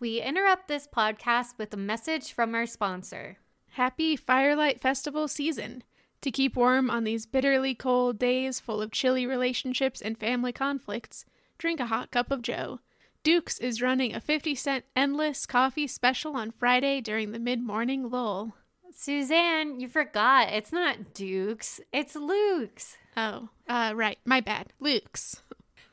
We 0.00 0.22
interrupt 0.22 0.66
this 0.66 0.88
podcast 0.88 1.58
with 1.58 1.74
a 1.74 1.76
message 1.76 2.32
from 2.32 2.54
our 2.54 2.64
sponsor. 2.64 3.36
Happy 3.72 4.16
Firelight 4.16 4.80
Festival 4.80 5.28
season. 5.28 5.84
To 6.22 6.30
keep 6.30 6.56
warm 6.56 6.88
on 6.88 7.04
these 7.04 7.26
bitterly 7.26 7.74
cold 7.74 8.18
days 8.18 8.60
full 8.60 8.80
of 8.80 8.92
chilly 8.92 9.26
relationships 9.26 10.00
and 10.00 10.16
family 10.16 10.52
conflicts, 10.52 11.26
drink 11.58 11.80
a 11.80 11.86
hot 11.86 12.10
cup 12.10 12.30
of 12.30 12.40
Joe. 12.40 12.80
Duke's 13.22 13.58
is 13.58 13.82
running 13.82 14.14
a 14.14 14.22
50 14.22 14.54
cent 14.54 14.86
endless 14.96 15.44
coffee 15.44 15.86
special 15.86 16.34
on 16.34 16.50
Friday 16.50 17.02
during 17.02 17.32
the 17.32 17.38
mid 17.38 17.60
morning 17.60 18.08
lull. 18.08 18.54
Suzanne, 18.90 19.80
you 19.80 19.86
forgot. 19.86 20.48
It's 20.48 20.72
not 20.72 21.12
Duke's, 21.12 21.78
it's 21.92 22.16
Luke's. 22.16 22.96
Oh, 23.18 23.50
uh, 23.68 23.92
right. 23.94 24.18
My 24.24 24.40
bad. 24.40 24.72
Luke's. 24.80 25.42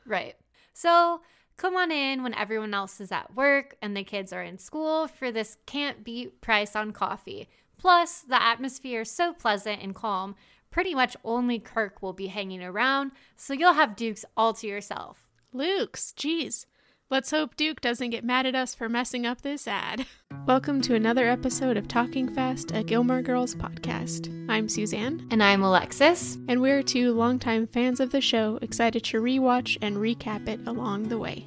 Right. 0.06 0.36
So 0.72 1.20
come 1.58 1.76
on 1.76 1.90
in 1.90 2.22
when 2.22 2.32
everyone 2.34 2.72
else 2.72 3.00
is 3.00 3.12
at 3.12 3.34
work 3.34 3.76
and 3.82 3.94
the 3.94 4.04
kids 4.04 4.32
are 4.32 4.42
in 4.42 4.56
school 4.56 5.06
for 5.06 5.30
this 5.30 5.58
can't 5.66 6.04
beat 6.04 6.40
price 6.40 6.74
on 6.74 6.92
coffee. 6.92 7.48
Plus, 7.78 8.20
the 8.20 8.42
atmosphere 8.42 9.02
is 9.02 9.10
so 9.10 9.34
pleasant 9.34 9.82
and 9.82 9.94
calm, 9.94 10.34
pretty 10.70 10.94
much 10.94 11.16
only 11.24 11.58
Kirk 11.58 12.00
will 12.00 12.12
be 12.12 12.28
hanging 12.28 12.62
around, 12.62 13.12
so 13.36 13.52
you'll 13.52 13.74
have 13.74 13.96
Duke's 13.96 14.24
all 14.36 14.54
to 14.54 14.66
yourself. 14.66 15.28
Luke's, 15.52 16.12
geez. 16.12 16.66
Let's 17.10 17.30
hope 17.30 17.56
Duke 17.56 17.80
doesn't 17.80 18.10
get 18.10 18.22
mad 18.22 18.44
at 18.44 18.54
us 18.54 18.74
for 18.74 18.86
messing 18.86 19.24
up 19.24 19.40
this 19.40 19.66
ad. 19.66 20.04
Welcome 20.46 20.82
to 20.82 20.94
another 20.94 21.26
episode 21.26 21.78
of 21.78 21.88
Talking 21.88 22.28
Fast, 22.28 22.70
a 22.72 22.82
Gilmore 22.82 23.22
Girls 23.22 23.54
podcast. 23.54 24.28
I'm 24.50 24.68
Suzanne. 24.68 25.26
And 25.30 25.42
I'm 25.42 25.62
Alexis. 25.62 26.36
And 26.48 26.60
we're 26.60 26.82
two 26.82 27.14
longtime 27.14 27.66
fans 27.68 28.00
of 28.00 28.10
the 28.10 28.20
show, 28.20 28.58
excited 28.60 29.04
to 29.04 29.22
rewatch 29.22 29.78
and 29.80 29.96
recap 29.96 30.48
it 30.48 30.60
along 30.66 31.04
the 31.04 31.16
way. 31.16 31.46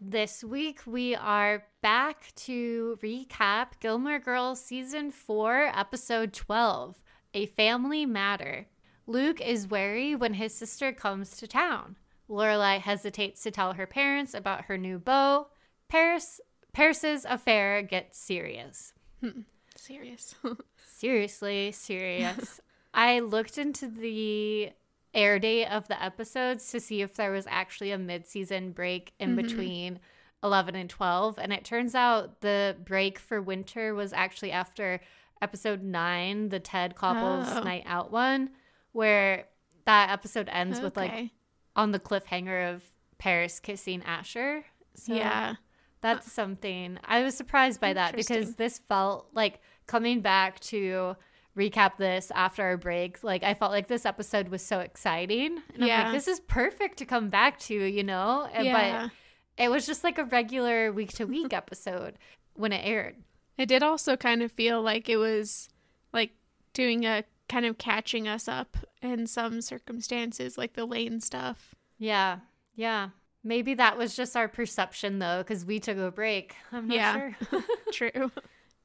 This 0.00 0.42
week 0.42 0.80
we 0.84 1.14
are 1.14 1.66
back 1.82 2.32
to 2.46 2.98
recap 3.00 3.78
Gilmore 3.78 4.18
Girls 4.18 4.60
Season 4.60 5.12
4, 5.12 5.70
Episode 5.72 6.32
12 6.32 7.00
A 7.34 7.46
Family 7.46 8.06
Matter. 8.06 8.66
Luke 9.06 9.40
is 9.40 9.68
wary 9.68 10.16
when 10.16 10.34
his 10.34 10.52
sister 10.52 10.92
comes 10.92 11.36
to 11.36 11.46
town. 11.46 11.94
Lorelai 12.30 12.78
hesitates 12.78 13.42
to 13.42 13.50
tell 13.50 13.72
her 13.74 13.86
parents 13.86 14.34
about 14.34 14.66
her 14.66 14.78
new 14.78 14.98
beau. 14.98 15.48
Paris 15.88 16.40
Paris's 16.72 17.26
affair 17.28 17.82
gets 17.82 18.18
serious. 18.18 18.94
Hmm. 19.20 19.40
Serious. 19.76 20.34
Seriously, 20.86 21.72
serious. 21.72 22.60
I 22.94 23.20
looked 23.20 23.58
into 23.58 23.88
the 23.88 24.70
air 25.14 25.38
date 25.38 25.66
of 25.66 25.88
the 25.88 26.00
episodes 26.02 26.70
to 26.70 26.80
see 26.80 27.02
if 27.02 27.14
there 27.14 27.32
was 27.32 27.46
actually 27.48 27.90
a 27.90 27.98
mid-season 27.98 28.72
break 28.72 29.12
in 29.18 29.30
mm-hmm. 29.30 29.46
between 29.46 30.00
11 30.42 30.74
and 30.74 30.88
12 30.88 31.38
and 31.38 31.52
it 31.52 31.64
turns 31.64 31.94
out 31.94 32.40
the 32.40 32.76
break 32.84 33.18
for 33.18 33.42
winter 33.42 33.94
was 33.94 34.12
actually 34.12 34.52
after 34.52 35.00
episode 35.42 35.82
9 35.82 36.48
the 36.48 36.60
ted 36.60 36.94
koppel's 36.94 37.48
oh. 37.50 37.62
night 37.62 37.82
out 37.86 38.10
one 38.10 38.50
where 38.92 39.46
that 39.84 40.10
episode 40.10 40.48
ends 40.50 40.78
okay. 40.78 40.84
with 40.84 40.96
like 40.96 41.30
on 41.76 41.92
the 41.92 42.00
cliffhanger 42.00 42.74
of 42.74 42.82
Paris 43.18 43.60
kissing 43.60 44.02
Asher. 44.02 44.64
So 44.94 45.14
yeah. 45.14 45.54
That's 46.00 46.32
something. 46.32 46.98
I 47.04 47.22
was 47.22 47.36
surprised 47.36 47.80
by 47.80 47.92
that 47.92 48.16
because 48.16 48.54
this 48.54 48.80
felt 48.88 49.28
like 49.34 49.60
coming 49.86 50.20
back 50.20 50.58
to 50.60 51.14
recap 51.56 51.96
this 51.98 52.32
after 52.34 52.62
our 52.62 52.76
break. 52.76 53.22
Like 53.22 53.42
I 53.42 53.54
felt 53.54 53.70
like 53.70 53.88
this 53.88 54.06
episode 54.06 54.48
was 54.48 54.62
so 54.62 54.80
exciting. 54.80 55.58
And 55.74 55.86
yeah. 55.86 55.98
I'm 55.98 56.04
like, 56.06 56.14
this 56.14 56.28
is 56.28 56.40
perfect 56.40 56.98
to 56.98 57.04
come 57.04 57.28
back 57.28 57.58
to, 57.60 57.74
you 57.74 58.02
know? 58.02 58.48
Yeah. 58.58 59.08
But 59.56 59.64
it 59.64 59.68
was 59.70 59.86
just 59.86 60.02
like 60.04 60.18
a 60.18 60.24
regular 60.24 60.92
week 60.92 61.12
to 61.14 61.26
week 61.26 61.52
episode 61.52 62.14
when 62.54 62.72
it 62.72 62.82
aired. 62.84 63.16
It 63.58 63.66
did 63.66 63.82
also 63.82 64.16
kind 64.16 64.42
of 64.42 64.50
feel 64.52 64.80
like 64.80 65.08
it 65.08 65.18
was 65.18 65.68
like 66.14 66.30
doing 66.72 67.04
a 67.04 67.24
kind 67.50 67.66
of 67.66 67.78
catching 67.78 68.28
us 68.28 68.46
up 68.46 68.76
in 69.02 69.26
some 69.26 69.60
circumstances, 69.60 70.56
like 70.56 70.74
the 70.74 70.86
Lane 70.86 71.20
stuff. 71.20 71.74
Yeah. 71.98 72.38
Yeah. 72.76 73.08
Maybe 73.42 73.74
that 73.74 73.98
was 73.98 74.14
just 74.14 74.36
our 74.36 74.48
perception 74.48 75.18
though, 75.18 75.38
because 75.38 75.64
we 75.64 75.80
took 75.80 75.98
a 75.98 76.12
break. 76.12 76.54
I'm 76.72 76.86
not 76.88 76.94
yeah. 76.94 77.32
sure. 77.50 77.64
True. 77.92 78.30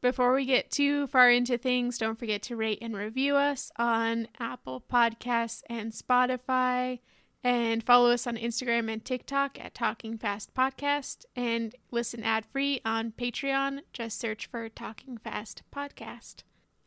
Before 0.02 0.34
we 0.34 0.46
get 0.46 0.72
too 0.72 1.08
far 1.08 1.30
into 1.30 1.58
things, 1.58 1.98
don't 1.98 2.18
forget 2.18 2.42
to 2.44 2.56
rate 2.56 2.80
and 2.82 2.96
review 2.96 3.36
us 3.36 3.72
on 3.78 4.28
Apple 4.40 4.84
Podcasts 4.92 5.62
and 5.70 5.92
Spotify. 5.92 7.00
And 7.44 7.84
follow 7.84 8.10
us 8.10 8.26
on 8.26 8.38
Instagram 8.38 8.92
and 8.92 9.06
TikTok 9.06 9.64
at 9.64 9.76
Talking 9.76 10.18
Fast 10.18 10.56
Podcast. 10.56 11.26
And 11.36 11.76
listen 11.92 12.24
ad 12.24 12.44
free 12.44 12.82
on 12.84 13.12
Patreon. 13.12 13.82
Just 13.94 14.20
search 14.20 14.48
for 14.48 14.68
Talking 14.68 15.20
Fast 15.20 15.62
Podcast. 15.72 16.38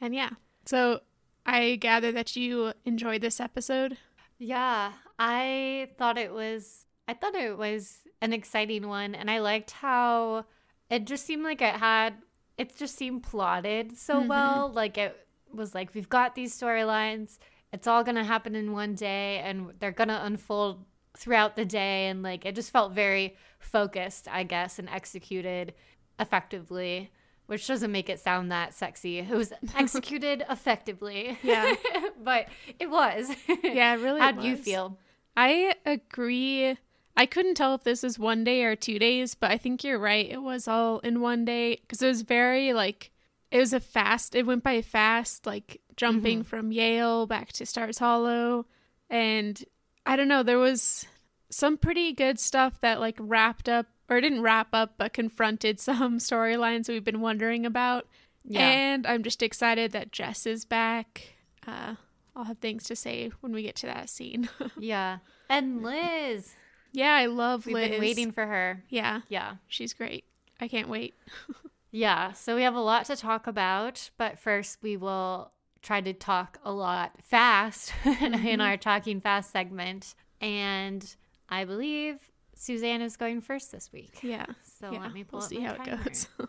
And 0.01 0.17
yeah, 0.17 0.31
so 0.65 1.01
I 1.49 1.77
gather 1.77 2.13
that 2.13 2.37
you 2.37 2.75
enjoyed 2.85 3.23
this 3.23 3.41
episode. 3.41 3.97
Yeah, 4.39 4.93
I 5.19 5.89
thought 5.97 6.19
it 6.19 6.33
was 6.33 6.85
I 7.09 7.15
thought 7.15 7.35
it 7.35 7.57
was 7.57 8.01
an 8.21 8.35
exciting 8.35 8.87
one 8.87 9.15
and 9.15 9.31
I 9.31 9.39
liked 9.39 9.71
how 9.71 10.45
it 10.91 11.07
just 11.07 11.25
seemed 11.25 11.45
like 11.45 11.63
it 11.63 11.75
had 11.75 12.15
it 12.59 12.77
just 12.77 12.97
seemed 12.97 13.23
plotted 13.23 13.97
so 13.97 14.19
mm-hmm. 14.19 14.29
well. 14.29 14.71
Like 14.71 14.99
it 14.99 15.27
was 15.51 15.75
like 15.75 15.95
we've 15.95 16.09
got 16.09 16.35
these 16.35 16.57
storylines, 16.57 17.39
it's 17.73 17.87
all 17.87 18.05
going 18.05 18.17
to 18.17 18.25
happen 18.25 18.55
in 18.55 18.73
one 18.73 18.95
day 18.95 19.39
and 19.39 19.73
they're 19.79 19.91
going 19.91 20.09
to 20.09 20.25
unfold 20.25 20.85
throughout 21.17 21.57
the 21.57 21.65
day 21.65 22.09
and 22.09 22.23
like 22.23 22.45
it 22.45 22.55
just 22.55 22.71
felt 22.71 22.93
very 22.93 23.37
focused, 23.59 24.29
I 24.31 24.43
guess, 24.43 24.79
and 24.79 24.89
executed 24.91 25.73
effectively 26.21 27.11
which 27.49 27.67
doesn't 27.67 27.91
make 27.91 28.11
it 28.11 28.21
sound 28.21 28.53
that 28.53 28.75
sexy. 28.75 29.19
It 29.19 29.31
was 29.31 29.53
executed 29.75 30.45
effectively. 30.51 31.39
Yeah. 31.43 31.75
but 32.23 32.47
it 32.79 32.91
was. 32.91 33.31
Yeah, 33.65 33.95
it 33.95 34.01
really 34.01 34.21
How 34.21 34.33
do 34.33 34.47
you 34.47 34.57
feel? 34.57 34.99
I 35.35 35.75
agree. 35.87 36.77
I 37.17 37.27
couldn't 37.27 37.55
tell 37.55 37.75
if 37.75 37.85
this 37.85 38.03
was 38.03 38.19
one 38.19 38.45
day 38.45 38.65
or 38.65 38.77
two 38.77 38.99
days, 38.99 39.35
but 39.35 39.51
I 39.51 39.57
think 39.57 39.83
you're 39.83 39.99
right. 39.99 40.31
It 40.31 40.43
was 40.43 40.69
all 40.69 40.99
in 40.99 41.23
one 41.23 41.47
day 41.47 41.77
because 41.77 42.03
it 42.03 42.07
was 42.07 42.21
very 42.21 42.75
like 42.75 43.11
it 43.51 43.59
was 43.59 43.73
a 43.73 43.81
fast. 43.81 44.35
It 44.35 44.47
went 44.47 44.63
by 44.63 44.83
fast, 44.83 45.47
like 45.47 45.81
jumping 45.97 46.41
mm-hmm. 46.41 46.49
from 46.49 46.71
Yale 46.71 47.27
back 47.27 47.53
to 47.55 47.67
Stars 47.67 47.99
Hollow, 47.99 48.67
and 49.09 49.65
I 50.05 50.17
don't 50.17 50.29
know. 50.29 50.43
There 50.43 50.59
was 50.59 51.07
some 51.51 51.79
pretty 51.79 52.13
good 52.13 52.39
stuff 52.39 52.79
that 52.83 53.01
like 53.01 53.17
wrapped 53.19 53.71
up 53.71 53.87
or 54.09 54.21
didn't 54.21 54.43
wrap 54.43 54.69
up, 54.73 54.95
but 54.97 55.13
confronted 55.13 55.81
some 55.81 56.19
storylines 56.19 56.89
we've 56.89 57.05
been 57.05 57.21
wondering 57.21 57.67
about. 57.67 58.07
Yeah. 58.45 58.61
And 58.61 59.07
I'm 59.07 59.23
just 59.23 59.43
excited 59.43 59.93
that 59.93 60.13
Jess 60.13 60.47
is 60.47 60.65
back. 60.65 61.35
Uh, 61.67 61.97
I'll 62.35 62.45
have 62.45 62.59
things 62.59 62.85
to 62.85 62.97
say 62.97 63.31
when 63.41 63.53
we 63.53 63.63
get 63.63 63.77
to 63.77 63.87
that 63.87 64.09
scene. 64.09 64.49
yeah. 64.79 65.19
And 65.51 65.83
Liz. 65.83 66.55
Yeah, 66.93 67.15
I 67.15 67.27
love 67.27 67.67
We've 67.67 67.75
Liz. 67.75 67.83
We've 67.83 67.91
been 67.91 68.01
waiting 68.01 68.33
for 68.33 68.47
her. 68.47 68.83
Yeah. 68.89 69.21
Yeah. 69.29 69.57
She's 69.67 69.93
great. 69.93 70.25
I 70.61 70.69
can't 70.69 70.89
wait. 70.89 71.15
yeah. 71.91 72.33
So 72.33 72.57
we 72.57 72.63
have 72.63 72.75
a 72.75 72.81
lot 72.81 73.07
to 73.07 73.17
talk 73.17 73.47
about, 73.47 74.11
but 74.17 74.39
first 74.39 74.79
we 74.83 74.97
will 74.97 75.53
try 75.83 76.01
to 76.01 76.13
talk 76.13 76.59
a 76.65 76.73
lot 76.73 77.13
fast 77.23 77.93
mm-hmm. 78.03 78.47
in 78.47 78.61
our 78.61 78.77
Talking 78.77 79.21
Fast 79.21 79.51
segment. 79.53 80.15
And 80.41 81.15
I 81.49 81.65
believe 81.65 82.31
Suzanne 82.59 83.03
is 83.03 83.17
going 83.17 83.41
first 83.41 83.71
this 83.71 83.91
week. 83.93 84.19
Yeah. 84.23 84.47
So 84.81 84.91
yeah, 84.93 85.01
let 85.01 85.13
me 85.13 85.25
pull 85.25 85.39
we'll 85.39 85.49
see 85.49 85.61
how 85.61 85.75
it 85.75 85.85
goes. 85.85 86.29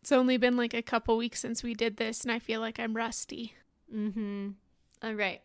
it's 0.00 0.12
only 0.12 0.38
been 0.38 0.56
like 0.56 0.72
a 0.72 0.82
couple 0.82 1.16
weeks 1.16 1.40
since 1.40 1.62
we 1.62 1.74
did 1.74 1.98
this, 1.98 2.22
and 2.22 2.32
I 2.32 2.38
feel 2.38 2.60
like 2.60 2.80
I'm 2.80 2.96
rusty. 2.96 3.54
Mm-hmm. 3.94 4.48
All 5.02 5.14
right. 5.14 5.42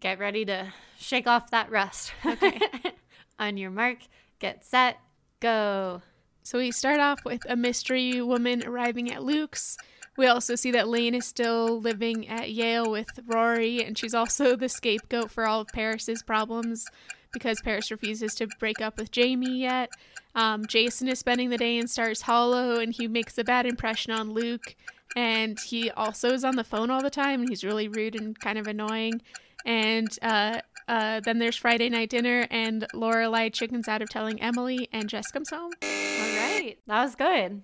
Get 0.00 0.18
ready 0.18 0.44
to 0.46 0.72
shake 0.98 1.26
off 1.26 1.50
that 1.50 1.70
rust. 1.70 2.12
Okay. 2.26 2.58
On 3.38 3.58
your 3.58 3.70
mark, 3.70 3.98
get 4.38 4.64
set, 4.64 4.96
go. 5.40 6.00
So 6.42 6.56
we 6.56 6.70
start 6.70 7.00
off 7.00 7.22
with 7.22 7.42
a 7.50 7.54
mystery 7.54 8.22
woman 8.22 8.66
arriving 8.66 9.12
at 9.12 9.22
Luke's. 9.22 9.76
We 10.16 10.26
also 10.26 10.54
see 10.54 10.70
that 10.70 10.88
Lane 10.88 11.14
is 11.14 11.26
still 11.26 11.78
living 11.78 12.26
at 12.26 12.50
Yale 12.50 12.90
with 12.90 13.08
Rory, 13.26 13.84
and 13.84 13.98
she's 13.98 14.14
also 14.14 14.56
the 14.56 14.70
scapegoat 14.70 15.30
for 15.30 15.46
all 15.46 15.60
of 15.60 15.68
Paris's 15.68 16.22
problems 16.22 16.86
because 17.32 17.60
Paris 17.60 17.90
refuses 17.90 18.34
to 18.36 18.48
break 18.58 18.80
up 18.80 18.96
with 18.98 19.10
Jamie 19.10 19.60
yet. 19.60 19.90
Um, 20.34 20.66
Jason 20.66 21.08
is 21.08 21.18
spending 21.18 21.50
the 21.50 21.56
day 21.56 21.78
in 21.78 21.88
Stars 21.88 22.22
Hollow, 22.22 22.78
and 22.78 22.92
he 22.92 23.08
makes 23.08 23.38
a 23.38 23.44
bad 23.44 23.66
impression 23.66 24.12
on 24.12 24.30
Luke. 24.30 24.74
And 25.14 25.58
he 25.58 25.90
also 25.90 26.32
is 26.32 26.44
on 26.44 26.56
the 26.56 26.64
phone 26.64 26.90
all 26.90 27.00
the 27.00 27.10
time, 27.10 27.40
and 27.40 27.48
he's 27.48 27.64
really 27.64 27.88
rude 27.88 28.14
and 28.14 28.38
kind 28.38 28.58
of 28.58 28.66
annoying. 28.66 29.22
And 29.64 30.08
uh, 30.20 30.60
uh, 30.88 31.20
then 31.24 31.38
there's 31.38 31.56
Friday 31.56 31.88
night 31.88 32.10
dinner, 32.10 32.46
and 32.50 32.86
Lorelai 32.94 33.52
chickens 33.52 33.88
out 33.88 34.02
of 34.02 34.10
telling 34.10 34.40
Emily, 34.42 34.88
and 34.92 35.08
Jess 35.08 35.30
comes 35.30 35.50
home. 35.50 35.72
All 35.82 36.36
right, 36.36 36.76
that 36.86 37.02
was 37.02 37.14
good. 37.14 37.62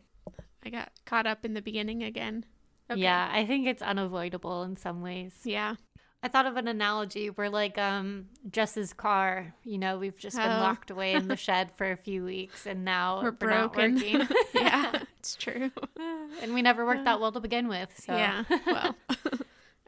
I 0.64 0.70
got 0.70 0.90
caught 1.04 1.26
up 1.26 1.44
in 1.44 1.54
the 1.54 1.62
beginning 1.62 2.02
again. 2.02 2.46
Okay. 2.90 3.00
Yeah, 3.00 3.30
I 3.32 3.44
think 3.46 3.66
it's 3.66 3.82
unavoidable 3.82 4.62
in 4.62 4.76
some 4.76 5.02
ways. 5.02 5.32
Yeah. 5.44 5.76
I 6.22 6.28
thought 6.28 6.46
of 6.46 6.56
an 6.56 6.68
analogy 6.68 7.30
where 7.30 7.50
like 7.50 7.78
um 7.78 8.26
Jess's 8.50 8.92
car, 8.92 9.54
you 9.64 9.76
know, 9.78 9.98
we've 9.98 10.16
just 10.16 10.36
been 10.36 10.46
Oh. 10.50 10.60
locked 10.60 10.90
away 10.90 11.14
in 11.14 11.26
the 11.28 11.36
shed 11.46 11.70
for 11.76 11.90
a 11.90 11.96
few 11.96 12.24
weeks 12.24 12.64
and 12.66 12.84
now 12.84 13.22
We're 13.22 13.36
we're, 13.40 13.50
not 13.50 13.72
broken. 13.72 13.94
working. 13.96 14.28
yeah, 14.54 14.92
it's 15.18 15.34
true. 15.34 15.70
and 16.40 16.54
we 16.54 16.62
never 16.62 16.86
worked 16.86 17.04
that 17.06 17.20
well 17.20 17.32
to 17.32 17.40
begin 17.40 17.66
with. 17.68 17.88
So 17.98 18.16
Yeah. 18.16 18.44
Well, 18.66 18.94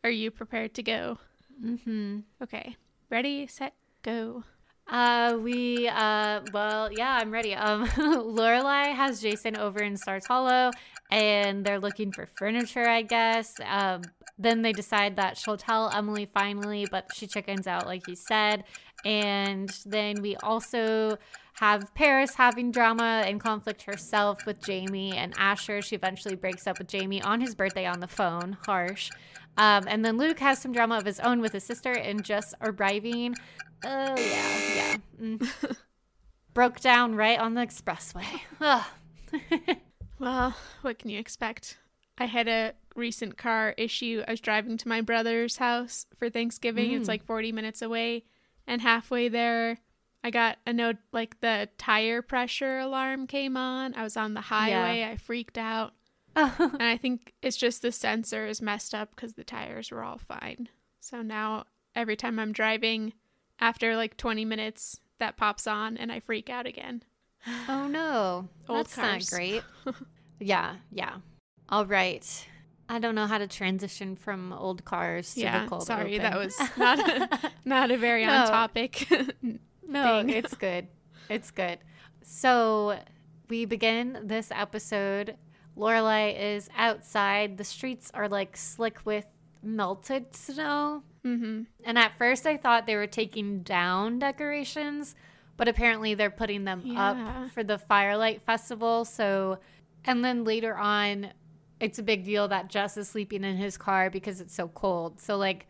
are 0.03 0.11
you 0.11 0.31
prepared 0.31 0.75
to 0.75 0.83
go? 0.83 1.19
Mm-hmm. 1.65 2.21
Okay. 2.43 2.77
Ready, 3.11 3.47
set, 3.47 3.75
go. 4.03 4.43
Uh, 4.89 5.39
we 5.41 5.89
uh, 5.89 6.41
well, 6.53 6.93
yeah, 6.93 7.19
I'm 7.23 7.31
ready. 7.31 7.55
Um, 7.55 7.87
Lorelai 7.87 8.93
has 8.95 9.23
Jason 9.23 9.57
over 9.57 9.81
in 9.83 9.97
Stars 9.97 10.27
Hollow, 10.27 10.73
and 11.11 11.65
they're 11.65 11.81
looking 11.81 12.12
for 12.12 12.27
furniture, 12.39 12.89
I 12.89 13.03
guess. 13.03 13.55
Um, 13.65 14.03
then 14.39 14.62
they 14.62 14.73
decide 14.73 15.17
that 15.17 15.37
she'll 15.37 15.56
tell 15.56 15.91
Emily 15.95 16.29
finally, 16.33 16.87
but 16.91 17.09
she 17.15 17.27
chickens 17.27 17.67
out, 17.67 17.87
like 17.87 18.09
you 18.09 18.17
said. 18.17 18.65
And 19.05 19.71
then 19.87 20.23
we 20.23 20.37
also 20.37 21.19
have 21.61 21.95
Paris 21.95 22.35
having 22.35 22.73
drama 22.73 23.23
and 23.27 23.41
conflict 23.41 23.83
herself 23.83 24.45
with 24.45 24.61
Jamie 24.65 25.17
and 25.17 25.35
Asher. 25.37 25.83
She 25.83 25.95
eventually 25.95 26.35
breaks 26.35 26.67
up 26.67 26.79
with 26.79 26.89
Jamie 26.89 27.23
on 27.23 27.41
his 27.41 27.55
birthday 27.55 27.87
on 27.87 28.01
the 28.01 28.09
phone. 28.09 28.56
Harsh. 28.67 29.11
Um, 29.56 29.85
and 29.87 30.05
then 30.05 30.17
Luke 30.17 30.41
has 30.41 30.59
some 30.59 30.73
drama 30.73 30.97
of 30.97 31.05
his 31.05 31.21
own 31.21 31.41
with 31.41 31.53
his 31.53 31.62
sister 31.62 31.93
and 31.93 32.25
just 32.25 32.55
arriving. 32.61 33.37
Oh, 33.85 34.15
yeah, 34.19 34.75
yeah. 34.75 34.97
Mm. 35.21 35.77
Broke 36.55 36.81
down 36.81 37.15
right 37.15 37.39
on 37.39 37.55
the 37.55 37.61
expressway. 37.61 38.41
Well, 40.19 40.55
what 40.83 40.99
can 40.99 41.11
you 41.11 41.19
expect? 41.19 41.79
I 42.19 42.27
had 42.27 42.47
a 42.49 42.75
recent 42.95 43.37
car 43.37 43.75
issue. 43.77 44.23
I 44.27 44.31
was 44.33 44.41
driving 44.41 44.77
to 44.79 44.89
my 44.89 45.01
brother's 45.01 45.57
house 45.57 46.07
for 46.17 46.31
Thanksgiving. 46.31 46.93
It's 46.93 47.07
Mm. 47.07 47.09
like 47.09 47.25
40 47.25 47.51
minutes 47.53 47.83
away. 47.83 48.25
And 48.67 48.81
halfway 48.81 49.29
there, 49.29 49.79
I 50.23 50.31
got 50.31 50.59
a 50.67 50.73
note 50.73 50.97
like 51.13 51.41
the 51.41 51.69
tire 51.77 52.23
pressure 52.23 52.79
alarm 52.79 53.27
came 53.27 53.57
on. 53.57 53.95
I 53.95 54.03
was 54.05 54.17
on 54.17 54.35
the 54.35 54.41
highway. 54.43 55.03
I 55.05 55.17
freaked 55.17 55.59
out. 55.59 55.95
And 56.37 56.83
I 56.83 56.97
think 56.97 57.35
it's 57.43 57.57
just 57.57 57.83
the 57.83 57.93
sensor 57.93 58.47
is 58.47 58.63
messed 58.63 58.95
up 58.95 59.11
because 59.15 59.35
the 59.35 59.45
tires 59.45 59.91
were 59.91 60.03
all 60.03 60.19
fine. 60.19 60.69
So 61.01 61.23
now 61.23 61.67
every 61.95 62.17
time 62.17 62.39
I'm 62.39 62.53
driving, 62.53 63.13
after 63.61 63.95
like 63.97 64.17
20 64.17 64.45
minutes, 64.45 64.99
that 65.19 65.37
pops 65.37 65.67
on 65.67 65.97
and 65.97 66.11
I 66.11 66.19
freak 66.21 66.49
out 66.51 66.67
again. 66.67 67.03
Oh, 67.69 67.87
no. 67.88 68.49
That's 68.69 68.96
not 68.96 69.26
great. 69.31 69.62
yeah, 70.41 70.76
yeah. 70.91 71.17
All 71.69 71.87
right. 71.87 72.46
I 72.88 72.99
don't 72.99 73.14
know 73.14 73.26
how 73.26 73.38
to 73.38 73.46
transition 73.46 74.14
from 74.17 74.52
old 74.52 74.85
cars 74.85 75.35
to 75.35 75.41
yeah, 75.41 75.64
the 75.64 75.70
cold 75.70 75.87
sorry, 75.87 76.19
open. 76.19 76.31
that 76.31 76.38
was 76.38 76.55
not 76.76 76.99
a, 76.99 77.52
not 77.64 77.91
a 77.91 77.96
very 77.96 78.25
on 78.25 78.46
topic. 78.46 79.08
No, 79.87 80.23
thing. 80.23 80.31
it's 80.31 80.55
good. 80.55 80.88
It's 81.29 81.50
good. 81.50 81.79
So 82.23 82.99
we 83.50 83.67
begin 83.67 84.19
this 84.25 84.50
episode. 84.50 85.37
Lorelai 85.76 86.56
is 86.56 86.70
outside. 86.76 87.58
The 87.58 87.64
streets 87.64 88.11
are 88.14 88.29
like 88.29 88.56
slick 88.56 89.05
with 89.05 89.26
melted 89.62 90.35
snow. 90.35 91.02
hmm 91.23 91.62
And 91.85 91.99
at 91.99 92.17
first, 92.17 92.46
I 92.46 92.56
thought 92.56 92.87
they 92.87 92.96
were 92.96 93.06
taking 93.06 93.62
down 93.62 94.19
decorations, 94.19 95.14
but 95.56 95.69
apparently 95.69 96.15
they're 96.15 96.31
putting 96.31 96.65
them 96.65 96.83
Yeah. 96.85 97.11
up 97.45 97.51
for 97.53 97.62
the 97.65 97.79
Firelight 97.79 98.43
Festival. 98.43 99.05
So, 99.05 99.59
and 100.05 100.25
then 100.25 100.45
later 100.45 100.77
on, 100.77 101.33
it's 101.81 101.99
a 101.99 102.03
big 102.03 102.25
deal 102.25 102.49
that 102.49 102.69
Jess 102.71 102.97
is 102.97 103.09
sleeping 103.09 103.45
in 103.45 103.56
his 103.56 103.77
car 103.77 104.11
because 104.11 104.41
it's 104.41 104.55
so 104.55 104.69
cold. 104.69 105.21
So, 105.21 105.37
like, 105.37 105.67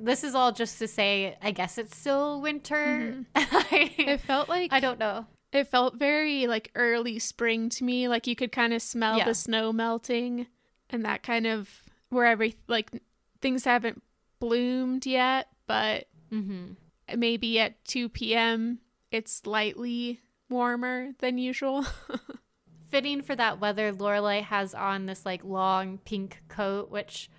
this 0.00 0.24
is 0.24 0.34
all 0.34 0.52
just 0.52 0.78
to 0.80 0.88
say, 0.88 1.36
I 1.42 1.50
guess 1.52 1.78
it's 1.78 1.96
still 1.96 2.40
winter. 2.40 3.24
It 3.70 4.20
felt 4.20 4.48
like 4.48 4.72
I 4.72 4.80
don't 4.80 4.98
know. 4.98 5.26
it 5.52 5.68
felt 5.68 5.96
very 5.96 6.46
like 6.46 6.70
early 6.74 7.18
spring 7.18 7.68
to 7.70 7.84
me. 7.84 8.08
Like 8.08 8.26
you 8.26 8.34
could 8.36 8.52
kind 8.52 8.72
of 8.72 8.82
smell 8.82 9.18
Yeah. 9.18 9.24
the 9.24 9.34
snow 9.34 9.72
melting, 9.72 10.46
and 10.90 11.04
that 11.04 11.22
kind 11.22 11.46
of 11.46 11.82
where 12.10 12.26
every 12.26 12.56
like 12.66 12.90
things 13.40 13.64
haven't 13.64 14.02
bloomed 14.40 15.06
yet, 15.06 15.48
but 15.66 16.08
hmm 16.30 16.72
maybe 17.16 17.58
at 17.60 17.82
2 17.86 18.08
p.m. 18.10 18.80
it's 19.10 19.32
slightly 19.32 20.20
warmer 20.48 21.10
than 21.18 21.38
usual. 21.38 21.84
Fitting 22.88 23.22
for 23.22 23.36
that 23.36 23.60
weather, 23.60 23.92
Lorelai 23.92 24.42
has 24.42 24.74
on 24.74 25.06
this 25.06 25.26
like 25.26 25.44
long 25.44 25.98
pink 25.98 26.42
coat, 26.48 26.90
which 26.90 27.30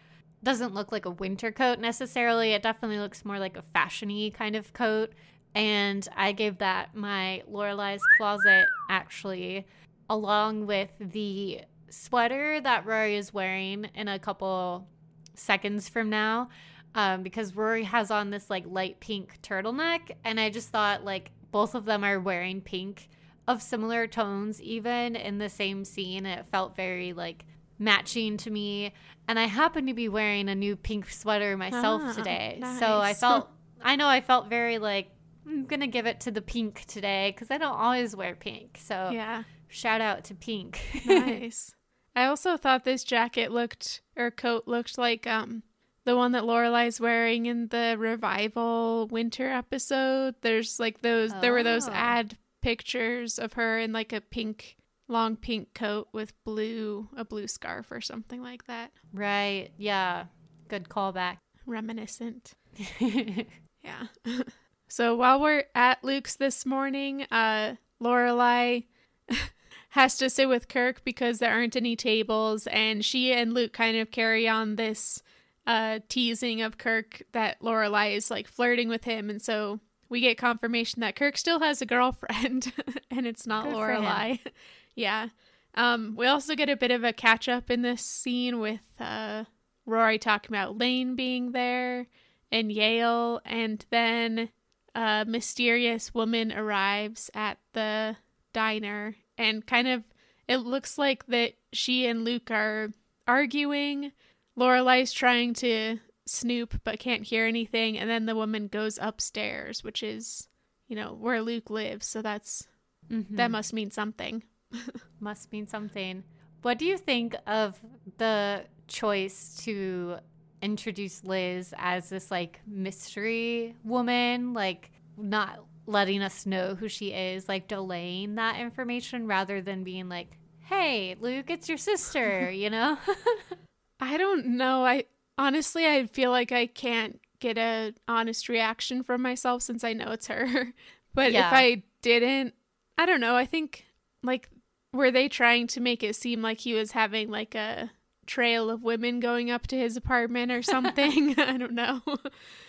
doesn't 0.43 0.73
look 0.73 0.91
like 0.91 1.05
a 1.05 1.11
winter 1.11 1.51
coat 1.51 1.79
necessarily. 1.79 2.53
It 2.53 2.63
definitely 2.63 2.99
looks 2.99 3.25
more 3.25 3.39
like 3.39 3.57
a 3.57 3.63
fashiony 3.75 4.33
kind 4.33 4.55
of 4.55 4.73
coat. 4.73 5.13
And 5.55 6.07
I 6.15 6.31
gave 6.31 6.59
that 6.59 6.95
my 6.95 7.43
Lorelai's 7.51 8.03
closet 8.17 8.65
actually, 8.89 9.65
along 10.09 10.67
with 10.67 10.89
the 10.99 11.61
sweater 11.89 12.61
that 12.61 12.85
Rory 12.85 13.15
is 13.15 13.33
wearing 13.33 13.89
in 13.95 14.07
a 14.07 14.19
couple 14.19 14.87
seconds 15.33 15.89
from 15.89 16.09
now. 16.09 16.49
Um, 16.95 17.21
because 17.21 17.55
Rory 17.55 17.83
has 17.83 18.09
on 18.09 18.31
this 18.31 18.49
like 18.49 18.65
light 18.67 18.99
pink 18.99 19.39
turtleneck, 19.43 20.11
and 20.23 20.39
I 20.39 20.49
just 20.49 20.69
thought 20.69 21.05
like 21.05 21.31
both 21.51 21.75
of 21.75 21.85
them 21.85 22.03
are 22.03 22.19
wearing 22.19 22.61
pink 22.61 23.09
of 23.47 23.61
similar 23.61 24.05
tones, 24.07 24.61
even 24.61 25.15
in 25.15 25.37
the 25.39 25.49
same 25.49 25.83
scene. 25.83 26.25
It 26.25 26.45
felt 26.51 26.75
very 26.75 27.13
like 27.13 27.45
matching 27.79 28.37
to 28.37 28.51
me. 28.51 28.93
And 29.27 29.39
I 29.39 29.45
happen 29.45 29.87
to 29.87 29.93
be 29.93 30.09
wearing 30.09 30.49
a 30.49 30.55
new 30.55 30.75
pink 30.75 31.09
sweater 31.09 31.55
myself 31.57 32.01
Ah, 32.05 32.13
today. 32.13 32.59
So 32.79 32.99
I 32.99 33.13
felt, 33.13 33.49
I 33.81 33.95
know 33.95 34.07
I 34.07 34.21
felt 34.21 34.49
very 34.49 34.77
like, 34.77 35.09
I'm 35.47 35.65
going 35.65 35.79
to 35.79 35.87
give 35.87 36.05
it 36.05 36.19
to 36.21 36.31
the 36.31 36.41
pink 36.41 36.85
today 36.85 37.31
because 37.33 37.49
I 37.49 37.57
don't 37.57 37.75
always 37.75 38.15
wear 38.15 38.35
pink. 38.35 38.77
So 38.79 39.09
yeah, 39.11 39.43
shout 39.67 40.01
out 40.01 40.23
to 40.25 40.35
pink. 40.35 40.79
nice. 41.05 41.73
I 42.15 42.25
also 42.25 42.57
thought 42.57 42.83
this 42.83 43.03
jacket 43.03 43.51
looked 43.51 44.01
or 44.15 44.29
coat 44.29 44.63
looked 44.67 44.97
like 44.97 45.25
um 45.25 45.63
the 46.09 46.15
one 46.15 46.31
that 46.31 46.41
Lorelai's 46.43 46.99
wearing 46.99 47.45
in 47.45 47.67
the 47.67 47.95
revival 47.99 49.07
winter 49.11 49.47
episode. 49.47 50.33
There's 50.41 50.79
like 50.79 51.01
those 51.03 51.31
there 51.39 51.53
were 51.53 51.61
those 51.61 51.87
Oh. 51.87 51.91
ad 51.93 52.35
pictures 52.63 53.37
of 53.37 53.53
her 53.53 53.77
in 53.77 53.93
like 53.93 54.11
a 54.11 54.19
pink 54.19 54.75
long 55.07 55.35
pink 55.35 55.75
coat 55.75 56.07
with 56.11 56.33
blue 56.43 57.07
a 57.15 57.23
blue 57.23 57.47
scarf 57.47 57.91
or 57.91 58.01
something 58.01 58.41
like 58.41 58.65
that. 58.65 58.91
right. 59.13 59.69
Yeah. 59.77 60.25
Good 60.67 60.89
callback. 60.89 61.37
Reminiscent. 61.67 62.53
Yeah. 63.83 64.07
so 64.89 65.15
while 65.15 65.39
we're 65.39 65.63
at 65.73 66.03
Luke's 66.03 66.35
this 66.35 66.65
morning, 66.65 67.25
uh 67.31 67.75
Lorelai 68.03 68.85
has 69.89 70.17
to 70.17 70.29
sit 70.29 70.49
with 70.49 70.67
Kirk 70.67 71.03
because 71.05 71.37
there 71.39 71.51
aren't 71.53 71.75
any 71.75 71.95
tables 71.95 72.65
and 72.67 73.05
she 73.05 73.31
and 73.31 73.53
Luke 73.53 73.73
kind 73.73 73.95
of 73.97 74.09
carry 74.11 74.47
on 74.47 74.75
this 74.75 75.21
uh 75.69 75.99
teasing 76.09 76.61
of 76.61 76.77
Kirk 76.77 77.21
that 77.31 77.61
Lorelai 77.61 78.15
is 78.15 78.29
like 78.29 78.47
flirting 78.47 78.89
with 78.89 79.03
him 79.05 79.29
and 79.29 79.41
so 79.41 79.79
we 80.09 80.19
get 80.21 80.37
confirmation 80.37 81.01
that 81.01 81.15
Kirk 81.15 81.37
still 81.37 81.59
has 81.59 81.81
a 81.81 81.85
girlfriend 81.85 82.73
and 83.11 83.25
it's 83.27 83.45
not 83.47 83.65
Good. 83.65 83.75
Lorelai. 83.75 84.39
yeah. 84.95 85.29
Um 85.75 86.15
we 86.17 86.25
also 86.25 86.55
get 86.55 86.69
a 86.69 86.75
bit 86.75 86.91
of 86.91 87.03
a 87.03 87.13
catch 87.13 87.47
up 87.47 87.69
in 87.69 87.83
this 87.83 88.01
scene 88.01 88.59
with 88.59 88.81
uh 88.99 89.45
Rory 89.85 90.19
talking 90.19 90.51
about 90.51 90.77
Lane 90.77 91.15
being 91.15 91.51
there 91.51 92.07
and 92.51 92.71
Yale, 92.71 93.41
and 93.45 93.85
then 93.89 94.49
a 94.95 95.25
mysterious 95.27 96.13
woman 96.13 96.51
arrives 96.51 97.29
at 97.33 97.57
the 97.73 98.17
diner, 98.53 99.15
and 99.37 99.65
kind 99.65 99.87
of 99.87 100.03
it 100.47 100.57
looks 100.57 100.97
like 100.97 101.25
that 101.27 101.53
she 101.71 102.07
and 102.07 102.25
Luke 102.25 102.49
are 102.51 102.89
arguing. 103.27 104.11
Lorelai's 104.57 105.11
trying 105.13 105.53
to 105.55 105.97
snoop 106.25 106.81
but 106.83 106.99
can't 106.99 107.23
hear 107.23 107.45
anything, 107.45 107.97
and 107.97 108.09
then 108.09 108.25
the 108.25 108.35
woman 108.35 108.67
goes 108.67 108.99
upstairs, 109.01 109.83
which 109.83 110.03
is, 110.03 110.47
you 110.87 110.95
know, 110.95 111.13
where 111.13 111.41
Luke 111.41 111.69
lives. 111.69 112.05
So 112.07 112.21
that's 112.21 112.67
Mhm. 113.09 113.35
that 113.37 113.51
must 113.51 113.73
mean 113.73 113.89
something. 113.91 114.43
Must 115.19 115.51
mean 115.51 115.65
something. 115.67 116.23
What 116.61 116.77
do 116.77 116.85
you 116.85 116.97
think 116.97 117.35
of 117.47 117.79
the 118.17 118.65
choice 118.87 119.57
to 119.63 120.17
introduce 120.61 121.23
Liz 121.23 121.73
as 121.77 122.09
this 122.09 122.29
like 122.29 122.59
mystery 122.67 123.75
woman, 123.83 124.53
like 124.53 124.91
not 125.17 125.65
letting 125.87 126.21
us 126.21 126.45
know 126.45 126.75
who 126.75 126.87
she 126.87 127.11
is, 127.13 127.49
like 127.49 127.67
delaying 127.67 128.35
that 128.35 128.59
information 128.59 129.25
rather 129.25 129.59
than 129.61 129.83
being 129.83 130.07
like, 130.07 130.37
"Hey, 130.59 131.15
Luke, 131.19 131.49
it's 131.49 131.67
your 131.67 131.77
sister," 131.79 132.51
you 132.51 132.69
know? 132.69 132.97
I 133.99 134.17
don't 134.17 134.45
know. 134.57 134.85
I 134.85 135.05
honestly 135.37 135.85
I 135.85 136.05
feel 136.07 136.31
like 136.31 136.51
I 136.51 136.67
can't 136.67 137.19
get 137.39 137.57
a 137.57 137.93
honest 138.07 138.49
reaction 138.49 139.03
from 139.03 139.21
myself 139.21 139.61
since 139.61 139.83
I 139.83 139.93
know 139.93 140.11
it's 140.11 140.27
her. 140.27 140.73
but 141.13 141.31
Yeah. 141.31 141.47
if 141.47 141.53
I 141.53 141.83
didn't, 142.01 142.53
I 142.97 143.05
don't 143.05 143.21
know. 143.21 143.35
I 143.35 143.45
think 143.45 143.85
like 144.23 144.49
were 144.93 145.11
they 145.11 145.27
trying 145.29 145.67
to 145.67 145.79
make 145.81 146.03
it 146.03 146.15
seem 146.15 146.41
like 146.41 146.59
he 146.61 146.73
was 146.73 146.91
having 146.91 147.29
like 147.29 147.55
a 147.55 147.91
trail 148.25 148.69
of 148.69 148.83
women 148.83 149.19
going 149.19 149.49
up 149.49 149.67
to 149.67 149.77
his 149.77 149.95
apartment 149.97 150.51
or 150.51 150.61
something. 150.61 151.35
I 151.39 151.57
don't 151.57 151.73
know. 151.73 152.01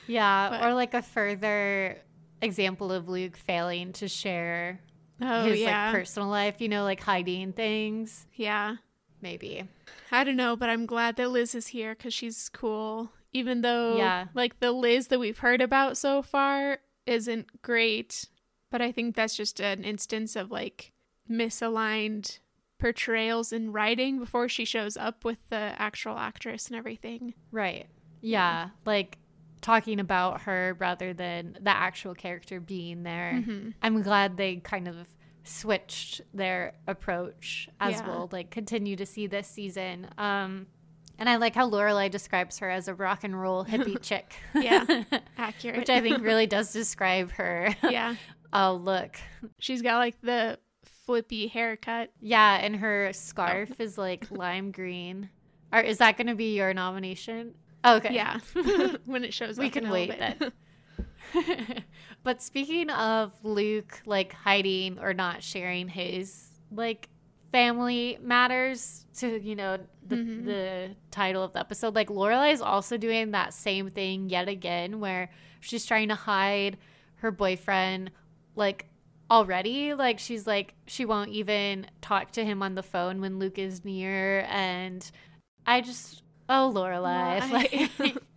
Yeah, 0.07 0.49
But- 0.61 0.65
or 0.65 0.75
like 0.75 0.95
a 0.95 1.03
further 1.03 1.99
example 2.43 2.91
of 2.93 3.09
Luke 3.09 3.37
failing 3.37 3.93
to 3.95 4.09
share 4.09 4.81
Oh 5.23 5.45
his 5.45 5.61
yeah. 5.61 5.87
like 5.89 5.95
personal 6.01 6.29
life, 6.31 6.61
you 6.61 6.69
know, 6.71 6.83
like 6.85 7.01
hiding 7.03 7.53
things, 7.53 8.27
yeah. 8.35 8.77
Maybe. 9.23 9.65
I 10.11 10.25
don't 10.25 10.37
know, 10.37 10.57
but 10.57 10.69
I'm 10.71 10.87
glad 10.87 11.17
that 11.17 11.31
Liz 11.31 11.55
is 11.55 11.69
here 11.69 11.95
cuz 11.95 12.13
she's 12.15 12.49
cool. 12.49 13.13
Even 13.33 13.61
though 13.61 13.97
Yeah. 13.97 14.27
like 14.35 14.59
the 14.61 14.73
Liz 14.73 15.09
that 15.09 15.21
we've 15.21 15.39
heard 15.39 15.61
about 15.61 15.97
so 15.97 16.21
far 16.23 16.79
isn't 17.07 17.63
great, 17.63 18.27
but 18.71 18.81
I 18.83 18.91
think 18.93 19.15
that's 19.17 19.37
just 19.37 19.61
an 19.61 19.85
instance 19.85 20.35
of 20.37 20.51
like 20.51 20.93
misaligned 21.29 22.39
portrayals 22.79 23.53
in 23.53 23.73
writing 23.73 24.19
before 24.19 24.49
she 24.49 24.65
shows 24.65 24.97
up 24.97 25.25
with 25.25 25.39
the 25.51 25.75
actual 25.79 26.17
actress 26.17 26.67
and 26.69 26.77
everything. 26.77 27.35
Right. 27.53 27.87
Yeah, 28.23 28.71
like 28.87 29.19
talking 29.61 30.01
about 30.01 30.43
her 30.43 30.75
rather 30.79 31.13
than 31.13 31.59
the 31.61 31.71
actual 31.71 32.15
character 32.15 32.61
being 32.61 33.03
there. 33.03 33.33
Mhm. 33.47 33.75
I'm 33.83 34.03
glad 34.03 34.37
they 34.39 34.57
kind 34.57 34.89
of 34.89 35.07
switched 35.45 36.21
their 36.35 36.75
approach 36.87 37.69
as 37.81 37.95
Yeah. 37.95 38.07
we'll 38.09 38.29
like 38.33 38.51
continue 38.51 38.97
to 38.97 39.07
see 39.07 39.27
this 39.27 39.49
season. 39.49 40.09
Um 40.19 40.67
and 41.19 41.29
I 41.29 41.37
like 41.37 41.55
how 41.55 41.69
Lorelai 41.69 42.11
describes 42.11 42.59
her 42.61 42.71
as 42.71 42.89
a 42.89 42.95
rock 42.95 43.25
and 43.25 43.39
roll 43.39 43.65
hippie 43.65 44.01
chick. 44.03 44.35
Yeah. 44.55 44.87
Accurate. 45.37 45.77
Which 45.77 45.91
I 45.91 46.01
think 46.01 46.23
really 46.23 46.47
does 46.47 46.73
describe 46.73 47.31
her 47.33 47.75
yeah. 47.91 48.15
uh, 48.55 48.73
look. 48.73 49.19
She's 49.59 49.83
got 49.83 49.99
like 49.99 50.19
the 50.23 50.59
flippy 51.05 51.47
haircut. 51.47 52.11
Yeah, 52.23 52.57
and 52.57 52.77
her 52.77 53.13
scarf 53.13 53.81
is 53.81 53.99
like 53.99 54.31
lime 54.31 54.73
green. 54.73 55.29
Or 55.73 55.81
is 55.81 55.99
that 55.99 56.17
going 56.17 56.29
to 56.29 56.35
be 56.35 56.57
your 56.57 56.73
nomination? 56.73 57.55
Okay. 57.85 58.15
Yeah. 58.15 58.39
when 59.05 59.23
it 59.23 59.35
shows 59.35 59.59
We 59.59 59.67
up 59.67 59.75
We 59.75 59.81
can 59.81 59.91
wait 59.91 60.11
bit. 60.19 60.39
then. 60.39 60.53
but 62.23 62.43
speaking 62.43 62.91
of 62.91 63.33
Luke 63.43 64.01
like 64.07 64.33
hiding 64.33 64.99
or 64.99 65.15
not 65.15 65.43
sharing 65.43 65.89
his 65.89 66.49
like 66.73 67.09
family 67.53 68.19
matters 68.23 69.07
to 69.19 69.41
you 69.43 69.57
know 69.57 69.79
the 70.07 70.17
Mhm. 70.17 70.45
the 70.45 70.91
title 71.11 71.43
of 71.43 71.53
the 71.53 71.61
episode 71.61 71.95
like 71.95 72.09
Lorelai 72.09 72.53
is 72.53 72.61
also 72.61 72.97
doing 72.97 73.33
that 73.33 73.53
same 73.55 73.91
thing 73.91 74.29
yet 74.29 74.49
again 74.49 75.01
where 75.01 75.31
she's 75.61 75.85
trying 75.85 76.09
to 76.09 76.15
hide 76.15 76.77
her 77.17 77.31
boyfriend 77.31 78.11
like 78.57 78.87
already 79.31 79.95
like 79.95 80.19
she's 80.19 80.47
like 80.47 80.75
she 80.87 81.05
won't 81.05 81.31
even 81.31 81.87
talk 82.01 82.33
to 82.33 82.45
him 82.45 82.63
on 82.63 82.75
the 82.75 82.83
phone 82.83 83.21
when 83.21 83.39
Luke 83.39 83.59
is 83.59 83.85
near 83.85 84.47
and 84.49 85.09
I 85.67 85.81
just 85.81 86.23
oh 86.49 86.73
Lorelai 86.75 87.51
like 87.99 88.17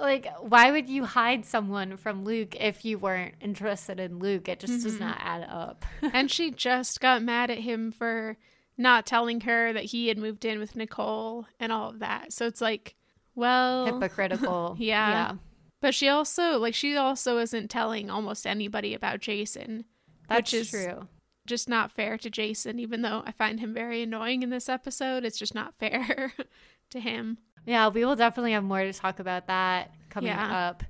like 0.00 0.26
why 0.40 0.70
would 0.70 0.88
you 0.88 1.04
hide 1.04 1.44
someone 1.44 1.96
from 1.96 2.24
Luke 2.24 2.56
if 2.60 2.84
you 2.84 2.98
weren't 2.98 3.34
interested 3.40 4.00
in 4.00 4.18
Luke? 4.18 4.48
It 4.48 4.60
just 4.60 4.82
does 4.84 4.96
Mhm. 4.96 5.00
not 5.00 5.18
add 5.20 5.46
up. 5.48 5.84
and 6.12 6.30
she 6.30 6.50
just 6.50 7.00
got 7.00 7.22
mad 7.22 7.50
at 7.50 7.58
him 7.58 7.92
for 7.92 8.36
not 8.78 9.06
telling 9.06 9.42
her 9.42 9.72
that 9.72 9.84
he 9.86 10.08
had 10.08 10.18
moved 10.18 10.44
in 10.44 10.58
with 10.58 10.76
Nicole 10.76 11.46
and 11.58 11.72
all 11.72 11.88
of 11.90 12.00
that. 12.00 12.32
So 12.32 12.46
it's 12.46 12.60
like, 12.60 12.94
well, 13.34 13.86
Hypocritical. 14.00 14.76
Yeah. 14.78 15.34
but 15.80 15.94
she 15.94 16.08
also 16.08 16.58
like 16.58 16.74
she 16.74 16.96
also 16.96 17.38
isn't 17.38 17.68
telling 17.70 18.10
almost 18.10 18.46
anybody 18.46 18.94
about 18.94 19.20
Jason. 19.20 19.84
That's 20.28 20.52
Which 20.52 20.60
is- 20.62 20.70
true. 20.70 21.08
Just 21.46 21.68
not 21.68 21.92
fair 21.92 22.18
to 22.18 22.28
Jason, 22.28 22.80
even 22.80 23.02
though 23.02 23.22
I 23.24 23.30
find 23.30 23.60
him 23.60 23.72
very 23.72 24.02
annoying 24.02 24.42
in 24.42 24.50
this 24.50 24.68
episode. 24.68 25.24
It's 25.24 25.38
just 25.38 25.54
not 25.54 25.78
fair 25.78 26.32
to 26.90 27.00
him. 27.00 27.38
Yeah, 27.64 27.88
we 27.88 28.04
will 28.04 28.16
definitely 28.16 28.52
have 28.52 28.64
more 28.64 28.82
to 28.82 28.92
talk 28.92 29.18
about 29.18 29.46
that 29.48 29.92
coming 30.08 30.28
Yeah. 30.28 30.68
up. 30.70 30.84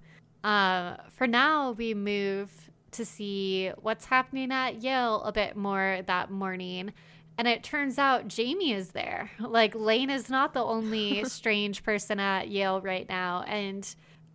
Um, 0.44 0.96
for 1.10 1.26
now, 1.26 1.72
we 1.72 1.94
move 1.94 2.52
to 2.92 3.04
see 3.04 3.68
what's 3.80 4.04
happening 4.06 4.52
at 4.52 4.82
Yale 4.82 5.22
a 5.22 5.32
bit 5.32 5.56
more 5.56 6.00
that 6.06 6.30
morning. 6.30 6.92
And 7.38 7.46
it 7.48 7.62
turns 7.62 7.98
out 7.98 8.28
Jamie 8.28 8.72
is 8.72 8.90
there. 8.90 9.30
Like, 9.40 9.74
Lane 9.74 10.10
is 10.10 10.30
not 10.30 10.54
the 10.54 10.62
only 10.64 11.24
strange 11.28 11.82
person 11.82 12.20
at 12.20 12.48
Yale 12.48 12.80
right 12.80 13.08
now. 13.08 13.42
And 13.46 13.86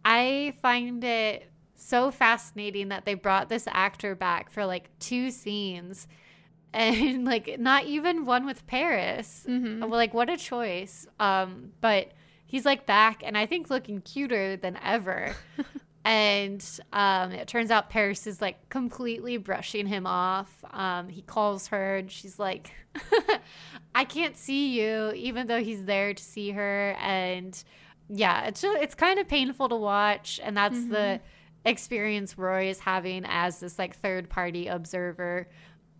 I 0.03 0.53
find 0.62 1.03
it 1.03 1.50
so 1.75 2.12
fascinating 2.12 2.89
that 2.89 3.06
they 3.06 3.13
brought 3.15 3.50
this 3.50 3.68
actor 3.72 4.13
back 4.15 4.51
for 4.51 4.65
like 4.65 4.89
two 5.00 5.32
scenes 5.32 6.08
and 6.74 7.25
like 7.34 7.60
not 7.60 7.86
even 7.86 8.25
one 8.25 8.46
with 8.46 8.66
Paris. 8.68 9.46
Mhm. 9.48 9.90
Like 9.90 10.13
what 10.13 10.30
a 10.30 10.38
choice. 10.38 11.08
Um, 11.20 11.72
but 11.82 12.12
he's 12.46 12.66
like 12.66 12.86
back 12.86 13.22
and 13.25 13.38
I 13.38 13.46
think 13.46 13.70
looking 13.70 14.01
cuter 14.01 14.58
than 14.58 14.78
ever. 14.84 15.36
and 16.06 16.66
um, 16.92 17.32
it 17.32 17.48
turns 17.48 17.72
out 17.72 17.90
Paris 17.90 18.25
is 18.25 18.42
like 18.42 18.70
completely 18.70 19.38
brushing 19.38 19.86
him 19.86 20.08
off. 20.08 20.63
Um, 20.72 21.10
he 21.10 21.22
calls 21.22 21.68
her 21.68 21.98
and 21.98 22.12
she's 22.12 22.40
like, 22.40 22.72
I 23.96 24.04
can't 24.06 24.36
see 24.36 24.80
you, 24.82 25.12
even 25.16 25.48
though 25.48 25.62
he's 25.63 25.86
there 25.86 26.13
to 26.13 26.24
see 26.24 26.51
her. 26.51 26.96
And 27.00 27.62
yeah, 28.10 28.46
it's 28.46 28.62
just, 28.62 28.82
it's 28.82 28.96
kind 28.96 29.20
of 29.20 29.28
painful 29.28 29.70
to 29.70 29.75
watch. 29.75 30.40
And 30.44 30.58
that's 30.58 30.86
the 30.88 31.22
experience 31.63 32.38
Rory 32.38 32.70
is 32.70 32.80
having 32.80 33.24
as 33.28 33.60
this 33.60 33.78
like 33.78 33.96
third 33.96 34.30
party 34.30 34.68
observer. 34.68 35.48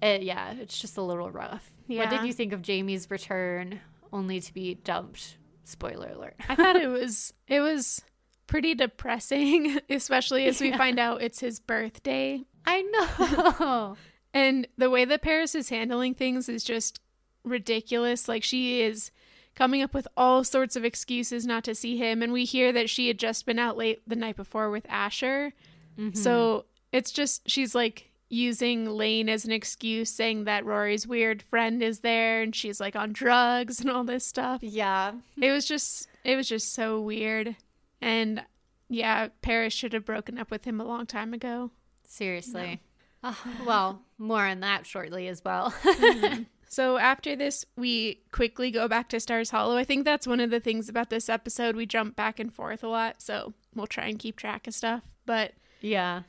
It, 0.01 0.24
yeah, 0.24 0.53
it's 0.53 0.79
just 0.79 0.98
a 0.98 1.01
little 1.01 1.29
rough. 1.31 1.72
What 1.88 2.10
did 2.10 2.24
you 2.24 2.34
think 2.34 2.53
of 2.53 2.62
Jamie's 2.62 3.10
return 3.12 3.79
only 4.13 4.39
to 4.39 4.53
be 4.53 4.75
dumped? 4.75 5.38
Spoiler 5.63 6.10
alert. 6.15 6.36
I 6.50 6.55
thought 6.55 6.75
it 6.75 6.88
was 7.01 7.34
it 7.48 7.60
was 7.62 8.01
pretty 8.48 8.74
depressing, 8.75 9.79
especially 9.89 10.46
as 10.46 10.60
we 10.60 10.70
Yeah. 10.70 10.77
find 10.77 11.00
out 11.00 11.22
it's 11.22 11.39
his 11.39 11.60
birthday. 11.60 12.43
I 12.65 12.81
know. 12.84 13.98
And 14.34 14.65
the 14.77 14.89
way 14.89 15.03
that 15.03 15.22
Paris 15.22 15.55
is 15.55 15.67
handling 15.67 16.13
things 16.13 16.48
is 16.48 16.63
just 16.63 17.01
ridiculous. 17.43 18.27
Like 18.29 18.43
she 18.46 18.81
is 18.81 19.12
coming 19.55 19.81
up 19.81 19.93
with 19.93 20.08
all 20.15 20.46
sorts 20.46 20.77
of 20.77 20.86
excuses 20.86 21.46
not 21.46 21.65
to 21.65 21.75
see 21.75 21.98
him 21.98 22.22
and 22.22 22.31
we 22.31 22.46
hear 22.46 22.72
that 22.72 22.89
she 22.89 23.08
had 23.08 23.20
just 23.20 23.46
been 23.46 23.60
out 23.60 23.75
late 23.75 24.01
the 24.08 24.15
night 24.15 24.38
before 24.38 24.70
with 24.70 24.86
Asher. 24.88 25.51
Mhm. 26.00 26.15
So 26.15 26.63
it's 26.93 27.12
just 27.12 27.50
she's 27.50 27.75
like 27.75 28.10
using 28.32 28.86
Lane 28.86 29.28
as 29.30 29.44
an 29.46 29.52
excuse 29.52 30.10
saying 30.10 30.46
that 30.46 30.66
Rory's 30.66 31.06
weird 31.06 31.44
friend 31.44 31.84
is 31.84 32.00
there 32.00 32.42
and 32.42 32.56
she's 32.56 32.80
like 32.80 32.96
on 32.96 33.12
drugs 33.12 33.82
and 33.82 33.92
all 33.92 34.04
this 34.04 34.26
stuff. 34.26 34.64
yeah. 34.64 35.14
It 35.42 35.52
was 35.52 35.68
just 35.68 36.08
it 36.24 36.36
was 36.36 36.48
just 36.48 36.74
so 36.74 37.00
weird. 37.02 37.56
And 38.02 38.44
yeah, 38.90 39.28
Paris 39.42 39.74
should 39.74 39.94
have 39.94 40.06
broken 40.06 40.38
up 40.38 40.50
with 40.50 40.66
him 40.66 40.80
a 40.80 40.86
long 40.86 41.06
time 41.06 41.34
ago. 41.34 41.72
Seriously. 42.08 42.82
Ah, 43.24 43.40
well, 43.68 44.02
more 44.18 44.46
on 44.48 44.62
that 44.62 44.88
shortly 44.88 45.28
as 45.28 45.44
well. 45.46 45.74
So 46.72 46.98
after 46.98 47.36
this, 47.36 47.66
we 47.76 48.22
quickly 48.32 48.72
go 48.72 48.88
back 48.88 49.10
to 49.10 49.20
Stars 49.20 49.50
Hollow. 49.50 49.76
I 49.76 49.84
think 49.84 50.06
that's 50.06 50.26
one 50.26 50.40
of 50.40 50.52
the 50.52 50.62
things 50.62 50.88
about 50.88 51.10
this 51.10 51.28
episode. 51.28 51.76
We 51.76 51.86
jump 51.86 52.16
back 52.16 52.40
and 52.40 52.52
forth 52.52 52.82
a 52.82 52.88
lot, 52.88 53.22
so 53.22 53.54
we'll 53.76 53.88
try 53.88 54.06
and 54.06 54.18
keep 54.18 54.38
track 54.38 54.68
of 54.68 54.74
stuff. 54.74 55.04
But 55.26 55.52
yeah. 55.82 56.22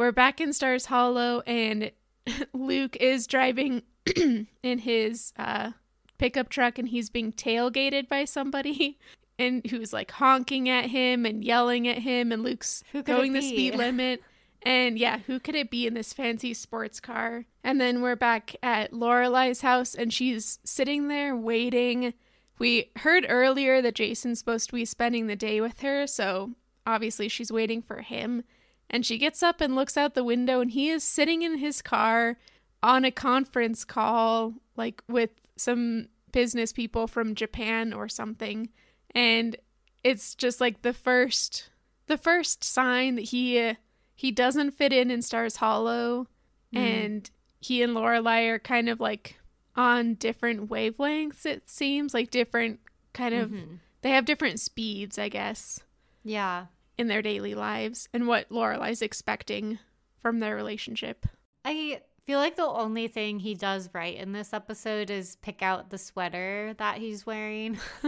We're 0.00 0.12
back 0.12 0.40
in 0.40 0.50
Stars 0.54 0.86
Hollow, 0.86 1.42
and 1.46 1.92
Luke 2.54 2.96
is 2.96 3.26
driving 3.26 3.82
in 4.62 4.78
his 4.78 5.34
uh, 5.38 5.72
pickup 6.16 6.48
truck, 6.48 6.78
and 6.78 6.88
he's 6.88 7.10
being 7.10 7.32
tailgated 7.32 8.08
by 8.08 8.24
somebody. 8.24 8.98
And 9.38 9.66
who's 9.70 9.90
like 9.90 10.10
honking 10.10 10.68
at 10.68 10.90
him 10.90 11.24
and 11.24 11.42
yelling 11.42 11.88
at 11.88 11.96
him, 11.96 12.30
and 12.30 12.42
Luke's 12.42 12.84
Who 12.92 13.02
could 13.02 13.14
it 13.14 13.16
going 13.16 13.32
the 13.32 13.40
speed 13.40 13.74
limit. 13.74 14.22
And 14.60 14.98
yeah, 14.98 15.20
who 15.20 15.40
could 15.40 15.54
it 15.54 15.70
be 15.70 15.86
in 15.86 15.94
this 15.94 16.12
fancy 16.12 16.52
sports 16.52 17.00
car? 17.00 17.46
And 17.64 17.80
then 17.80 18.02
we're 18.02 18.16
back 18.16 18.54
at 18.62 18.92
Lorelai's 18.92 19.62
house 19.62 19.94
and 19.94 20.12
she's 20.12 20.58
sitting 20.62 21.08
there 21.08 21.34
waiting. 21.34 22.12
We 22.58 22.90
heard 22.96 23.24
earlier 23.30 23.80
that 23.80 23.94
Jason's 23.94 24.40
supposed 24.40 24.68
to 24.68 24.74
be 24.74 24.84
spending 24.84 25.26
the 25.26 25.36
day 25.36 25.62
with 25.62 25.80
her, 25.80 26.06
so 26.06 26.50
obviously 26.86 27.30
she's 27.30 27.50
waiting 27.50 27.80
for 27.80 28.02
him. 28.02 28.44
And 28.90 29.06
she 29.06 29.18
gets 29.18 29.42
up 29.42 29.60
and 29.60 29.76
looks 29.76 29.96
out 29.96 30.14
the 30.14 30.24
window 30.24 30.60
and 30.60 30.70
he 30.72 30.88
is 30.90 31.04
sitting 31.04 31.42
in 31.42 31.58
his 31.58 31.80
car 31.80 32.36
on 32.82 33.04
a 33.04 33.10
conference 33.10 33.84
call 33.84 34.54
like 34.76 35.02
with 35.08 35.30
some 35.56 36.08
business 36.32 36.72
people 36.72 37.06
from 37.06 37.34
Japan 37.34 37.92
or 37.92 38.08
something. 38.08 38.68
And 39.14 39.56
it's 40.02 40.34
just 40.34 40.60
like 40.60 40.82
the 40.82 40.92
first 40.92 41.70
the 42.06 42.18
first 42.18 42.64
sign 42.64 43.14
that 43.14 43.26
he 43.26 43.60
uh, 43.60 43.74
he 44.16 44.32
doesn't 44.32 44.72
fit 44.72 44.92
in 44.92 45.10
in 45.10 45.22
Stars 45.22 45.56
Hollow, 45.56 46.26
and 46.74 47.30
he 47.60 47.82
and 47.82 47.94
Lorelai 47.94 48.48
are 48.48 48.58
kind 48.58 48.88
of 48.88 48.98
like 49.00 49.36
on 49.76 50.14
different 50.14 50.68
wavelengths. 50.68 51.46
It 51.46 51.70
seems 51.70 52.12
like 52.12 52.30
different 52.30 52.80
kind 53.12 53.34
of 53.34 53.50
Mhm. 53.50 53.78
they 54.02 54.10
have 54.10 54.24
different 54.24 54.58
speeds, 54.60 55.18
I 55.18 55.28
guess, 55.28 55.80
Yeah. 56.24 56.66
In 57.00 57.08
their 57.08 57.22
daily 57.22 57.54
lives 57.54 58.08
and 58.12 58.26
what 58.28 58.48
Lorelai's 58.50 59.02
expecting 59.02 59.78
from 60.20 60.38
their 60.38 60.54
relationship. 60.54 61.26
I 61.64 62.02
feel 62.26 62.38
like 62.38 62.56
the 62.56 62.66
only 62.66 63.08
thing 63.08 63.40
he 63.40 63.54
does 63.54 63.88
right 63.94 64.14
in 64.16 64.32
this 64.32 64.52
episode 64.52 65.10
is 65.10 65.36
pick 65.36 65.62
out 65.62 65.90
the 65.90 65.98
sweater 65.98 66.74
that 66.78 66.98
he's 66.98 67.24
wearing. 67.26 67.78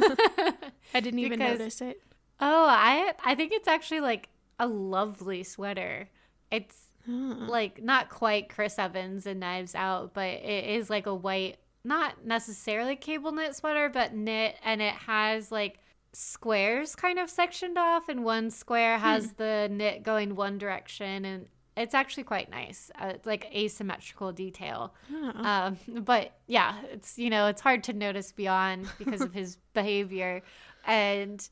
I 0.94 1.00
didn't 1.00 1.20
even 1.20 1.38
Because- 1.38 1.58
notice 1.58 1.80
it. 1.80 2.02
oh, 2.40 2.66
I 2.68 3.14
I 3.24 3.34
think 3.34 3.52
it's 3.52 3.68
actually 3.68 4.00
like 4.00 4.28
a 4.58 4.66
lovely 4.66 5.42
sweater. 5.42 6.08
It's 6.50 6.88
Oh. 7.08 7.10
like 7.48 7.82
not 7.82 8.10
quite 8.10 8.48
Chris 8.48 8.78
Evans 8.78 9.26
and 9.26 9.40
Knives 9.40 9.74
Out, 9.74 10.14
but 10.14 10.28
it 10.28 10.64
is 10.76 10.88
like 10.88 11.06
a 11.06 11.14
white, 11.14 11.56
not 11.82 12.24
necessarily 12.24 12.94
cable 12.94 13.32
knit 13.32 13.56
sweater, 13.56 13.88
but 13.88 14.14
knit, 14.14 14.54
and 14.64 14.80
it 14.80 14.94
has 14.94 15.50
like 15.50 15.80
squares 16.12 16.94
kind 16.94 17.18
of 17.18 17.30
sectioned 17.30 17.78
off, 17.78 18.08
and 18.08 18.24
one 18.24 18.50
square 18.50 18.98
has 18.98 19.32
the 19.32 19.68
knit 19.70 20.02
going 20.02 20.34
one 20.36 20.58
direction, 20.58 21.24
and 21.24 21.46
it's 21.76 21.94
actually 21.94 22.24
quite 22.24 22.50
nice. 22.50 22.90
Uh, 23.00 23.12
it's 23.14 23.26
like 23.26 23.46
asymmetrical 23.54 24.32
detail. 24.32 24.94
Oh. 25.12 25.44
Um, 25.44 25.78
but 26.04 26.32
yeah, 26.46 26.76
it's 26.92 27.18
you 27.18 27.30
know 27.30 27.46
it's 27.46 27.60
hard 27.60 27.84
to 27.84 27.92
notice 27.92 28.32
beyond 28.32 28.88
because 28.98 29.20
of 29.22 29.32
his 29.40 29.56
behavior, 29.74 30.42
and 30.86 31.46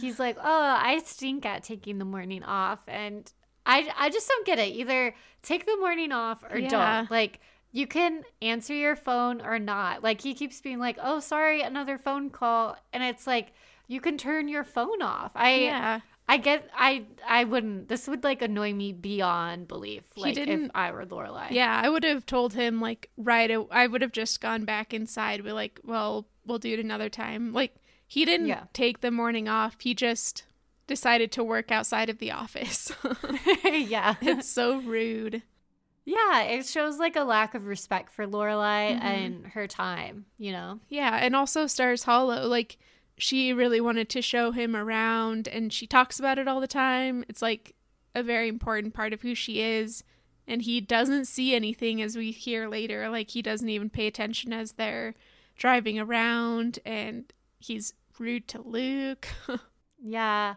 he's 0.00 0.18
like, 0.18 0.36
"Oh, 0.38 0.76
I 0.78 1.00
stink 1.04 1.46
at 1.46 1.62
taking 1.64 1.98
the 1.98 2.04
morning 2.04 2.42
off," 2.42 2.80
and 2.86 3.30
I 3.64 3.90
I 3.98 4.10
just 4.10 4.28
don't 4.28 4.46
get 4.46 4.58
it. 4.58 4.74
Either 4.74 5.14
take 5.42 5.66
the 5.66 5.76
morning 5.78 6.12
off 6.12 6.44
or 6.50 6.58
Yeah. 6.58 6.68
don't. 6.68 7.10
Like 7.10 7.40
you 7.74 7.86
can 7.86 8.22
answer 8.42 8.74
your 8.74 8.94
phone 8.94 9.40
or 9.40 9.58
not. 9.58 10.02
Like 10.02 10.20
he 10.20 10.34
keeps 10.34 10.60
being 10.60 10.78
like, 10.78 10.98
"Oh, 11.02 11.20
sorry, 11.20 11.62
another 11.62 11.96
phone 11.96 12.28
call," 12.28 12.76
and 12.92 13.02
it's 13.02 13.26
like 13.26 13.52
you 13.88 14.00
can 14.00 14.16
turn 14.18 14.48
your 14.48 14.64
phone 14.64 15.02
off. 15.02 15.32
I 15.34 15.54
yeah. 15.56 16.00
I 16.28 16.36
get 16.36 16.70
I 16.74 17.04
I 17.28 17.44
wouldn't. 17.44 17.88
This 17.88 18.06
would 18.08 18.22
like 18.24 18.42
annoy 18.42 18.72
me 18.72 18.92
beyond 18.92 19.68
belief. 19.68 20.04
Like 20.16 20.36
if 20.36 20.46
didn't- 20.46 20.70
I 20.74 20.90
were 20.92 21.04
Lorelai. 21.04 21.50
Yeah, 21.50 21.80
I 21.82 21.88
would 21.88 22.04
have 22.04 22.24
told 22.24 22.54
him 22.54 22.80
like 22.80 23.10
right. 23.16 23.50
I 23.70 23.86
would 23.86 24.02
have 24.02 24.12
just 24.12 24.40
gone 24.40 24.64
back 24.64 24.94
inside. 24.94 25.42
Be 25.44 25.52
like, 25.52 25.80
well, 25.84 26.26
we'll 26.46 26.58
do 26.58 26.72
it 26.72 26.80
another 26.80 27.08
time. 27.08 27.52
Like 27.52 27.74
he 28.06 28.24
didn't 28.24 28.46
Yeah. 28.46 28.64
take 28.72 29.00
the 29.00 29.10
morning 29.10 29.48
off. 29.48 29.76
He 29.80 29.94
just 29.94 30.44
decided 30.86 31.32
to 31.32 31.44
work 31.44 31.70
outside 31.72 32.08
of 32.08 32.18
the 32.18 32.30
office. 32.30 32.92
yeah. 33.64 34.14
it's 34.20 34.48
so 34.48 34.78
rude. 34.78 35.42
Yeah, 36.04 36.42
it 36.42 36.66
shows 36.66 36.98
like 36.98 37.14
a 37.16 37.22
lack 37.24 37.54
of 37.54 37.66
respect 37.66 38.12
for 38.12 38.26
Lorelai 38.26 38.98
Mhm. 38.98 39.02
and 39.02 39.46
her 39.48 39.66
time, 39.68 40.26
you 40.38 40.50
know. 40.52 40.80
Yeah, 40.88 41.16
and 41.20 41.36
also 41.36 41.66
Stars 41.66 42.02
Hollow. 42.04 42.46
Like 42.48 42.76
she 43.22 43.52
really 43.52 43.80
wanted 43.80 44.08
to 44.10 44.20
show 44.22 44.50
him 44.50 44.74
around, 44.74 45.46
and 45.46 45.72
she 45.72 45.86
talks 45.86 46.18
about 46.18 46.38
it 46.38 46.48
all 46.48 46.60
the 46.60 46.66
time. 46.66 47.24
It's 47.28 47.40
like 47.40 47.76
a 48.16 48.22
very 48.22 48.48
important 48.48 48.94
part 48.94 49.12
of 49.12 49.22
who 49.22 49.34
she 49.36 49.60
is. 49.62 50.02
And 50.48 50.62
he 50.62 50.80
doesn't 50.80 51.26
see 51.26 51.54
anything, 51.54 52.02
as 52.02 52.16
we 52.16 52.32
hear 52.32 52.66
later. 52.68 53.08
Like 53.08 53.30
he 53.30 53.40
doesn't 53.42 53.68
even 53.68 53.90
pay 53.90 54.08
attention 54.08 54.52
as 54.52 54.72
they're 54.72 55.14
driving 55.56 56.00
around, 56.00 56.80
and 56.84 57.32
he's 57.60 57.94
rude 58.18 58.48
to 58.48 58.60
Luke. 58.60 59.28
Yeah. 60.04 60.54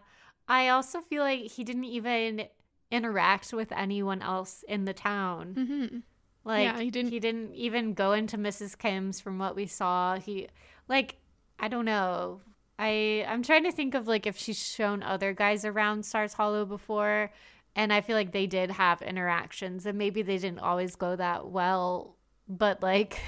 I 0.48 0.68
also 0.70 1.00
feel 1.00 1.22
like 1.22 1.42
he 1.52 1.62
didn't 1.62 1.84
even 1.84 2.46
interact 2.90 3.52
with 3.52 3.70
anyone 3.70 4.20
else 4.20 4.64
in 4.68 4.86
the 4.86 4.92
town. 4.92 5.54
hmm 5.54 5.98
Like 6.44 6.64
Yeah, 6.64 6.80
he 6.80 6.90
didn't- 6.90 7.12
he 7.12 7.20
didn't 7.20 7.54
even 7.54 7.94
go 7.94 8.12
into 8.12 8.36
Mrs. 8.36 8.76
Kim's 8.76 9.20
from 9.20 9.38
what 9.38 9.54
we 9.54 9.66
saw. 9.66 10.16
He 10.18 10.48
like 10.88 11.16
I 11.60 11.68
don't 11.68 11.84
know. 11.84 12.40
I 12.78 13.24
I'm 13.28 13.42
trying 13.42 13.64
to 13.64 13.72
think 13.72 13.94
of 13.94 14.06
like 14.06 14.26
if 14.26 14.36
she's 14.36 14.62
shown 14.62 15.02
other 15.02 15.32
guys 15.32 15.64
around 15.64 16.04
Stars 16.04 16.34
Hollow 16.34 16.64
before 16.64 17.32
and 17.74 17.92
I 17.92 18.00
feel 18.00 18.16
like 18.16 18.32
they 18.32 18.46
did 18.46 18.70
have 18.70 19.00
interactions 19.02 19.86
and 19.86 19.96
maybe 19.98 20.22
they 20.22 20.38
didn't 20.38 20.60
always 20.60 20.94
go 20.96 21.16
that 21.16 21.48
well, 21.48 22.16
but 22.48 22.82
like 22.82 23.18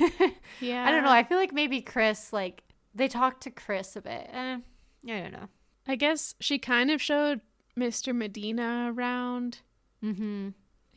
Yeah, 0.60 0.84
I 0.88 0.90
don't 0.90 1.02
know. 1.04 1.10
I 1.10 1.22
feel 1.24 1.38
like 1.38 1.52
maybe 1.52 1.80
Chris, 1.80 2.32
like, 2.32 2.62
they 2.94 3.08
talked 3.08 3.42
to 3.44 3.50
Chris 3.50 3.94
a 3.96 4.02
bit. 4.02 4.28
Eh, 4.32 4.56
I 4.56 5.20
don't 5.20 5.32
know. 5.32 5.48
I 5.86 5.96
guess 5.96 6.34
she 6.40 6.58
kind 6.58 6.90
of 6.90 7.00
showed 7.00 7.40
Mr. 7.78 8.14
Medina 8.14 8.92
around, 8.94 9.60
Mm-hmm. 10.04 10.48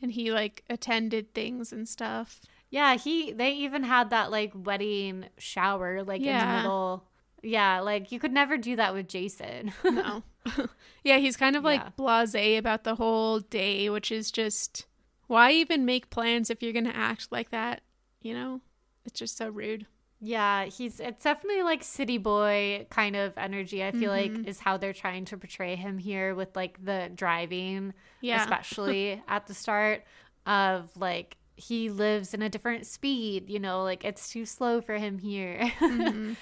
and 0.02 0.12
he 0.12 0.30
like 0.32 0.62
attended 0.70 1.32
things 1.34 1.72
and 1.72 1.88
stuff. 1.88 2.40
Yeah, 2.70 2.94
he, 2.96 3.32
they 3.32 3.52
even 3.52 3.82
had 3.82 4.08
that, 4.10 4.30
like, 4.30 4.52
wedding 4.54 5.26
shower, 5.38 6.02
like, 6.04 6.20
in 6.20 6.26
the 6.26 6.30
Yeah. 6.32 6.56
middle. 6.62 7.04
Yeah, 7.42 7.80
like, 7.80 8.12
you 8.12 8.18
could 8.20 8.32
never 8.32 8.56
do 8.56 8.76
that 8.76 8.94
with 8.94 9.08
Jason. 9.08 9.72
No. 9.84 10.22
yeah, 11.04 11.18
he's 11.18 11.36
kind 11.36 11.56
of 11.56 11.64
like 11.64 11.80
Yeah. 11.80 11.90
blasé 11.98 12.58
about 12.58 12.84
the 12.84 12.96
whole 12.96 13.40
day, 13.40 13.88
which 13.90 14.10
is 14.12 14.30
just 14.30 14.86
why 15.28 15.52
even 15.52 15.84
make 15.84 16.10
plans 16.10 16.50
if 16.50 16.62
you're 16.62 16.72
going 16.72 16.84
to 16.84 16.96
act 16.96 17.28
like 17.30 17.50
that, 17.50 17.82
you 18.20 18.34
know? 18.34 18.60
It's 19.04 19.18
just 19.18 19.36
so 19.36 19.48
rude. 19.48 19.86
yeah, 20.24 20.66
he's, 20.66 21.00
it's 21.00 21.24
definitely 21.24 21.62
like 21.64 21.82
city 21.82 22.16
boy 22.18 22.86
kind 22.90 23.16
of 23.16 23.32
energy, 23.36 23.82
I 23.84 23.90
feel 23.92 24.10
Mhm. 24.12 24.36
like, 24.38 24.46
is 24.48 24.60
how 24.60 24.76
they're 24.76 24.92
trying 24.92 25.24
to 25.26 25.36
portray 25.36 25.74
him 25.74 25.98
here 25.98 26.34
with, 26.36 26.54
like, 26.54 26.84
the 26.84 27.10
driving. 27.14 27.92
Yeah. 28.20 28.42
especially 28.42 29.20
at 29.28 29.46
the 29.48 29.54
start 29.54 30.04
of 30.46 30.90
like 30.96 31.36
he 31.56 31.90
lives 31.90 32.34
in 32.34 32.42
a 32.42 32.48
different 32.48 32.86
speed 32.86 33.48
you 33.50 33.58
know 33.60 33.82
like 33.84 34.04
it's 34.04 34.28
too 34.30 34.44
slow 34.46 34.80
for 34.80 34.94
him 34.96 35.18
here 35.18 35.70
Mhm. 35.80 36.36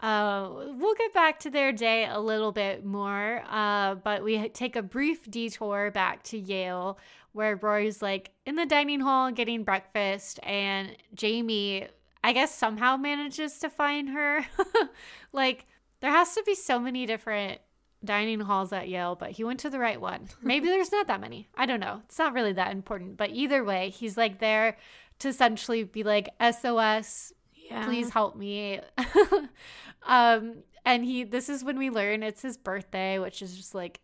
Uh, 0.00 0.48
we'll 0.78 0.94
get 0.94 1.12
back 1.12 1.38
to 1.40 1.50
their 1.50 1.72
day 1.72 2.06
a 2.06 2.18
little 2.18 2.52
bit 2.52 2.84
more 2.84 3.42
uh, 3.48 3.94
but 3.96 4.22
we 4.24 4.48
take 4.48 4.76
a 4.76 4.82
brief 4.82 5.30
detour 5.30 5.90
back 5.90 6.22
to 6.22 6.38
yale 6.38 6.98
where 7.32 7.56
rory's 7.56 8.00
like 8.02 8.30
in 8.46 8.56
the 8.56 8.66
dining 8.66 9.00
hall 9.00 9.30
getting 9.30 9.62
breakfast 9.62 10.40
and 10.42 10.96
jamie 11.14 11.86
i 12.24 12.32
guess 12.32 12.54
somehow 12.54 12.96
manages 12.96 13.58
to 13.58 13.68
find 13.70 14.08
her 14.08 14.44
like 15.32 15.66
there 16.00 16.10
has 16.10 16.34
to 16.34 16.42
be 16.44 16.54
so 16.54 16.78
many 16.78 17.04
different 17.06 17.60
dining 18.02 18.40
halls 18.40 18.72
at 18.72 18.88
Yale, 18.88 19.14
but 19.14 19.32
he 19.32 19.44
went 19.44 19.60
to 19.60 19.68
the 19.68 19.78
right 19.78 20.00
one. 20.00 20.26
Maybe 20.42 20.68
there's 20.68 20.90
not 20.90 21.06
that 21.08 21.20
many. 21.20 21.50
I 21.54 21.66
don't 21.66 21.80
know. 21.80 22.00
It's 22.06 22.18
not 22.18 22.32
really 22.32 22.54
that 22.54 22.72
important. 22.72 23.18
But 23.18 23.28
either 23.32 23.62
way, 23.62 23.90
he's 23.90 24.16
like 24.16 24.38
there 24.38 24.78
to 25.18 25.28
essentially 25.28 25.84
be 25.84 26.02
like 26.02 26.30
SOS, 26.40 27.34
Yeah. 27.54 27.84
please 27.84 28.08
help 28.08 28.36
me. 28.36 28.80
um 30.06 30.62
and 30.84 31.04
he 31.04 31.24
this 31.24 31.48
is 31.48 31.62
when 31.64 31.78
we 31.78 31.90
learn 31.90 32.22
it's 32.22 32.42
his 32.42 32.56
birthday, 32.56 33.18
which 33.18 33.42
is 33.42 33.56
just 33.56 33.74
like 33.74 34.00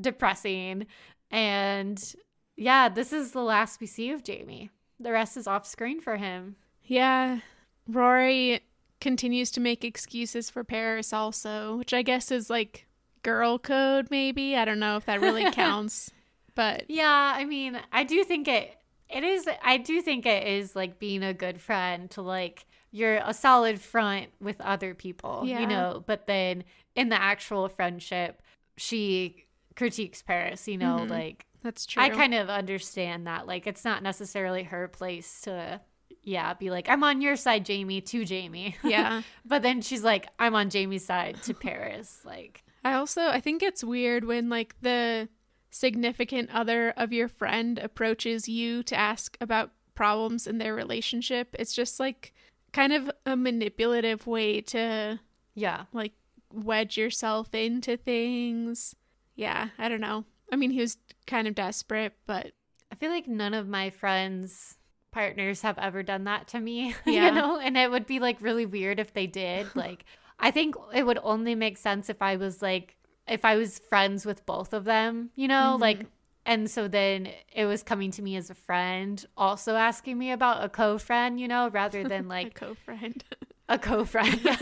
depressing. 0.00 0.86
And 1.30 2.14
yeah, 2.56 2.88
this 2.88 3.12
is 3.12 3.32
the 3.32 3.42
last 3.42 3.80
we 3.80 3.86
see 3.86 4.10
of 4.10 4.24
Jamie. 4.24 4.70
The 4.98 5.12
rest 5.12 5.36
is 5.36 5.46
off 5.46 5.66
screen 5.66 6.00
for 6.00 6.16
him. 6.16 6.56
Yeah. 6.82 7.40
Rory 7.86 8.60
continues 9.00 9.50
to 9.52 9.60
make 9.60 9.84
excuses 9.84 10.50
for 10.50 10.64
Paris 10.64 11.12
also, 11.12 11.76
which 11.76 11.94
I 11.94 12.02
guess 12.02 12.30
is 12.30 12.50
like 12.50 12.86
girl 13.22 13.58
code 13.58 14.08
maybe. 14.10 14.56
I 14.56 14.64
don't 14.64 14.80
know 14.80 14.96
if 14.96 15.06
that 15.06 15.20
really 15.20 15.50
counts. 15.52 16.10
But 16.54 16.84
Yeah, 16.88 17.34
I 17.36 17.44
mean, 17.44 17.78
I 17.92 18.04
do 18.04 18.24
think 18.24 18.48
it 18.48 18.74
it 19.08 19.24
is 19.24 19.48
I 19.62 19.76
do 19.78 20.02
think 20.02 20.26
it 20.26 20.46
is 20.46 20.74
like 20.74 20.98
being 20.98 21.22
a 21.22 21.32
good 21.32 21.60
friend 21.60 22.10
to 22.10 22.22
like 22.22 22.66
you're 22.90 23.16
a 23.24 23.34
solid 23.34 23.80
front 23.80 24.28
with 24.40 24.60
other 24.60 24.94
people, 24.94 25.42
Yeah. 25.44 25.60
you 25.60 25.66
know, 25.66 26.02
but 26.06 26.26
then 26.26 26.64
in 26.94 27.08
the 27.10 27.20
actual 27.20 27.68
friendship, 27.68 28.42
she 28.76 29.44
critiques 29.76 30.22
Paris, 30.22 30.66
you 30.66 30.78
know, 30.78 30.98
Mhm. 31.00 31.10
like 31.10 31.46
that's 31.62 31.86
true. 31.86 32.02
I 32.02 32.08
kind 32.10 32.34
of 32.34 32.48
understand 32.48 33.26
that. 33.26 33.46
Like 33.46 33.66
it's 33.66 33.84
not 33.84 34.02
necessarily 34.02 34.62
her 34.64 34.88
place 34.88 35.40
to 35.42 35.80
yeah, 36.22 36.52
be 36.54 36.70
like, 36.70 36.88
I'm 36.90 37.04
on 37.04 37.20
your 37.22 37.36
side, 37.36 37.64
Jamie, 37.64 38.00
to 38.02 38.24
Jamie. 38.24 38.76
Yeah. 38.84 39.22
but 39.46 39.62
then 39.62 39.80
she's 39.80 40.02
like, 40.04 40.26
I'm 40.38 40.54
on 40.54 40.68
Jamie's 40.68 41.04
side 41.04 41.42
to 41.44 41.54
Paris. 41.54 42.20
Like 42.24 42.64
I 42.84 42.94
also 42.94 43.28
I 43.28 43.40
think 43.40 43.62
it's 43.62 43.84
weird 43.84 44.24
when 44.24 44.48
like 44.48 44.74
the 44.80 45.28
significant 45.70 46.50
other 46.52 46.90
of 46.96 47.12
your 47.12 47.28
friend 47.28 47.78
approaches 47.78 48.48
you 48.48 48.82
to 48.84 48.96
ask 48.96 49.36
about 49.40 49.70
problems 49.94 50.46
in 50.46 50.58
their 50.58 50.74
relationship. 50.74 51.54
It's 51.58 51.74
just 51.74 52.00
like 52.00 52.32
kind 52.72 52.92
of 52.92 53.10
a 53.26 53.36
manipulative 53.36 54.26
way 54.26 54.60
to 54.60 55.20
yeah. 55.54 55.84
like 55.92 56.12
wedge 56.52 56.96
yourself 56.96 57.54
into 57.54 57.96
things. 57.96 58.94
Yeah, 59.36 59.68
I 59.78 59.88
don't 59.88 60.00
know. 60.00 60.24
I 60.52 60.56
mean, 60.56 60.70
he 60.70 60.80
was 60.80 60.96
kind 61.26 61.46
of 61.46 61.54
desperate, 61.54 62.14
but 62.26 62.52
I 62.90 62.94
feel 62.96 63.10
like 63.10 63.28
none 63.28 63.54
of 63.54 63.68
my 63.68 63.90
friends' 63.90 64.78
partners 65.10 65.62
have 65.62 65.78
ever 65.78 66.02
done 66.02 66.24
that 66.24 66.48
to 66.48 66.60
me, 66.60 66.94
Yeah. 67.06 67.26
you 67.28 67.34
know? 67.34 67.58
And 67.58 67.76
it 67.76 67.90
would 67.90 68.06
be 68.06 68.18
like 68.18 68.38
really 68.40 68.66
weird 68.66 68.98
if 68.98 69.12
they 69.12 69.26
did. 69.26 69.66
Like, 69.74 70.04
I 70.38 70.50
think 70.50 70.74
it 70.94 71.04
would 71.04 71.18
only 71.22 71.54
make 71.54 71.76
sense 71.76 72.08
if 72.08 72.22
I 72.22 72.36
was 72.36 72.62
like, 72.62 72.96
if 73.26 73.44
I 73.44 73.56
was 73.56 73.78
friends 73.78 74.24
with 74.24 74.46
both 74.46 74.72
of 74.72 74.84
them, 74.84 75.30
you 75.36 75.48
know? 75.48 75.76
Mhm. 75.76 75.80
Like, 75.80 76.06
and 76.48 76.70
so 76.70 76.88
then 76.88 77.28
it 77.52 77.66
was 77.66 77.82
coming 77.82 78.10
to 78.12 78.22
me 78.22 78.34
as 78.34 78.48
a 78.48 78.54
friend, 78.54 79.22
also 79.36 79.76
asking 79.76 80.16
me 80.16 80.32
about 80.32 80.64
a 80.64 80.70
co 80.70 80.96
friend, 80.96 81.38
you 81.38 81.46
know, 81.46 81.68
rather 81.68 82.02
than 82.08 82.26
like 82.26 82.58
a 82.62 82.64
like 82.64 82.76
co-friend. 82.76 83.24
a 83.68 83.78
co 83.78 84.06
friend. 84.06 84.40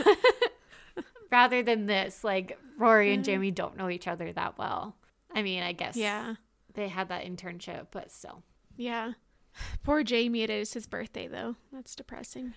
rather 1.31 1.63
than 1.63 1.85
this, 1.85 2.25
like, 2.25 2.59
Rory 2.77 3.13
and. 3.13 3.23
Jamie 3.23 3.51
don't 3.51 3.77
know 3.77 3.89
each 3.89 4.05
other 4.05 4.33
that 4.33 4.57
well. 4.57 4.97
I 5.33 5.41
mean, 5.41 5.63
I 5.63 5.71
guess 5.71 5.95
yeah. 5.95 6.35
they 6.73 6.89
had 6.89 7.07
that 7.07 7.23
internship, 7.23 7.87
but 7.91 8.11
still. 8.11 8.43
Yeah. 8.75 9.13
Poor 9.83 10.03
Jamie, 10.03 10.41
it 10.41 10.49
is 10.49 10.73
his 10.73 10.87
birthday 10.87 11.29
though. 11.29 11.55
That's 11.71 11.95
depressing. 11.95 12.53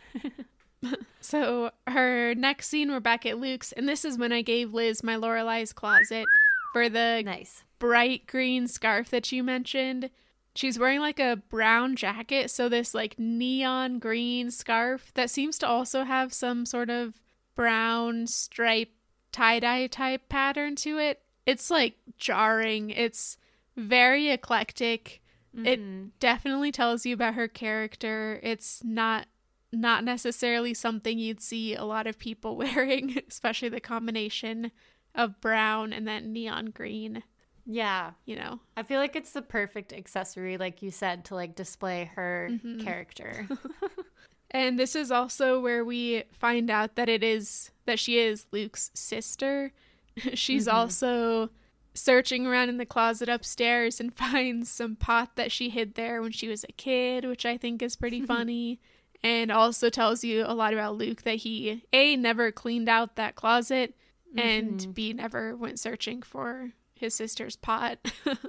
so 1.20 1.70
her 1.86 2.34
next 2.34 2.66
scene, 2.66 2.90
we're 2.90 2.98
back 2.98 3.24
at 3.26 3.38
Luke's, 3.38 3.70
and 3.70 3.88
this 3.88 4.04
is 4.04 4.18
when 4.18 4.32
I 4.32 4.42
gave 4.42 4.74
Liz 4.74 5.04
my 5.04 5.14
Lorelai's 5.14 5.72
closet 5.72 6.26
for 6.72 6.88
the 6.88 7.22
Nice. 7.24 7.62
bright 7.78 8.26
green 8.26 8.66
scarf 8.68 9.10
that 9.10 9.30
you 9.32 9.42
mentioned. 9.42 10.10
She's 10.54 10.78
wearing 10.78 11.00
like 11.00 11.20
a 11.20 11.36
brown 11.48 11.96
jacket, 11.96 12.50
so 12.50 12.68
this 12.68 12.94
like 12.94 13.18
neon 13.18 13.98
green 13.98 14.50
scarf 14.50 15.12
that 15.14 15.30
seems 15.30 15.58
to 15.58 15.68
also 15.68 16.04
have 16.04 16.32
some 16.32 16.66
sort 16.66 16.90
of 16.90 17.20
brown 17.54 18.26
stripe 18.26 18.90
tie 19.32 19.60
dye 19.60 19.86
type 19.86 20.28
pattern 20.28 20.74
to 20.76 20.98
it. 20.98 21.22
It's 21.46 21.70
like 21.70 21.94
jarring. 22.18 22.90
It's 22.90 23.36
very 23.76 24.28
eclectic. 24.30 25.20
It 25.54 25.80
Mhm. 25.80 26.10
definitely 26.20 26.70
tells 26.72 27.04
you 27.06 27.14
about 27.14 27.34
her 27.34 27.48
character. 27.48 28.40
It's 28.42 28.82
not 28.84 29.26
not 29.72 30.02
necessarily 30.02 30.74
something 30.74 31.16
you'd 31.16 31.40
see 31.40 31.76
a 31.76 31.84
lot 31.84 32.08
of 32.08 32.18
people 32.18 32.56
wearing, 32.56 33.16
especially 33.28 33.68
the 33.68 33.80
combination 33.80 34.72
of 35.14 35.40
brown 35.40 35.92
and 35.92 36.06
then 36.06 36.32
neon 36.32 36.66
green, 36.66 37.22
Yeah. 37.66 38.12
you 38.24 38.36
know. 38.36 38.60
I 38.76 38.82
feel 38.82 38.98
like 39.00 39.16
it's 39.16 39.32
the 39.32 39.42
perfect 39.42 39.92
accessory, 39.92 40.56
like 40.56 40.82
you 40.82 40.90
said, 40.90 41.24
to 41.26 41.34
like 41.34 41.54
display 41.54 42.10
her 42.14 42.48
Mhm. 42.52 42.80
character. 42.82 43.48
And 44.52 44.78
this 44.80 44.96
is 44.96 45.12
also 45.12 45.60
where 45.60 45.84
we 45.84 46.24
find 46.32 46.70
out 46.70 46.96
that 46.96 47.08
it 47.08 47.22
is 47.22 47.70
that 47.86 48.00
she 48.00 48.18
is 48.18 48.46
Luke's 48.50 48.90
sister. 48.94 49.72
She's 50.34 50.66
Mhm. 50.66 50.72
also 50.74 51.50
searching 51.94 52.46
around 52.48 52.68
in 52.68 52.76
the 52.76 52.84
closet 52.86 53.28
upstairs 53.28 54.00
and 54.00 54.12
finds 54.12 54.68
some 54.68 54.96
pot 54.96 55.36
that 55.36 55.52
she 55.52 55.70
hid 55.70 55.94
there 55.94 56.20
when 56.20 56.32
she 56.32 56.48
was 56.48 56.64
a 56.64 56.72
kid, 56.72 57.24
which 57.26 57.46
I 57.46 57.56
think 57.56 57.80
is 57.80 57.94
pretty 57.94 58.20
funny. 58.22 58.80
And 59.22 59.52
also 59.52 59.88
tells 59.88 60.24
you 60.24 60.44
a 60.46 60.54
lot 60.54 60.72
about 60.72 60.96
Luke 60.96 61.22
that 61.22 61.36
he 61.36 61.84
A 61.92 62.16
never 62.16 62.50
cleaned 62.50 62.88
out 62.88 63.14
that 63.16 63.36
closet 63.36 63.94
and 64.36 64.80
Mhm. 64.80 64.94
B 64.94 65.12
never 65.12 65.56
went 65.56 65.78
searching 65.80 66.22
for 66.22 66.70
his 66.94 67.14
sister's 67.14 67.56
pot, 67.56 67.98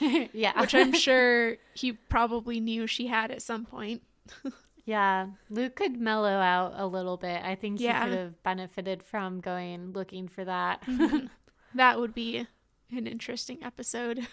yeah. 0.32 0.60
which 0.60 0.74
I'm 0.74 0.92
sure 1.06 1.56
he 1.74 1.92
probably 1.92 2.60
knew 2.60 2.86
she 2.86 3.06
had 3.08 3.30
at 3.30 3.42
some 3.42 3.64
point. 3.66 4.02
yeah. 4.84 5.28
Luke 5.50 5.76
could 5.76 6.00
mellow 6.00 6.28
out 6.38 6.72
a 6.76 6.86
little 6.86 7.16
bit. 7.16 7.42
I 7.44 7.54
think 7.54 7.80
Yeah. 7.80 8.04
he 8.04 8.10
could 8.10 8.18
have 8.18 8.42
benefited 8.42 9.02
from 9.02 9.40
going 9.40 9.92
looking 9.92 10.28
for 10.28 10.44
that. 10.44 10.82
That 11.74 11.98
would 12.00 12.14
be 12.14 12.46
an 12.90 13.06
interesting 13.06 13.62
episode. 13.62 14.26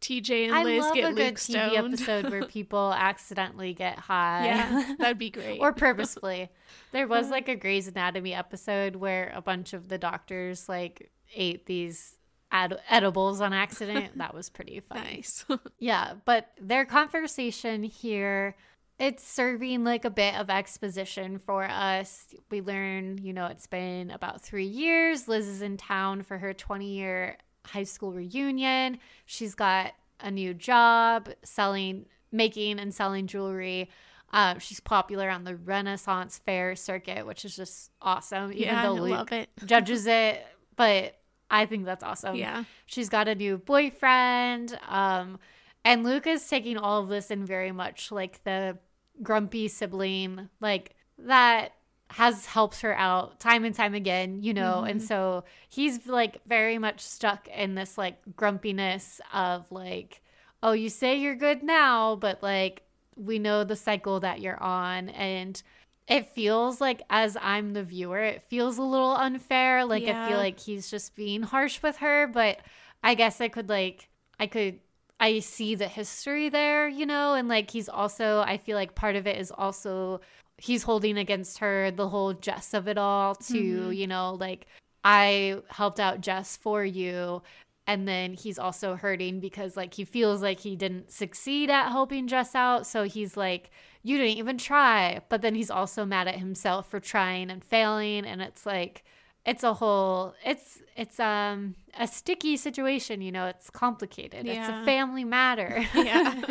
TJ 0.00 0.46
and 0.46 0.54
I 0.54 0.62
Liz 0.64 0.84
love 0.84 0.94
get 0.94 1.10
a 1.10 1.14
good 1.14 1.24
Luke 1.24 1.34
TV 1.36 1.76
episode 1.78 2.30
where 2.30 2.44
people 2.46 2.92
accidentally 2.92 3.72
get 3.72 3.98
high. 3.98 4.46
yeah, 4.46 4.94
that'd 4.98 5.18
be 5.18 5.30
great. 5.38 5.60
or 5.60 5.72
purposefully. 5.72 6.50
There 6.92 7.08
was 7.08 7.30
like 7.30 7.48
a 7.48 7.56
Grey's 7.56 7.88
Anatomy 7.88 8.34
episode 8.34 8.96
where 8.96 9.32
a 9.34 9.40
bunch 9.40 9.72
of 9.72 9.88
the 9.88 9.98
doctors 9.98 10.68
like 10.68 11.10
ate 11.34 11.66
these 11.66 12.16
ed- 12.52 12.80
edibles 12.90 13.40
on 13.40 13.52
accident. 13.52 14.18
That 14.18 14.34
was 14.34 14.50
pretty 14.50 14.80
funny. 14.88 15.00
nice. 15.00 15.44
Yeah, 15.78 16.14
but 16.24 16.50
their 16.60 16.84
conversation 16.84 17.82
here 17.82 18.56
it's 18.96 19.26
serving 19.26 19.82
like 19.82 20.04
a 20.04 20.10
bit 20.10 20.36
of 20.36 20.48
exposition 20.48 21.38
for 21.38 21.64
us. 21.64 22.26
We 22.48 22.60
learn, 22.60 23.18
you 23.24 23.32
know, 23.32 23.46
it's 23.46 23.66
been 23.66 24.12
about 24.12 24.40
3 24.40 24.64
years. 24.66 25.26
Liz 25.26 25.48
is 25.48 25.62
in 25.62 25.76
town 25.76 26.22
for 26.22 26.38
her 26.38 26.54
20 26.54 26.86
year 26.86 27.38
high 27.66 27.84
school 27.84 28.12
reunion. 28.12 28.98
She's 29.26 29.54
got 29.54 29.92
a 30.20 30.30
new 30.30 30.54
job 30.54 31.30
selling 31.42 32.06
making 32.32 32.78
and 32.78 32.94
selling 32.94 33.26
jewelry. 33.26 33.90
Uh, 34.32 34.58
she's 34.58 34.80
popular 34.80 35.30
on 35.30 35.44
the 35.44 35.54
Renaissance 35.54 36.40
Fair 36.44 36.74
circuit, 36.74 37.26
which 37.26 37.44
is 37.44 37.54
just 37.54 37.90
awesome. 38.02 38.52
Even 38.52 38.64
yeah, 38.64 38.80
I 38.80 38.86
though 38.86 38.94
Luke 38.94 39.10
love 39.10 39.32
it. 39.32 39.48
judges 39.64 40.06
it, 40.06 40.44
but 40.74 41.16
I 41.50 41.66
think 41.66 41.84
that's 41.84 42.02
awesome. 42.02 42.34
yeah, 42.34 42.64
She's 42.86 43.08
got 43.08 43.28
a 43.28 43.34
new 43.34 43.58
boyfriend. 43.58 44.76
Um, 44.88 45.38
and 45.84 46.02
Luke 46.02 46.26
is 46.26 46.46
taking 46.48 46.76
all 46.76 47.02
of 47.02 47.08
this 47.08 47.30
in 47.30 47.44
very 47.44 47.70
much 47.70 48.10
like 48.10 48.42
the 48.44 48.78
grumpy 49.22 49.68
sibling, 49.68 50.48
like 50.60 50.96
that 51.18 51.74
has 52.10 52.46
helped 52.46 52.80
her 52.82 52.96
out 52.96 53.40
time 53.40 53.64
and 53.64 53.74
time 53.74 53.94
again, 53.94 54.42
you 54.42 54.54
know. 54.54 54.84
And 54.84 55.00
Mhm. 55.00 55.06
so 55.06 55.44
he's 55.68 56.06
like 56.06 56.40
very 56.46 56.78
much 56.78 57.00
stuck 57.00 57.48
in 57.48 57.74
this 57.74 57.96
like 57.98 58.18
grumpiness 58.36 59.20
of 59.32 59.70
like, 59.72 60.22
oh, 60.62 60.72
you 60.72 60.88
say 60.88 61.16
you're 61.16 61.34
good 61.34 61.62
now, 61.62 62.16
but 62.16 62.42
like 62.42 62.82
we 63.16 63.38
know 63.38 63.64
the 63.64 63.76
cycle 63.76 64.20
that 64.20 64.40
you're 64.40 64.62
on. 64.62 65.08
And 65.10 65.60
it 66.06 66.28
feels 66.34 66.80
like 66.80 67.02
as 67.08 67.36
I'm 67.40 67.72
the 67.72 67.82
viewer, 67.82 68.20
it 68.22 68.42
feels 68.42 68.78
a 68.78 68.82
little 68.82 69.16
unfair. 69.16 69.84
Like 69.84 70.06
I 70.06 70.14
feel 70.14 70.38
like 70.38 70.60
he's 70.60 70.90
just 70.90 71.14
being 71.16 71.42
harsh 71.42 71.82
with 71.82 71.96
her, 71.98 72.26
but 72.26 72.60
I 73.02 73.14
guess 73.14 73.40
I 73.40 73.48
could 73.48 73.68
like 73.68 74.08
I 74.38 74.46
could 74.46 74.80
I 75.20 75.38
see 75.38 75.74
the 75.74 75.88
history 75.88 76.48
there, 76.48 76.88
you 76.88 77.06
know, 77.06 77.34
and 77.34 77.48
like 77.48 77.70
he's 77.70 77.88
also 77.88 78.40
I 78.40 78.58
feel 78.58 78.76
like 78.76 78.94
part 78.94 79.16
of 79.16 79.26
it 79.26 79.38
is 79.38 79.50
also 79.50 80.20
he's 80.64 80.82
holding 80.84 81.18
against 81.18 81.58
her 81.58 81.90
the 81.90 82.08
whole 82.08 82.32
Jess 82.32 82.72
of 82.74 82.88
it 82.88 82.96
all 82.98 83.34
to, 83.34 83.54
Mhm. 83.90 83.96
you 83.96 84.06
know, 84.06 84.34
like 84.34 84.66
I 85.04 85.60
helped 85.68 86.00
out 86.00 86.20
Jess 86.22 86.56
for 86.56 86.84
you 86.84 87.42
and 87.86 88.08
then 88.08 88.32
he's 88.32 88.58
also 88.58 88.96
hurting 88.96 89.40
because 89.40 89.76
like 89.76 89.92
he 89.92 90.04
feels 90.06 90.40
like 90.40 90.60
he 90.60 90.74
didn't 90.74 91.10
succeed 91.12 91.68
at 91.68 91.90
helping 91.90 92.26
Jess 92.26 92.54
out, 92.54 92.86
so 92.86 93.04
he's 93.04 93.36
like 93.36 93.70
you 94.02 94.16
didn't 94.18 94.38
even 94.38 94.58
try, 94.58 95.20
but 95.30 95.40
then 95.42 95.54
he's 95.54 95.70
also 95.70 96.04
mad 96.04 96.28
at 96.28 96.36
himself 96.38 96.88
for 96.90 97.00
trying 97.00 97.50
and 97.50 97.62
failing 97.64 98.24
and 98.26 98.40
it's 98.42 98.64
like 98.66 99.04
it's 99.44 99.62
a 99.64 99.74
whole 99.74 100.34
it's 100.44 100.80
it's 100.96 101.20
um 101.20 101.74
a 101.98 102.06
sticky 102.06 102.56
situation 102.56 103.20
you 103.20 103.30
know 103.30 103.46
it's 103.46 103.70
complicated 103.70 104.46
it's 104.46 104.68
a 104.68 104.84
family 104.84 105.24
matter 105.24 105.84
yeah. 105.94 106.42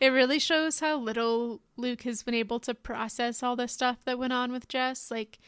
it 0.00 0.08
really 0.08 0.38
shows 0.38 0.80
how 0.80 0.96
little 0.96 1.60
Luke 1.76 2.02
has 2.02 2.22
been 2.22 2.34
able 2.34 2.60
to 2.60 2.74
process 2.74 3.42
all 3.42 3.56
the 3.56 3.68
stuff 3.68 3.98
that 4.04 4.18
went 4.18 4.32
on 4.32 4.52
with 4.52 4.68
Jess. 4.68 5.10
Like, 5.10 5.38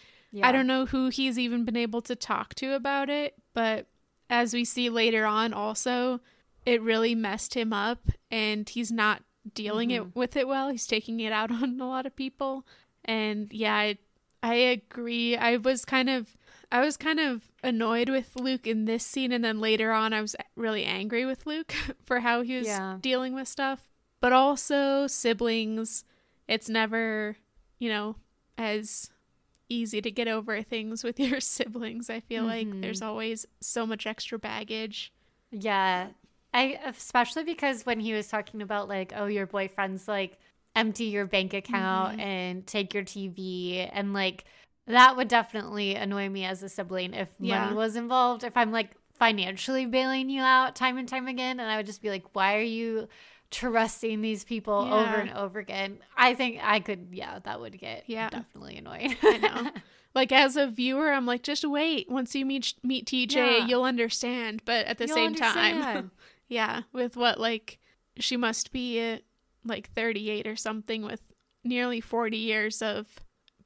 I 0.42 0.52
don't 0.52 0.66
know 0.66 0.86
who 0.86 1.08
he's 1.08 1.38
even 1.38 1.64
been 1.64 1.76
able 1.76 2.02
to 2.02 2.14
talk 2.14 2.54
to 2.56 2.74
about 2.74 3.08
it, 3.08 3.34
but 3.54 3.86
as 4.28 4.52
we 4.52 4.64
see 4.64 4.90
later 4.90 5.24
on, 5.24 5.54
also, 5.54 6.20
it 6.66 6.82
really 6.82 7.14
messed 7.14 7.54
him 7.54 7.72
up 7.72 8.10
and 8.30 8.68
he's 8.68 8.92
not 8.92 9.22
dealing 9.54 9.90
it 9.90 10.02
mm-hmm. 10.02 10.18
with 10.18 10.36
it 10.36 10.46
well. 10.46 10.68
He's 10.68 10.86
taking 10.86 11.20
it 11.20 11.32
out 11.32 11.50
on 11.62 11.80
a 11.80 11.88
lot 11.88 12.06
of 12.06 12.14
people. 12.14 12.66
And 13.04 13.52
yeah, 13.52 13.74
I, 13.74 13.98
I 14.42 14.54
agree. 14.54 15.36
I 15.36 15.56
was 15.56 15.84
kind 15.84 16.10
of 16.10 16.36
I 16.70 16.80
was 16.80 16.96
kind 16.96 17.18
of 17.18 17.50
annoyed 17.62 18.08
with 18.10 18.36
Luke 18.36 18.66
in 18.66 18.84
this 18.84 19.04
scene 19.04 19.32
and 19.32 19.42
then 19.44 19.58
later 19.60 19.90
on 19.92 20.12
I 20.12 20.20
was 20.20 20.36
really 20.54 20.84
angry 20.84 21.24
with 21.24 21.46
Luke 21.46 21.72
for 22.04 22.20
how 22.20 22.42
he 22.42 22.56
was 22.56 22.66
Yeah. 22.66 22.98
dealing 23.00 23.34
with 23.34 23.48
stuff. 23.48 23.90
But 24.20 24.32
also 24.32 25.06
siblings, 25.06 26.04
it's 26.46 26.68
never, 26.68 27.36
you 27.78 27.88
know, 27.88 28.16
as 28.58 29.10
easy 29.70 30.00
to 30.02 30.10
get 30.10 30.28
over 30.28 30.62
things 30.62 31.04
with 31.04 31.18
your 31.20 31.40
siblings. 31.40 32.10
I 32.10 32.20
feel 32.20 32.44
like 32.44 32.66
Mhm. 32.66 32.82
there's 32.82 33.02
always 33.02 33.46
so 33.60 33.86
much 33.86 34.06
extra 34.06 34.38
baggage. 34.38 35.12
yeah 35.50 36.08
i 36.54 36.78
especially 36.86 37.44
because 37.44 37.84
when 37.86 38.00
he 38.00 38.12
was 38.14 38.26
talking 38.28 38.60
about 38.62 38.88
like 38.88 39.12
oh 39.16 39.26
your 39.26 39.46
boyfriend's 39.46 40.06
like 40.08 40.38
empty 40.74 41.04
your 41.04 41.26
bank 41.26 41.52
account 41.54 42.16
Mhm. 42.18 42.20
and 42.22 42.66
take 42.66 42.92
your 42.94 43.02
tv 43.02 43.88
and 43.92 44.12
like 44.14 44.44
that 44.88 45.16
would 45.16 45.28
definitely 45.28 45.94
annoy 45.94 46.28
me 46.28 46.44
as 46.44 46.62
a 46.62 46.68
sibling 46.68 47.14
if 47.14 47.28
Yeah. 47.38 47.64
money 47.66 47.74
was 47.76 47.94
involved 47.96 48.42
if 48.44 48.56
i'm 48.56 48.72
like 48.72 48.90
financially 49.18 49.84
bailing 49.86 50.30
you 50.30 50.40
out 50.42 50.74
time 50.76 50.96
and 50.98 51.08
time 51.08 51.26
again 51.28 51.60
and 51.60 51.70
i 51.70 51.76
would 51.76 51.86
just 51.86 52.02
be 52.02 52.08
like 52.10 52.24
why 52.34 52.56
are 52.56 52.62
you 52.62 53.08
trusting 53.50 54.20
these 54.20 54.44
people 54.44 54.74
over 54.90 55.18
and 55.18 55.30
over 55.32 55.58
again 55.58 55.98
i 56.16 56.34
think 56.34 56.58
i 56.62 56.80
could 56.80 57.08
yeah 57.12 57.38
that 57.44 57.60
would 57.60 57.78
get 57.78 58.04
Yeah. 58.06 58.28
definitely 58.30 58.76
annoying 58.76 59.16
I 59.22 59.38
know. 59.38 59.70
Like 60.14 60.32
as 60.32 60.56
a 60.56 60.66
viewer, 60.66 61.12
I'm 61.12 61.26
like, 61.26 61.42
just 61.42 61.64
wait. 61.68 62.10
Once 62.10 62.34
you 62.34 62.44
meet 62.46 62.74
meet 62.82 63.06
TJ, 63.06 63.36
Yeah. 63.36 63.66
you'll 63.66 63.84
understand. 63.84 64.62
But 64.64 64.86
at 64.86 64.96
the 64.98 65.06
You'll 65.06 65.14
same 65.14 65.34
time, 65.34 66.10
yeah, 66.48 66.82
with 66.92 67.14
what 67.16 67.38
like 67.38 67.78
she 68.18 68.36
must 68.36 68.72
be 68.72 69.00
uh, 69.12 69.18
like 69.64 69.90
38 69.92 70.46
or 70.46 70.56
something 70.56 71.02
with 71.02 71.20
nearly 71.62 72.00
40 72.00 72.36
years 72.38 72.80
of 72.82 73.06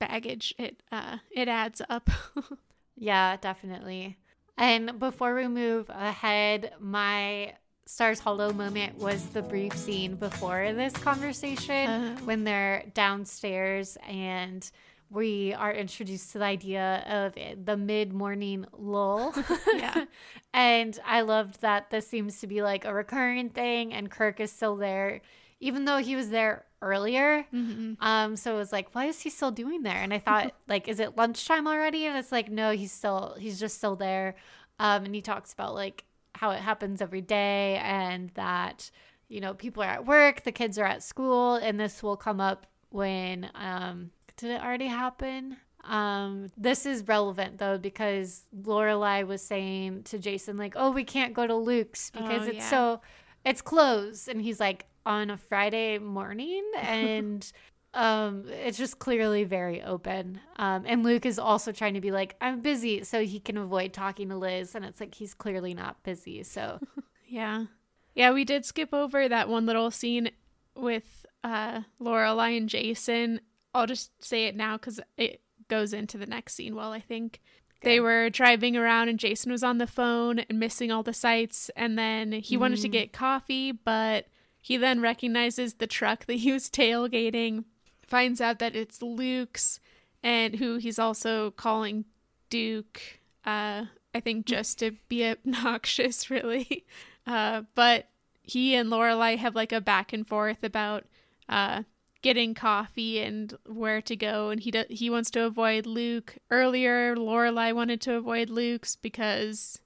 baggage. 0.06 0.54
It 0.58 0.82
uh 0.90 1.18
it 1.30 1.48
adds 1.48 1.80
up. 1.88 2.08
Yeah, 2.94 3.36
definitely. 3.40 4.16
And 4.56 4.98
before 4.98 5.34
we 5.34 5.48
move 5.48 5.88
ahead, 5.88 6.74
my 6.78 7.54
Stars 7.86 8.20
Hollow 8.20 8.52
moment 8.52 8.98
was 8.98 9.24
the 9.36 9.42
brief 9.42 9.72
scene 9.76 10.14
before 10.14 10.72
this 10.74 10.92
conversation 10.92 11.88
Uh. 11.88 12.16
when 12.28 12.44
they're 12.44 12.84
downstairs 12.94 13.96
and 14.06 14.70
we 15.10 15.52
are 15.54 15.72
introduced 15.72 16.32
to 16.32 16.38
the 16.38 16.44
idea 16.44 17.02
of 17.08 17.36
it- 17.36 17.64
the 17.66 17.76
mid 17.76 18.12
morning 18.12 18.66
lull. 18.76 19.34
Yeah. 19.74 20.04
and 20.54 20.98
I 21.04 21.22
loved 21.22 21.60
that 21.62 21.90
this 21.90 22.06
seems 22.06 22.40
to 22.40 22.46
be 22.46 22.62
like 22.62 22.84
a 22.84 22.92
recurring 22.94 23.50
thing, 23.50 23.92
and 23.92 24.10
Kirk 24.10 24.38
is 24.38 24.52
still 24.52 24.76
there, 24.76 25.20
even 25.62 25.84
though 25.86 25.98
he 25.98 26.14
was 26.16 26.28
there 26.30 26.64
earlier. 26.82 27.46
Mhm. 27.54 27.96
Um, 28.00 28.36
so 28.36 28.54
it 28.54 28.58
was 28.58 28.72
like, 28.72 28.94
why 28.94 29.04
is 29.06 29.20
he 29.20 29.30
still 29.30 29.52
doing 29.52 29.82
there? 29.84 29.96
And 29.96 30.12
I 30.12 30.18
thought, 30.18 30.52
like, 30.68 30.88
is 30.88 30.98
it 31.00 31.16
lunchtime 31.16 31.66
already? 31.68 32.06
And 32.06 32.18
it's 32.18 32.32
like, 32.32 32.50
no, 32.50 32.72
he's 32.72 32.92
still 32.92 33.36
he's 33.38 33.58
just 33.60 33.76
still 33.78 33.96
there. 33.96 34.34
Um, 34.78 35.04
and 35.04 35.14
he 35.14 35.22
talks 35.22 35.52
about 35.52 35.74
like 35.74 36.04
how 36.34 36.50
it 36.50 36.60
happens 36.60 37.00
every 37.00 37.20
day 37.20 37.76
and 37.82 38.30
that 38.34 38.90
you 39.28 39.40
know 39.40 39.54
people 39.54 39.82
are 39.82 39.86
at 39.98 40.04
work, 40.06 40.42
the 40.42 40.52
kids 40.52 40.76
are 40.78 40.84
at 40.84 41.02
school, 41.02 41.54
and 41.56 41.78
this 41.78 42.02
will 42.02 42.16
come 42.16 42.40
up 42.40 42.66
when 42.90 43.48
um 43.54 44.10
did 44.36 44.50
it 44.50 44.60
already 44.62 44.88
happen? 44.88 45.56
Um, 45.84 46.48
this 46.56 46.86
is 46.86 47.06
relevant 47.08 47.58
though 47.58 47.78
because 47.78 48.44
Lorelai 48.54 49.26
was 49.26 49.42
saying 49.42 50.02
to 50.04 50.18
Jason 50.18 50.56
like, 50.56 50.74
"Oh, 50.76 50.90
we 50.90 51.04
can't 51.04 51.34
go 51.34 51.46
to 51.46 51.54
Luke's 51.54 52.10
because 52.10 52.46
Oh, 52.46 52.50
it's 52.50 52.58
yeah. 52.64 52.70
so 52.70 53.00
it's 53.44 53.62
closed," 53.62 54.28
and 54.28 54.40
he's 54.42 54.58
like, 54.60 54.86
"On 55.06 55.30
a 55.30 55.36
Friday 55.36 55.98
morning," 55.98 56.62
and 56.76 57.50
um, 57.94 58.44
it's 58.48 58.78
just 58.78 58.98
clearly 58.98 59.44
very 59.44 59.82
open. 59.82 60.40
Um, 60.56 60.84
and 60.86 61.02
Luke 61.02 61.26
is 61.26 61.38
also 61.38 61.72
trying 61.72 61.94
to 61.94 62.00
be 62.00 62.10
like, 62.10 62.36
"I'm 62.40 62.60
busy," 62.60 63.04
so 63.04 63.22
he 63.24 63.38
can 63.40 63.56
avoid 63.58 63.92
talking 63.92 64.28
to 64.30 64.36
Liz, 64.36 64.74
and 64.74 64.84
it's 64.84 65.00
like 65.00 65.14
he's 65.14 65.34
clearly 65.34 65.74
not 65.74 66.02
busy. 66.02 66.42
So 66.42 66.80
Yeah. 67.26 67.66
Yeah, 68.14 68.32
we 68.32 68.44
did 68.44 68.64
skip 68.66 68.92
over 68.92 69.28
that 69.28 69.48
one 69.48 69.64
little 69.66 69.90
scene 69.90 70.30
with 70.76 71.24
uh 71.44 71.82
Lorelai 72.00 72.56
and 72.56 72.68
Jason. 72.68 73.40
I'll 73.74 73.86
just 73.86 74.10
say 74.22 74.44
it 74.46 74.54
now 74.56 74.76
cuz 74.78 75.00
it 75.16 75.40
goes 75.68 75.92
into 75.94 76.18
the 76.18 76.26
next 76.26 76.54
scene 76.54 76.74
well, 76.74 76.92
I 76.92 77.00
think. 77.00 77.40
They 77.82 77.98
were 77.98 78.30
driving 78.30 78.76
around 78.76 79.08
and 79.08 79.18
Jason 79.18 79.50
was 79.50 79.64
on 79.64 79.78
the 79.78 79.86
phone 79.88 80.38
and 80.38 80.60
missing 80.60 80.92
all 80.92 81.02
the 81.02 81.12
sights 81.12 81.68
and 81.74 81.98
then 81.98 82.30
he 82.32 82.56
wanted 82.56 82.78
to 82.82 82.88
Mhm. 82.88 82.92
get 82.92 83.12
coffee, 83.12 83.72
but 83.72 84.26
he 84.62 84.76
then 84.78 85.00
recognizes 85.02 85.74
the 85.74 85.86
truck 85.86 86.24
that 86.26 86.34
he 86.38 86.52
was 86.52 86.70
tailgating, 86.70 87.64
finds 88.06 88.40
out 88.40 88.58
that 88.60 88.74
it's 88.76 89.02
Luke's 89.02 89.80
and 90.22 90.56
who 90.56 90.76
he's 90.76 90.98
also 90.98 91.50
calling 91.50 92.04
Duke. 92.48 93.00
Uh 93.44 93.86
I 94.14 94.20
think 94.20 94.46
just 94.46 94.78
to 94.80 94.92
be 95.08 95.24
obnoxious 95.26 96.30
really. 96.36 96.84
Uh, 97.26 97.62
but 97.74 98.08
he 98.42 98.74
and 98.74 98.90
Lorelai 98.90 99.36
have 99.38 99.54
like 99.54 99.72
a 99.72 99.80
back 99.80 100.12
and 100.12 100.26
forth 100.26 100.62
about 100.62 101.04
uh, 101.48 101.82
getting 102.20 102.52
coffee 102.54 103.20
and 103.20 103.56
where 103.66 104.02
to 104.02 104.14
go, 104.16 104.50
and 104.50 104.60
he 104.60 104.70
do- 104.70 104.84
he 104.90 105.08
wants 105.08 105.30
to 105.30 105.44
avoid 105.44 105.86
Luke. 105.86 106.36
Earlier, 106.50 107.16
Lorelai 107.16 107.72
wanted 107.74 108.00
to 108.02 108.14
avoid 108.14 108.50
Luke's 108.50 108.96
because 108.96 109.80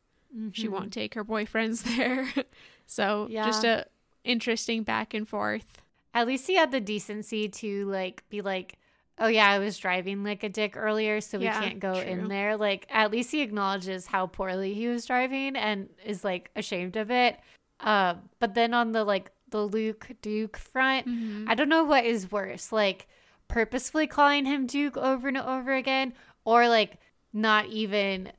she 0.53 0.67
Mhm. 0.67 0.71
won't 0.71 0.93
take 0.93 1.15
her 1.15 1.25
boyfriends 1.25 1.83
there. 1.97 2.33
so 2.87 3.29
just 3.31 3.63
Yeah. 3.65 3.83
a 3.83 3.85
interesting 4.27 4.83
back 4.83 5.15
and 5.15 5.29
forth. 5.29 5.67
At 6.15 6.27
least 6.27 6.47
he 6.47 6.57
had 6.57 6.71
the 6.73 6.81
decency 6.81 7.49
to 7.49 7.85
like 7.91 8.23
be 8.29 8.41
like, 8.41 8.79
"Oh 9.19 9.27
yeah, 9.29 9.49
I 9.51 9.59
was 9.59 9.79
driving 9.79 10.25
like 10.25 10.43
a 10.43 10.49
dick 10.49 10.77
earlier, 10.77 11.21
so 11.21 11.39
Yeah, 11.39 11.61
we 11.61 11.67
can't 11.67 11.81
go 11.81 11.95
true. 12.01 12.11
in 12.11 12.29
there." 12.29 12.57
Like 12.57 12.87
at 12.91 13.11
least 13.11 13.31
he 13.33 13.43
acknowledges 13.43 14.07
how 14.07 14.27
poorly 14.27 14.73
he 14.75 14.89
was 14.89 15.07
driving 15.07 15.57
and 15.57 15.89
is 16.05 16.25
like 16.25 16.51
ashamed 16.57 16.97
of 16.97 17.11
it. 17.11 17.39
Uh, 17.81 18.15
but 18.39 18.55
then 18.55 18.73
on 18.75 18.93
the 18.93 19.05
like 19.05 19.31
the 19.51 19.63
Luke 19.63 20.09
Duke 20.23 20.57
front, 20.57 21.07
Mhm. 21.07 21.45
I 21.49 21.55
don't 21.55 21.69
know 21.69 21.85
what 21.85 22.05
is 22.05 22.33
worse, 22.33 22.73
like 22.73 23.07
purposefully 23.49 24.07
calling 24.07 24.45
him 24.47 24.67
Duke 24.67 24.97
over 24.97 25.29
and 25.29 25.37
over 25.39 25.73
again, 25.75 26.15
or 26.45 26.69
like 26.69 26.99
not 27.33 27.67
even 27.67 28.33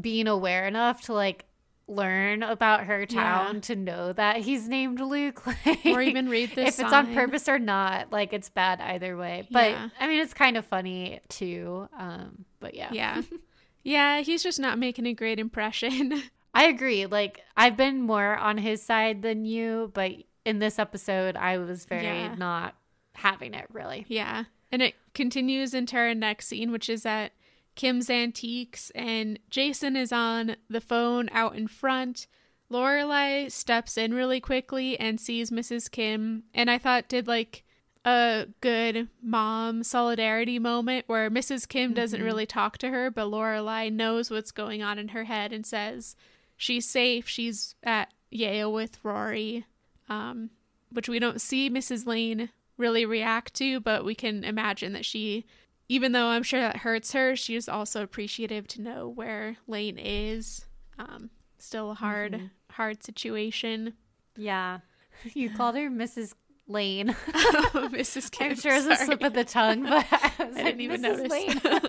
being 0.00 0.26
aware 0.28 0.66
enough 0.66 1.02
to 1.02 1.12
like 1.12 1.44
learn 1.86 2.42
about 2.42 2.84
her 2.84 3.04
town 3.06 3.60
to 3.62 3.76
know 3.76 4.12
that 4.12 4.38
he's 4.38 4.68
named 4.68 5.00
Luke. 5.00 5.42
Like, 5.66 5.84
Or 5.86 6.00
even 6.00 6.28
read 6.28 6.50
this. 6.54 6.78
if 6.78 6.84
it's 6.84 6.92
on 6.94 7.12
purpose 7.14 7.48
or 7.48 7.58
not, 7.58 8.10
like 8.12 8.32
it's 8.32 8.48
bad 8.48 8.80
either 8.80 9.16
way. 9.16 9.46
But 9.50 9.70
Yeah. 9.70 9.88
I 10.00 10.06
mean, 10.08 10.20
it's 10.20 10.34
kind 10.34 10.56
of 10.56 10.64
funny 10.64 11.20
too. 11.28 11.88
Um, 11.98 12.44
but 12.60 12.74
yeah, 12.74 12.88
Yeah. 12.92 13.22
yeah, 13.82 14.20
he's 14.20 14.42
just 14.42 14.58
not 14.58 14.78
making 14.78 15.06
a 15.06 15.12
great 15.14 15.38
impression. 15.38 16.22
I 16.54 16.64
agree. 16.64 17.06
Like 17.06 17.40
I've 17.56 17.76
been 17.76 18.00
more 18.02 18.36
on 18.36 18.58
his 18.58 18.82
side 18.82 19.22
than 19.22 19.44
you, 19.44 19.90
but 19.94 20.12
in 20.44 20.58
this 20.58 20.78
episode, 20.78 21.36
I 21.36 21.58
was 21.58 21.84
very 21.84 22.04
Yeah. 22.04 22.34
not 22.36 22.74
having 23.14 23.54
it 23.54 23.66
really. 23.72 24.06
Yeah. 24.08 24.44
And 24.72 24.80
it 24.82 24.94
continues 25.14 25.74
into 25.74 25.96
our 25.96 26.14
next 26.14 26.46
scene, 26.48 26.72
which 26.72 26.88
is 26.88 27.04
at 27.06 27.32
Kim's 27.74 28.08
Antiques, 28.10 28.90
and 28.94 29.38
Jason 29.50 29.96
is 29.96 30.12
on 30.12 30.56
the 30.68 30.80
phone 30.80 31.28
out 31.32 31.56
in 31.56 31.66
front. 31.68 32.26
Lorelai 32.70 33.50
steps 33.50 33.96
in 33.96 34.14
really 34.14 34.40
quickly 34.40 34.98
and 34.98 35.20
sees 35.20 35.50
Mrs. 35.50 35.90
Kim, 35.90 36.44
and 36.54 36.70
I 36.70 36.78
thought 36.78 37.08
did 37.08 37.26
like 37.26 37.64
a 38.04 38.46
good 38.60 39.08
mom 39.22 39.82
solidarity 39.82 40.58
moment 40.58 41.04
where 41.08 41.30
Mrs. 41.30 41.68
Kim 41.68 41.94
doesn't 41.94 42.20
Mhm. 42.20 42.24
really 42.24 42.46
talk 42.46 42.78
to 42.78 42.90
her, 42.90 43.10
but 43.10 43.26
Lorelai 43.30 43.90
knows 43.92 44.30
what's 44.30 44.50
going 44.50 44.82
on 44.82 44.98
in 44.98 45.08
her 45.08 45.24
head 45.24 45.52
and 45.52 45.64
says 45.66 46.14
she's 46.56 46.88
safe. 46.88 47.28
She's 47.28 47.74
at 47.82 48.12
Yale 48.30 48.72
with 48.72 48.98
Rory, 49.04 49.64
um, 50.08 50.50
which 50.90 51.08
we 51.08 51.18
don't 51.18 51.40
see 51.40 51.70
Mrs. 51.70 52.06
Lane 52.06 52.50
really 52.76 53.06
react 53.06 53.54
to, 53.54 53.80
but 53.80 54.04
we 54.04 54.14
can 54.14 54.42
imagine 54.44 54.92
that 54.92 55.04
she, 55.06 55.44
even 55.88 56.12
though 56.12 56.26
I'm 56.28 56.42
sure 56.42 56.60
that 56.60 56.78
hurts 56.78 57.12
her, 57.12 57.36
she 57.36 57.54
is 57.56 57.68
also 57.68 58.02
appreciative 58.02 58.66
to 58.68 58.80
know 58.82 59.08
where 59.08 59.56
Lane 59.66 59.98
is. 59.98 60.66
Um, 60.98 61.30
still 61.58 61.90
a 61.90 61.94
hard, 61.94 62.32
Mhm. 62.32 62.50
hard 62.70 63.02
situation. 63.04 63.94
Yeah, 64.36 64.80
you 65.34 65.50
called 65.50 65.76
her 65.76 65.90
Mrs. 65.90 66.34
Lane. 66.66 67.08
Mrs. 67.28 68.30
Kim. 68.32 68.50
I'm 68.52 68.56
sure 68.56 68.74
it's 68.74 68.86
a 68.86 68.96
slip 69.04 69.22
of 69.22 69.32
the 69.34 69.44
tongue, 69.44 69.82
but 69.82 70.06
I, 70.10 70.32
I 70.38 70.44
like, 70.44 70.54
didn't 70.56 70.80
even 70.80 71.02
"Mrs. 71.02 71.16
notice. 71.28 71.30
Lane." 71.30 71.88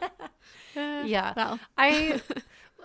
Uh, 0.77 1.03
yeah, 1.05 1.33
Well, 1.37 1.59
I 1.77 2.21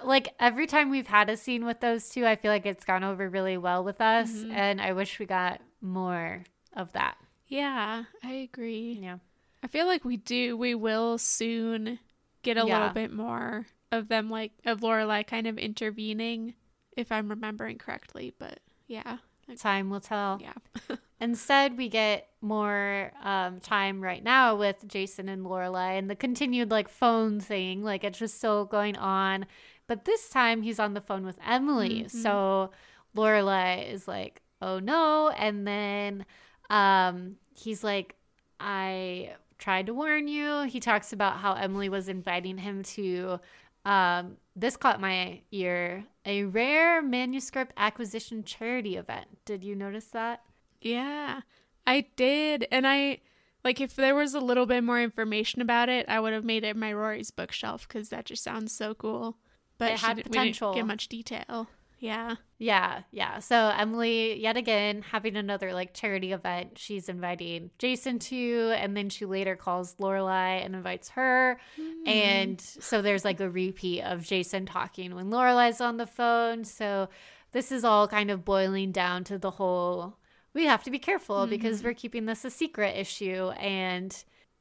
like 0.04 0.32
every 0.38 0.66
time 0.68 0.90
we've 0.90 1.08
had 1.08 1.28
a 1.28 1.36
scene 1.36 1.64
with 1.64 1.80
those 1.80 2.08
two, 2.08 2.24
I 2.24 2.36
feel 2.36 2.52
like 2.52 2.64
it's 2.64 2.84
gone 2.84 3.02
over 3.02 3.28
really 3.28 3.56
well 3.58 3.82
with 3.82 4.00
us, 4.00 4.30
Mhm. 4.30 4.52
and 4.52 4.80
I 4.80 4.92
wish 4.92 5.18
we 5.18 5.26
got 5.26 5.60
more 5.80 6.44
of 6.74 6.92
that. 6.92 7.16
yeah, 7.48 8.04
I 8.22 8.32
agree. 8.32 9.00
Yeah. 9.02 9.18
I 9.62 9.66
feel 9.66 9.86
like 9.86 10.04
we 10.04 10.16
do. 10.16 10.56
We 10.56 10.74
will 10.74 11.18
soon 11.18 11.98
get 12.42 12.56
a 12.56 12.64
Yeah. 12.66 12.74
little 12.74 12.94
bit 12.94 13.12
more 13.12 13.66
of 13.92 14.08
them, 14.08 14.30
like 14.30 14.52
of 14.64 14.80
Lorelai 14.80 15.26
kind 15.26 15.46
of 15.46 15.58
intervening, 15.58 16.54
if 16.96 17.12
I'm 17.12 17.28
remembering 17.28 17.78
correctly. 17.78 18.32
But 18.38 18.60
yeah, 18.86 19.18
Time 19.58 19.90
will 19.90 20.00
tell. 20.00 20.38
yeah, 20.40 20.54
Instead, 21.20 21.76
we 21.76 21.88
get 21.88 22.28
more 22.40 23.12
um, 23.22 23.60
time 23.60 24.00
right 24.00 24.22
now 24.24 24.54
with 24.56 24.86
Jason 24.86 25.28
and 25.28 25.44
Lorelai 25.44 25.98
and 25.98 26.08
the 26.08 26.14
continued 26.16 26.70
like 26.70 26.88
phone 26.88 27.40
thing. 27.40 27.82
Like 27.82 28.04
it's 28.04 28.18
just 28.18 28.38
still 28.38 28.64
going 28.64 28.96
on. 28.96 29.44
But 29.86 30.04
this 30.04 30.28
time 30.30 30.62
he's 30.62 30.78
on 30.78 30.94
the 30.94 31.00
phone 31.00 31.26
with 31.26 31.36
Emily. 31.46 32.04
Mhm. 32.04 32.10
So 32.10 32.70
Lorelai 33.16 33.92
is 33.92 34.06
like, 34.08 34.40
oh 34.62 34.78
no. 34.78 35.28
And 35.30 35.66
then 35.66 36.24
um, 36.70 37.36
he's 37.54 37.82
like, 37.84 38.14
I 38.60 39.34
tried 39.60 39.86
to 39.86 39.94
warn 39.94 40.26
you. 40.26 40.62
He 40.62 40.80
talks 40.80 41.12
about 41.12 41.36
how 41.38 41.52
Emily 41.52 41.88
was 41.88 42.08
inviting 42.08 42.58
him 42.58 42.82
to. 42.82 43.38
Um, 43.84 44.36
this 44.56 44.76
caught 44.76 45.00
my 45.00 45.40
ear 45.52 46.04
a 46.26 46.44
rare 46.44 47.00
manuscript 47.00 47.72
acquisition 47.76 48.42
charity 48.44 48.96
event. 48.96 49.26
Did 49.44 49.62
you 49.64 49.74
notice 49.76 50.06
that? 50.06 50.42
yeah. 50.80 51.40
I 51.86 52.06
did, 52.14 52.68
and 52.70 52.86
I 52.86 53.20
like 53.64 53.80
if 53.80 53.96
there 53.96 54.14
was 54.14 54.34
a 54.34 54.38
little 54.40 54.66
bit 54.66 54.84
more 54.84 55.00
information 55.00 55.62
about 55.62 55.88
it, 55.88 56.06
I 56.08 56.20
would 56.20 56.32
have 56.34 56.44
made 56.44 56.62
it 56.62 56.76
my 56.76 56.92
Rory's 56.92 57.30
bookshelf 57.30 57.88
because 57.88 58.10
that 58.10 58.26
just 58.26 58.44
sounds 58.44 58.70
so 58.72 58.94
cool. 58.94 59.38
But 59.78 59.92
It 59.92 60.00
had 60.00 60.16
didn't- 60.16 60.28
we 60.28 60.32
didn't 60.38 60.42
potential. 60.54 60.74
get 60.74 60.86
much 60.86 61.08
detail. 61.08 61.68
Yeah. 62.00 62.36
Yeah, 62.58 63.02
yeah. 63.10 63.38
So 63.40 63.72
Emily, 63.76 64.40
yet 64.40 64.56
again, 64.56 65.02
having 65.02 65.36
another 65.36 65.72
like 65.74 65.94
charity 65.94 66.32
event, 66.32 66.78
she's 66.78 67.08
inviting 67.08 67.70
Jason 67.78 68.18
to, 68.20 68.72
and 68.76 68.96
then 68.96 69.10
she 69.10 69.26
later 69.26 69.54
calls 69.54 69.94
Lorelai 69.96 70.64
and 70.64 70.74
invites 70.74 71.10
her. 71.10 71.60
Mm-hmm. 71.78 72.08
And 72.08 72.60
so 72.60 73.02
there's 73.02 73.24
like 73.24 73.40
a 73.40 73.50
repeat 73.50 74.02
of 74.02 74.24
Jason 74.24 74.64
talking 74.66 75.14
when 75.14 75.30
Lorelai's 75.30 75.80
on 75.80 75.98
the 75.98 76.06
phone. 76.06 76.64
So 76.64 77.08
this 77.52 77.70
is 77.70 77.84
all 77.84 78.08
kind 78.08 78.30
of 78.30 78.44
boiling 78.44 78.92
down 78.92 79.22
to 79.24 79.38
the 79.38 79.52
whole 79.52 80.16
we 80.52 80.64
have 80.64 80.82
to 80.84 80.90
be 80.90 80.98
careful 80.98 81.46
because 81.46 81.80
Mhm. 81.80 81.84
we're 81.84 81.94
keeping 81.94 82.26
this 82.26 82.44
a 82.44 82.50
secret 82.50 82.96
issue. 82.96 83.50
And 83.50 84.12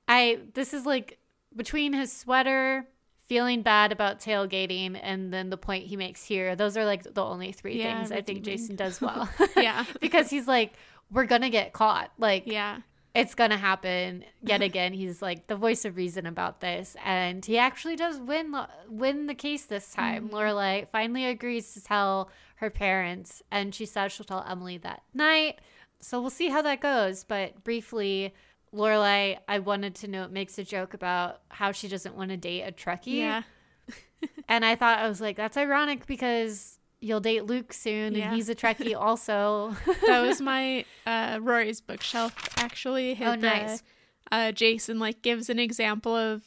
I 0.07 0.39
this 0.53 0.73
is 0.73 0.85
like 0.85 1.17
between 1.55 1.93
his 1.93 2.11
sweater, 2.13 2.87
feeling 3.29 3.61
bad 3.61 3.91
about 3.93 4.19
tailgating, 4.19 4.99
and 5.01 5.31
then 5.31 5.49
the 5.49 5.57
point 5.57 5.85
he 5.85 5.95
makes 5.95 6.25
here, 6.25 6.55
those 6.55 6.75
are 6.75 6.83
like 6.83 7.03
the 7.13 7.23
only 7.23 7.51
three 7.53 7.77
Yeah, 7.79 7.97
things 7.99 8.11
I 8.11 8.21
think. 8.21 8.43
Jason 8.43 8.75
does 8.75 8.99
well. 9.05 9.29
yeah. 9.55 9.85
because 10.01 10.29
he's 10.29 10.47
like, 10.47 10.73
we're 11.11 11.25
gonna 11.25 11.49
get 11.49 11.71
caught. 11.71 12.11
Like 12.17 12.43
Yeah. 12.47 12.79
it's 13.15 13.35
gonna 13.35 13.57
happen 13.57 14.25
yet 14.41 14.61
again. 14.61 14.93
He's 14.93 15.21
like 15.21 15.47
the 15.47 15.55
voice 15.55 15.85
of 15.85 15.95
reason 15.95 16.25
about 16.25 16.59
this, 16.59 16.95
and 17.05 17.45
he 17.45 17.57
actually 17.57 17.95
does 17.95 18.19
win 18.19 18.53
win 18.89 19.27
the 19.27 19.35
case 19.35 19.65
this 19.65 19.91
time. 19.93 20.29
Mhm. 20.29 20.31
Lorelai 20.33 20.87
finally 20.91 21.25
agrees 21.25 21.73
to 21.75 21.83
tell 21.83 22.29
her 22.55 22.69
parents, 22.69 23.41
and 23.51 23.73
she 23.73 23.85
says 23.85 24.11
she'll 24.11 24.25
tell 24.25 24.43
Emily 24.47 24.77
that 24.79 25.03
night. 25.13 25.59
so 26.01 26.21
we'll 26.21 26.29
see 26.29 26.49
how 26.49 26.61
that 26.61 26.79
goes. 26.81 27.23
But 27.25 27.63
briefly, 27.63 28.33
Lorelai, 28.73 29.37
I 29.47 29.59
wanted 29.59 29.95
to 29.95 30.07
note, 30.07 30.31
makes 30.31 30.57
a 30.59 30.63
joke 30.63 30.93
about 30.93 31.41
how 31.49 31.71
she 31.71 31.87
doesn't 31.87 32.15
want 32.15 32.29
to 32.31 32.37
date 32.37 32.63
a 32.63 32.71
Trekkie. 32.71 33.17
Yeah. 33.19 33.43
and 34.49 34.63
I 34.65 34.75
thought 34.75 34.99
I 34.99 35.07
was 35.07 35.19
like, 35.21 35.35
that's 35.37 35.57
ironic 35.57 36.05
because 36.05 36.77
you'll 37.01 37.19
date 37.21 37.45
Luke 37.45 37.73
soon, 37.73 38.13
Yeah. 38.13 38.27
and 38.27 38.35
he's 38.35 38.49
a 38.49 38.55
Trekkie 38.55 38.95
also. 38.99 39.75
that 40.05 40.21
was 40.21 40.41
my 40.53 40.85
uh 41.05 41.39
Rory's 41.41 41.81
bookshelf 41.81 42.33
actually. 42.57 43.17
Oh, 43.21 43.33
His- 43.33 43.41
nice. 43.41 43.83
Uh, 44.31 44.51
Jason 44.51 44.99
like 44.99 45.23
gives 45.23 45.49
an 45.49 45.57
example 45.57 46.15
of 46.15 46.43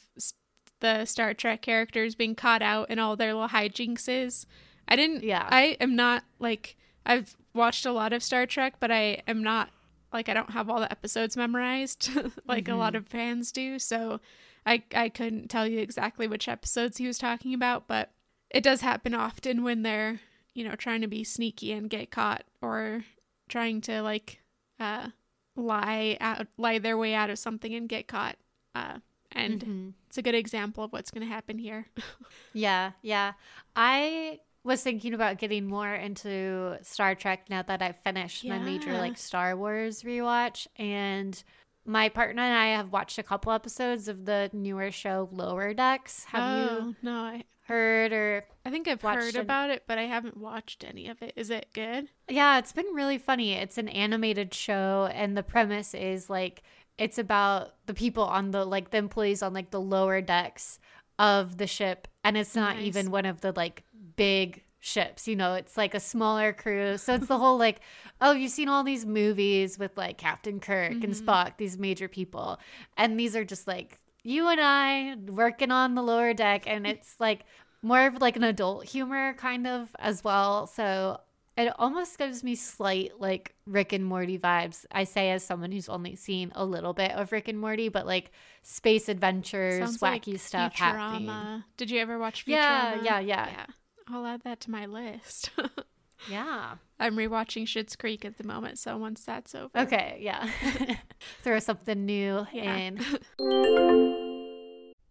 the 0.79 1.03
Star 1.03 1.33
Trek 1.33 1.61
characters 1.61 2.15
being 2.15 2.33
caught 2.35 2.61
out 2.61 2.89
in 2.89 2.97
all 2.99 3.17
their 3.17 3.33
little 3.33 3.49
hijinkses. 3.49 4.45
I 4.87 4.95
didn't. 4.95 5.23
Yeah. 5.23 5.45
I 5.49 5.75
am 5.81 5.93
not 5.95 6.23
like 6.39 6.77
I've 7.05 7.35
watched 7.53 7.85
a 7.85 7.91
lot 7.91 8.13
of 8.13 8.23
Star 8.23 8.45
Trek, 8.45 8.75
but 8.79 8.89
I 8.91 9.21
am 9.27 9.43
not 9.43 9.69
like 10.13 10.29
I 10.29 10.33
don't 10.33 10.51
have 10.51 10.69
all 10.69 10.79
the 10.79 10.91
episodes 10.91 11.35
memorized 11.35 12.09
like 12.47 12.67
a 12.67 12.75
lot 12.75 12.95
of 12.95 13.07
fans 13.07 13.51
do. 13.51 13.79
So 13.79 14.19
I 14.65 14.83
I 14.95 15.09
couldn't 15.09 15.49
tell 15.49 15.67
you 15.67 15.79
exactly 15.79 16.27
which 16.27 16.47
episodes 16.47 16.97
he 16.97 17.07
was 17.07 17.17
talking 17.17 17.53
about, 17.53 17.87
but 17.87 18.11
it 18.49 18.63
does 18.63 18.81
happen 18.81 19.13
often 19.13 19.63
when 19.63 19.81
they're 19.81 20.19
you 20.53 20.63
know 20.63 20.75
trying 20.75 21.01
to 21.01 21.07
be 21.07 21.23
sneaky 21.23 21.71
and 21.71 21.89
get 21.89 22.11
caught 22.11 22.43
or 22.61 23.03
trying 23.49 23.81
to 23.81 24.01
like 24.01 24.39
uh 24.79 25.07
lie 25.55 26.17
out 26.21 26.47
lie 26.57 26.79
their 26.79 26.97
way 26.97 27.13
out 27.13 27.29
of 27.29 27.37
something 27.39 27.73
and 27.73 27.89
get 27.89 28.07
caught 28.07 28.37
uh 28.75 28.97
and 29.31 29.61
Mhm. 29.65 29.93
it's 30.07 30.17
a 30.17 30.21
good 30.21 30.35
example 30.35 30.83
of 30.83 30.91
what's 30.93 31.09
going 31.11 31.25
to 31.27 31.31
happen 31.33 31.57
here 31.57 31.87
Yeah, 32.53 32.91
yeah. 33.01 33.33
I 33.75 34.39
was 34.63 34.81
thinking 34.81 35.13
about 35.13 35.37
getting 35.37 35.65
more 35.67 35.93
into 35.93 36.77
Star 36.83 37.15
Trek 37.15 37.49
now 37.49 37.61
that 37.63 37.81
I've 37.81 37.97
finished 38.03 38.45
my 38.45 38.57
major 38.59 38.93
like 38.93 39.17
Star 39.17 39.55
Wars 39.57 40.03
rewatch 40.03 40.67
and 40.77 41.41
my 41.85 42.07
partner 42.09 42.41
and 42.41 42.57
I 42.57 42.67
have 42.77 42.91
watched 42.93 43.17
a 43.17 43.23
couple 43.23 43.51
episodes 43.51 44.07
of 44.07 44.25
the 44.25 44.49
newer 44.53 44.89
show 44.91 45.27
Lower 45.31 45.73
Decks. 45.73 46.23
Have 46.25 46.41
you 46.57 46.69
Oh, 46.69 46.95
no 47.01 47.11
i 47.13 47.43
heard 47.67 48.11
or 48.11 48.43
i 48.65 48.69
think 48.69 48.89
i've 48.89 49.01
heard 49.01 49.37
about 49.37 49.69
it 49.69 49.83
but 49.87 49.97
i 49.97 50.03
haven't 50.03 50.35
watched 50.35 50.83
any 50.83 51.07
of 51.07 51.21
it 51.21 51.31
is 51.37 51.49
it 51.49 51.65
good 51.73 52.09
Yeah, 52.29 52.57
it's 52.59 52.73
been 52.73 52.93
really 52.93 53.17
funny. 53.17 53.53
It's 53.53 53.77
an 53.77 53.87
animated 53.87 54.53
show 54.53 55.09
and 55.13 55.37
the 55.37 55.43
premise 55.43 55.93
is 55.93 56.29
like 56.29 56.61
it's 56.97 57.17
about 57.17 57.73
the 57.85 57.93
people 57.93 58.23
on 58.25 58.51
the 58.51 58.65
like 58.65 58.91
the 58.91 58.97
employees 58.97 59.41
on 59.41 59.53
like 59.53 59.71
the 59.71 59.79
lower 59.81 60.19
decks 60.21 60.77
of 61.19 61.57
the 61.57 61.67
ship 61.67 62.07
and 62.25 62.35
it's 62.37 62.53
not 62.55 62.75
Nice. 62.75 62.85
even 62.85 63.11
one 63.11 63.25
of 63.25 63.39
the 63.41 63.53
like 63.53 63.83
big 64.15 64.63
ships, 64.79 65.27
you 65.29 65.35
know, 65.35 65.53
it's 65.53 65.77
like 65.77 65.93
a 65.95 65.99
smaller 65.99 66.51
crew. 66.51 66.97
So 66.97 67.13
it's 67.15 67.27
the 67.27 67.37
whole 67.37 67.57
like 67.57 67.79
oh, 68.21 68.31
you've 68.31 68.51
seen 68.51 68.69
all 68.69 68.83
these 68.83 69.05
movies 69.05 69.77
with 69.77 69.97
like 69.97 70.17
Captain 70.17 70.59
Kirk 70.59 70.91
and 71.03 71.13
Mhm. 71.13 71.21
Spock, 71.23 71.57
these 71.57 71.77
major 71.77 72.07
people. 72.07 72.59
And 72.97 73.19
these 73.19 73.35
are 73.35 73.45
just 73.45 73.67
like 73.67 73.99
you 74.23 74.47
and 74.47 74.61
I 74.61 75.15
working 75.27 75.71
on 75.71 75.95
the 75.95 76.01
lower 76.03 76.33
deck 76.33 76.63
and 76.67 76.87
it's 76.87 77.15
like 77.19 77.45
more 77.81 78.07
of 78.07 78.21
like 78.21 78.37
an 78.37 78.43
adult 78.43 78.85
humor 78.85 79.33
kind 79.33 79.67
of 79.67 79.89
as 79.99 80.23
well. 80.23 80.67
So 80.67 81.19
it 81.57 81.71
almost 81.77 82.17
gives 82.17 82.43
me 82.43 82.55
slight 82.55 83.19
like 83.19 83.53
Rick 83.65 83.93
and 83.93 84.05
Morty 84.05 84.39
vibes. 84.39 84.85
I 84.91 85.03
say 85.03 85.31
as 85.31 85.43
someone 85.43 85.71
who's 85.71 85.89
only 85.89 86.15
seen 86.15 86.51
a 86.55 86.65
little 86.65 86.93
bit 86.93 87.11
of 87.11 87.31
Rick 87.31 87.47
and 87.47 87.59
Morty, 87.59 87.89
but 87.89 88.05
like 88.07 88.31
space 88.63 89.07
adventures, 89.09 89.79
Sounds 89.79 89.97
wacky 89.99 90.33
like 90.33 90.41
stuff 90.41 90.75
happening. 90.75 91.63
Did 91.77 91.91
you 91.91 91.99
ever 91.99 92.17
watch 92.17 92.45
Futurama? 92.45 92.49
Yeah, 92.51 92.95
yeah, 92.95 93.19
yeah, 93.19 93.49
yeah 93.49 93.65
i'll 94.07 94.25
add 94.25 94.41
that 94.43 94.59
to 94.59 94.71
my 94.71 94.85
list 94.85 95.49
yeah. 96.29 96.75
i'm 96.99 97.15
rewatching 97.15 97.63
Schitt's 97.65 97.95
creek 97.95 98.23
at 98.25 98.37
the 98.37 98.43
moment 98.43 98.77
so 98.79 98.97
once 98.97 99.23
that's 99.25 99.53
over 99.55 99.69
Okay, 99.77 100.17
yeah. 100.21 100.49
Throw 101.43 101.59
something 101.59 102.05
new 102.05 102.45
Yeah. 102.53 102.75
in. 102.77 102.99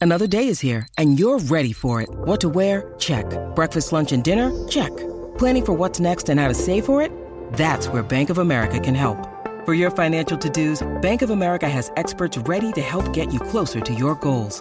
Another 0.00 0.26
day 0.26 0.48
is 0.48 0.58
here, 0.58 0.88
and 0.98 1.16
you're 1.18 1.38
ready 1.38 1.72
for 1.72 2.02
it. 2.02 2.08
What 2.10 2.40
to 2.40 2.48
wear? 2.48 2.92
Check. 2.98 3.24
Breakfast, 3.54 3.92
lunch, 3.92 4.10
and 4.10 4.24
dinner? 4.24 4.50
Check. 4.66 4.90
Planning 5.38 5.64
for 5.64 5.72
what's 5.74 6.00
next 6.00 6.28
and 6.28 6.40
how 6.40 6.48
to 6.48 6.54
save 6.54 6.84
for 6.84 7.00
it? 7.00 7.12
That's 7.52 7.86
where 7.86 8.02
Bank 8.02 8.28
of 8.28 8.38
America 8.38 8.80
can 8.80 8.96
help. 8.96 9.28
For 9.64 9.74
your 9.74 9.92
financial 9.92 10.36
to-dos, 10.36 10.82
Bank 11.02 11.22
of 11.22 11.30
America 11.30 11.68
has 11.68 11.92
experts 11.96 12.36
ready 12.36 12.72
to 12.72 12.80
help 12.80 13.12
get 13.12 13.32
you 13.32 13.38
closer 13.38 13.80
to 13.80 13.94
your 13.94 14.16
goals. 14.16 14.60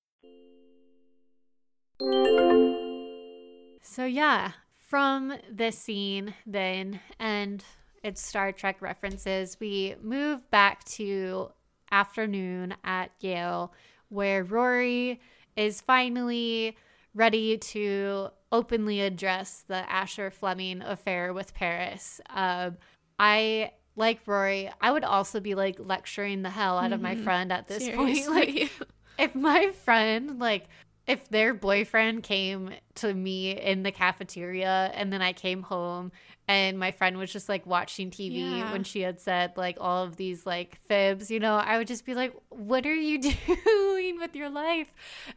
So 3.83 4.05
yeah, 4.05 4.51
from 4.77 5.33
this 5.51 5.77
scene 5.77 6.33
then 6.45 6.99
and 7.19 7.63
its 8.03 8.21
Star 8.21 8.51
Trek 8.51 8.81
references, 8.81 9.57
we 9.59 9.95
move 10.01 10.49
back 10.49 10.83
to 10.85 11.51
afternoon 11.91 12.73
at 12.83 13.11
Yale 13.19 13.73
where 14.09 14.43
Rory 14.43 15.21
is 15.55 15.81
finally 15.81 16.75
ready 17.13 17.57
to 17.57 18.29
openly 18.51 19.01
address 19.01 19.63
the 19.67 19.89
Asher 19.89 20.31
Fleming 20.31 20.81
affair 20.81 21.33
with 21.33 21.53
Paris. 21.53 22.19
Um, 22.29 22.77
I 23.19 23.71
like 23.95 24.21
Rory. 24.25 24.69
I 24.81 24.91
would 24.91 25.03
also 25.03 25.39
be 25.39 25.55
like 25.55 25.77
lecturing 25.79 26.41
the 26.41 26.49
hell 26.49 26.77
out 26.77 26.93
of 26.93 27.01
my 27.01 27.15
friend 27.15 27.51
at 27.51 27.67
this 27.67 27.89
point. 27.89 28.19
Like 28.29 28.71
if 29.19 29.35
my 29.35 29.71
friend 29.71 30.39
like 30.39 30.67
if 31.11 31.27
their 31.29 31.53
boyfriend 31.53 32.23
came 32.23 32.71
to 32.95 33.13
me 33.13 33.51
in 33.51 33.83
the 33.83 33.91
cafeteria 33.91 34.91
and 34.93 35.11
then 35.11 35.21
I 35.21 35.33
came 35.33 35.63
home 35.63 36.11
and 36.47 36.77
my 36.79 36.91
friend 36.91 37.17
was 37.17 37.31
just 37.31 37.49
like 37.49 37.65
watching 37.65 38.09
TV 38.11 38.39
Yeah. 38.59 38.71
when 38.71 38.83
she 38.83 39.01
had 39.01 39.19
said 39.19 39.57
like 39.57 39.77
all 39.79 40.03
of 40.03 40.15
these 40.17 40.45
like 40.45 40.77
fibs, 40.87 41.29
you 41.29 41.39
know, 41.39 41.55
I 41.55 41.77
would 41.77 41.87
just 41.87 42.05
be 42.05 42.13
like, 42.15 42.33
"What 42.49 42.85
are 42.85 42.95
you 42.95 43.19
doing 43.65 44.19
with 44.19 44.35
your 44.35 44.49
life?" 44.49 44.91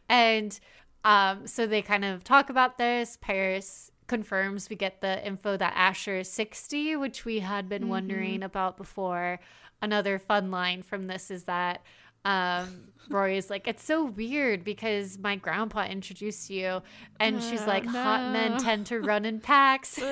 And 0.09 0.57
um 1.03 1.45
so 1.47 1.67
they 1.67 1.81
kind 1.81 2.05
of 2.05 2.23
talk 2.23 2.49
about 2.49 2.77
this. 2.77 3.17
Paris 3.21 3.91
confirms 4.07 4.69
we 4.69 4.75
get 4.75 5.01
the 5.01 5.25
info 5.25 5.57
that 5.57 5.73
Asher 5.75 6.17
is 6.17 6.29
60, 6.31 6.95
which 6.95 7.25
we 7.25 7.39
had 7.39 7.67
been 7.67 7.89
wondering 7.89 8.43
about 8.43 8.77
before. 8.77 9.39
Another 9.81 10.19
fun 10.19 10.51
line 10.51 10.83
from 10.83 11.07
this 11.07 11.29
is 11.31 11.43
that 11.45 11.81
um, 12.25 12.89
Rory 13.09 13.37
is 13.37 13.49
like, 13.49 13.67
it's 13.67 13.83
so 13.83 14.03
weird 14.03 14.63
because 14.63 15.17
my 15.19 15.35
grandpa 15.35 15.85
introduced 15.85 16.49
you. 16.49 16.81
And 17.19 17.41
she's 17.41 17.61
Oh, 17.61 17.67
like, 17.67 17.85
hot 17.85 18.33
men 18.33 18.57
tend 18.59 18.87
to 18.87 18.99
run 18.99 19.25
in 19.25 19.39
packs. 19.39 19.99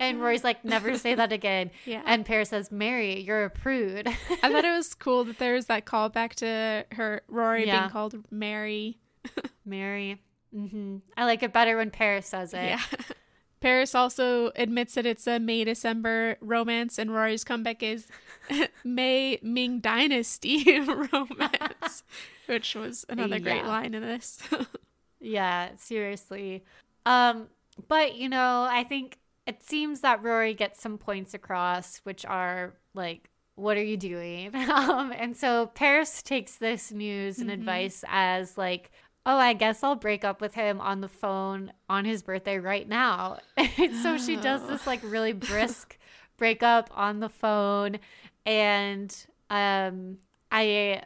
And 0.00 0.20
Rory's 0.20 0.42
like, 0.42 0.64
never 0.64 0.98
say 0.98 1.14
that 1.14 1.30
again. 1.30 1.70
Yeah. 1.86 2.02
And 2.04 2.26
Paris 2.26 2.48
says, 2.48 2.72
Mary, 2.72 3.20
you're 3.20 3.44
a 3.44 3.50
prude. 3.50 4.08
I 4.08 4.50
thought 4.50 4.64
it 4.64 4.72
was 4.76 4.94
cool 4.94 5.22
that 5.24 5.38
there 5.38 5.54
was 5.54 5.66
that 5.66 5.84
callback 5.84 6.30
to 6.36 6.84
her 6.96 7.22
Rory 7.28 7.68
Yeah. 7.68 7.82
being 7.82 7.90
called 7.90 8.16
Mary. 8.28 8.98
Mary. 9.64 10.20
hmm 10.52 10.96
I 11.16 11.24
like 11.24 11.44
it 11.44 11.52
better 11.52 11.76
when 11.76 11.92
Paris 11.92 12.26
says 12.26 12.52
it. 12.52 12.56
Yeah. 12.64 12.80
Paris 13.60 13.94
also 13.94 14.50
admits 14.56 14.94
that 14.94 15.06
it's 15.06 15.28
a 15.28 15.38
May 15.38 15.62
December 15.62 16.36
romance, 16.40 16.98
and 16.98 17.14
Rory's 17.14 17.44
comeback 17.44 17.80
is 17.84 18.08
May 18.84 19.38
Ming 19.42 19.80
Dynasty 19.80 20.80
romance, 20.80 22.02
which 22.46 22.74
was 22.74 23.04
another 23.08 23.38
great 23.38 23.64
line 23.64 23.94
in 23.94 24.02
this. 24.02 24.38
Yeah, 25.24 25.68
seriously. 25.76 26.64
Um, 27.06 27.46
but 27.86 28.16
you 28.16 28.28
know, 28.28 28.66
I 28.68 28.82
think 28.82 29.18
it 29.46 29.62
seems 29.62 30.00
that 30.00 30.20
Rory 30.20 30.52
gets 30.52 30.80
some 30.80 30.98
points 30.98 31.32
across, 31.32 31.98
which 31.98 32.26
are 32.26 32.74
like, 32.94 33.30
what 33.54 33.76
are 33.76 33.84
you 33.84 33.96
doing? 33.96 34.52
um, 34.54 35.12
and 35.16 35.36
so 35.36 35.66
Paris 35.74 36.22
takes 36.22 36.56
this 36.56 36.90
news 36.90 37.38
and 37.38 37.52
advice 37.52 38.02
as 38.08 38.58
like, 38.58 38.90
oh, 39.24 39.36
I 39.36 39.52
guess 39.52 39.84
I'll 39.84 39.94
break 39.94 40.24
up 40.24 40.40
with 40.40 40.54
him 40.54 40.80
on 40.80 41.00
the 41.00 41.08
phone 41.08 41.72
on 41.88 42.04
his 42.04 42.22
birthday 42.22 42.58
right 42.58 42.88
now. 42.88 43.38
so 44.02 44.18
she 44.18 44.34
does 44.36 44.66
this 44.66 44.86
like 44.88 45.00
really 45.04 45.32
brisk 45.32 45.98
breakup 46.36 46.90
on 46.92 47.20
the 47.20 47.28
phone. 47.28 47.98
And 48.44 49.14
um, 49.50 50.18
I 50.50 51.02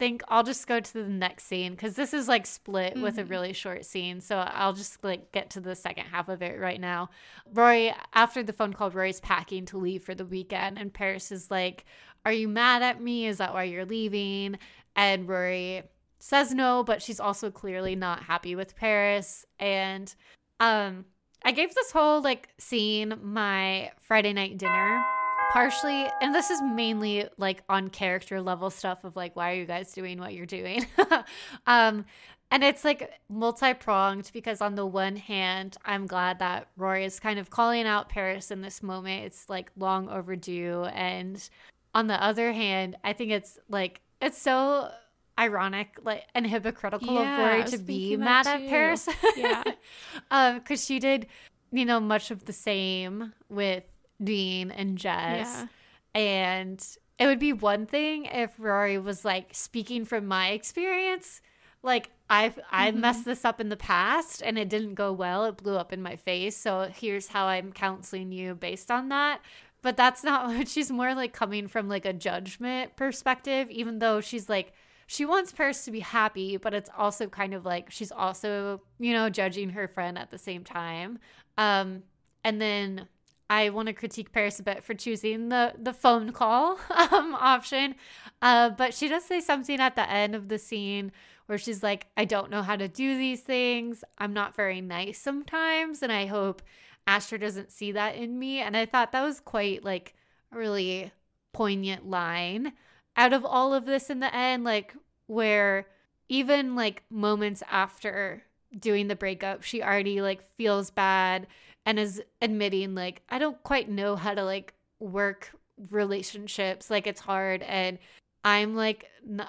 think 0.00 0.22
I'll 0.28 0.42
just 0.42 0.66
go 0.66 0.80
to 0.80 0.92
the 0.92 1.04
next 1.04 1.44
scene 1.44 1.72
because 1.72 1.94
this 1.94 2.14
is 2.14 2.26
like 2.26 2.46
split 2.46 2.94
mm-hmm. 2.94 3.02
with 3.02 3.18
a 3.18 3.22
mm-hmm. 3.22 3.30
really 3.30 3.52
short 3.52 3.84
scene. 3.84 4.20
So 4.20 4.38
I'll 4.38 4.72
just 4.72 5.04
like 5.04 5.30
get 5.30 5.50
to 5.50 5.60
the 5.60 5.76
second 5.76 6.06
half 6.06 6.28
of 6.28 6.42
it 6.42 6.58
right 6.58 6.80
now. 6.80 7.10
Rory, 7.52 7.94
after 8.14 8.42
the 8.42 8.54
phone 8.54 8.72
call, 8.72 8.90
Rory's 8.90 9.20
packing 9.20 9.66
to 9.66 9.76
leave 9.76 10.02
for 10.02 10.14
the 10.14 10.24
weekend, 10.24 10.78
and 10.78 10.92
Paris 10.92 11.30
is 11.30 11.50
like, 11.50 11.84
Are 12.24 12.32
you 12.32 12.48
mad 12.48 12.82
at 12.82 13.00
me? 13.00 13.26
Is 13.26 13.38
that 13.38 13.52
why 13.52 13.64
you're 13.64 13.84
leaving? 13.84 14.58
And 14.96 15.28
Rory 15.28 15.82
says 16.18 16.52
no, 16.54 16.82
but 16.82 17.02
she's 17.02 17.20
also 17.20 17.50
clearly 17.50 17.94
not 17.94 18.22
happy 18.22 18.56
with 18.56 18.76
Paris. 18.76 19.44
And 19.58 20.12
um, 20.60 21.04
I 21.44 21.52
gave 21.52 21.74
this 21.74 21.92
whole 21.92 22.22
like 22.22 22.48
scene 22.58 23.14
my 23.22 23.92
Friday 24.00 24.32
night 24.32 24.56
dinner 24.56 25.04
partially 25.52 26.06
and 26.20 26.34
this 26.34 26.50
is 26.50 26.62
mainly 26.62 27.28
like 27.36 27.62
on 27.68 27.88
character 27.88 28.40
level 28.40 28.70
stuff 28.70 29.04
of 29.04 29.16
like 29.16 29.34
why 29.34 29.52
are 29.52 29.54
you 29.54 29.66
guys 29.66 29.92
doing 29.92 30.18
what 30.18 30.34
you're 30.34 30.46
doing? 30.46 30.86
Um 31.66 32.04
and 32.52 32.64
it's 32.64 32.84
like 32.84 33.12
multi-pronged 33.28 34.30
because 34.32 34.60
on 34.60 34.74
the 34.74 34.86
one 34.86 35.14
hand 35.14 35.76
i'm 35.84 36.06
glad 36.06 36.40
that 36.40 36.66
rory 36.76 37.04
is 37.04 37.20
kind 37.20 37.38
of 37.38 37.50
calling 37.50 37.86
out 37.86 38.08
paris 38.08 38.50
in 38.50 38.60
this 38.60 38.82
moment. 38.82 39.24
It's 39.24 39.48
like 39.48 39.70
long 39.76 40.08
overdue. 40.08 40.84
And 40.84 41.48
on 41.94 42.06
the 42.06 42.22
other 42.22 42.52
hand 42.52 42.96
i 43.04 43.12
think 43.12 43.30
it's 43.30 43.58
like 43.68 44.00
it's 44.20 44.40
so 44.40 44.90
ironic 45.38 45.98
like 46.04 46.24
and 46.34 46.46
hypocritical 46.46 47.14
yeah, 47.14 47.38
of 47.38 47.38
rory 47.38 47.64
to 47.70 47.78
be 47.78 48.16
mad 48.16 48.46
at 48.46 48.68
paris. 48.68 49.08
Yeah. 49.36 49.62
Um 50.30 50.58
because 50.58 50.84
she 50.84 50.98
did 50.98 51.26
you 51.72 51.84
know 51.84 52.00
much 52.00 52.30
of 52.30 52.44
the 52.44 52.52
same 52.52 53.32
with 53.48 53.84
Dean 54.22 54.70
and 54.70 54.96
Jess. 54.96 55.66
Yeah. 56.14 56.20
And 56.20 56.96
it 57.18 57.26
would 57.26 57.38
be 57.38 57.52
one 57.52 57.86
thing 57.86 58.24
if 58.26 58.52
Rory 58.58 58.98
was 58.98 59.24
like 59.24 59.50
speaking 59.52 60.04
from 60.04 60.26
my 60.26 60.50
experience. 60.50 61.40
Like 61.82 62.10
I've 62.28 62.58
I 62.70 62.90
mm-hmm. 62.90 63.00
messed 63.00 63.24
this 63.24 63.44
up 63.44 63.60
in 63.60 63.68
the 63.68 63.76
past 63.76 64.42
and 64.42 64.58
it 64.58 64.68
didn't 64.68 64.94
go 64.94 65.12
well. 65.12 65.44
It 65.44 65.58
blew 65.58 65.76
up 65.76 65.92
in 65.92 66.02
my 66.02 66.16
face. 66.16 66.56
So 66.56 66.90
here's 66.92 67.28
how 67.28 67.46
I'm 67.46 67.72
counseling 67.72 68.32
you 68.32 68.54
based 68.54 68.90
on 68.90 69.08
that. 69.10 69.40
But 69.82 69.96
that's 69.96 70.24
not 70.24 70.46
what 70.54 70.68
she's 70.68 70.90
more 70.90 71.14
like 71.14 71.32
coming 71.32 71.68
from 71.68 71.88
like 71.88 72.04
a 72.04 72.12
judgment 72.12 72.96
perspective, 72.96 73.70
even 73.70 73.98
though 73.98 74.20
she's 74.20 74.48
like 74.48 74.72
she 75.06 75.24
wants 75.24 75.50
Paris 75.52 75.84
to 75.86 75.90
be 75.90 76.00
happy, 76.00 76.56
but 76.56 76.72
it's 76.72 76.88
also 76.96 77.26
kind 77.26 77.52
of 77.52 77.64
like 77.64 77.90
she's 77.90 78.12
also, 78.12 78.80
you 79.00 79.12
know, 79.12 79.28
judging 79.28 79.70
her 79.70 79.88
friend 79.88 80.16
at 80.16 80.30
the 80.30 80.38
same 80.38 80.62
time. 80.62 81.18
Um, 81.58 82.04
and 82.44 82.62
then 82.62 83.08
I 83.50 83.70
want 83.70 83.88
to 83.88 83.92
critique 83.92 84.30
Paris 84.30 84.60
a 84.60 84.62
bit 84.62 84.84
for 84.84 84.94
choosing 84.94 85.48
the 85.48 85.74
the 85.76 85.92
phone 85.92 86.30
call 86.30 86.78
um, 87.10 87.34
option. 87.34 87.96
Uh, 88.40 88.70
but 88.70 88.94
she 88.94 89.08
does 89.08 89.24
say 89.24 89.40
something 89.40 89.80
at 89.80 89.96
the 89.96 90.08
end 90.08 90.36
of 90.36 90.48
the 90.48 90.58
scene 90.58 91.10
where 91.46 91.58
she's 91.58 91.82
like, 91.82 92.06
I 92.16 92.24
don't 92.26 92.48
know 92.48 92.62
how 92.62 92.76
to 92.76 92.86
do 92.86 93.18
these 93.18 93.40
things. 93.40 94.04
I'm 94.18 94.32
not 94.32 94.54
very 94.54 94.80
nice 94.80 95.18
sometimes. 95.18 96.00
And 96.00 96.12
I 96.12 96.26
hope 96.26 96.62
Asher 97.08 97.38
doesn't 97.38 97.72
see 97.72 97.90
that 97.90 98.14
in 98.14 98.38
me. 98.38 98.60
And 98.60 98.76
I 98.76 98.86
thought 98.86 99.10
that 99.10 99.24
was 99.24 99.40
quite 99.40 99.84
like 99.84 100.14
a 100.52 100.56
really 100.56 101.10
poignant 101.52 102.08
line 102.08 102.72
out 103.16 103.32
of 103.32 103.44
all 103.44 103.74
of 103.74 103.84
this 103.84 104.10
in 104.10 104.20
the 104.20 104.32
end, 104.32 104.62
like 104.62 104.94
where 105.26 105.88
even 106.28 106.76
like 106.76 107.02
moments 107.10 107.64
after 107.68 108.44
doing 108.78 109.08
the 109.08 109.16
breakup, 109.16 109.64
she 109.64 109.82
already 109.82 110.22
like 110.22 110.40
feels 110.56 110.90
bad 110.90 111.48
and 111.86 111.98
is 111.98 112.22
admitting 112.42 112.94
like 112.94 113.22
I 113.28 113.38
don't 113.38 113.62
quite 113.62 113.88
know 113.88 114.16
how 114.16 114.34
to 114.34 114.44
like 114.44 114.74
work 114.98 115.50
relationships. 115.90 116.90
Like 116.90 117.06
it's 117.06 117.20
hard 117.20 117.62
and 117.62 117.98
I'm 118.44 118.74
like 118.74 119.06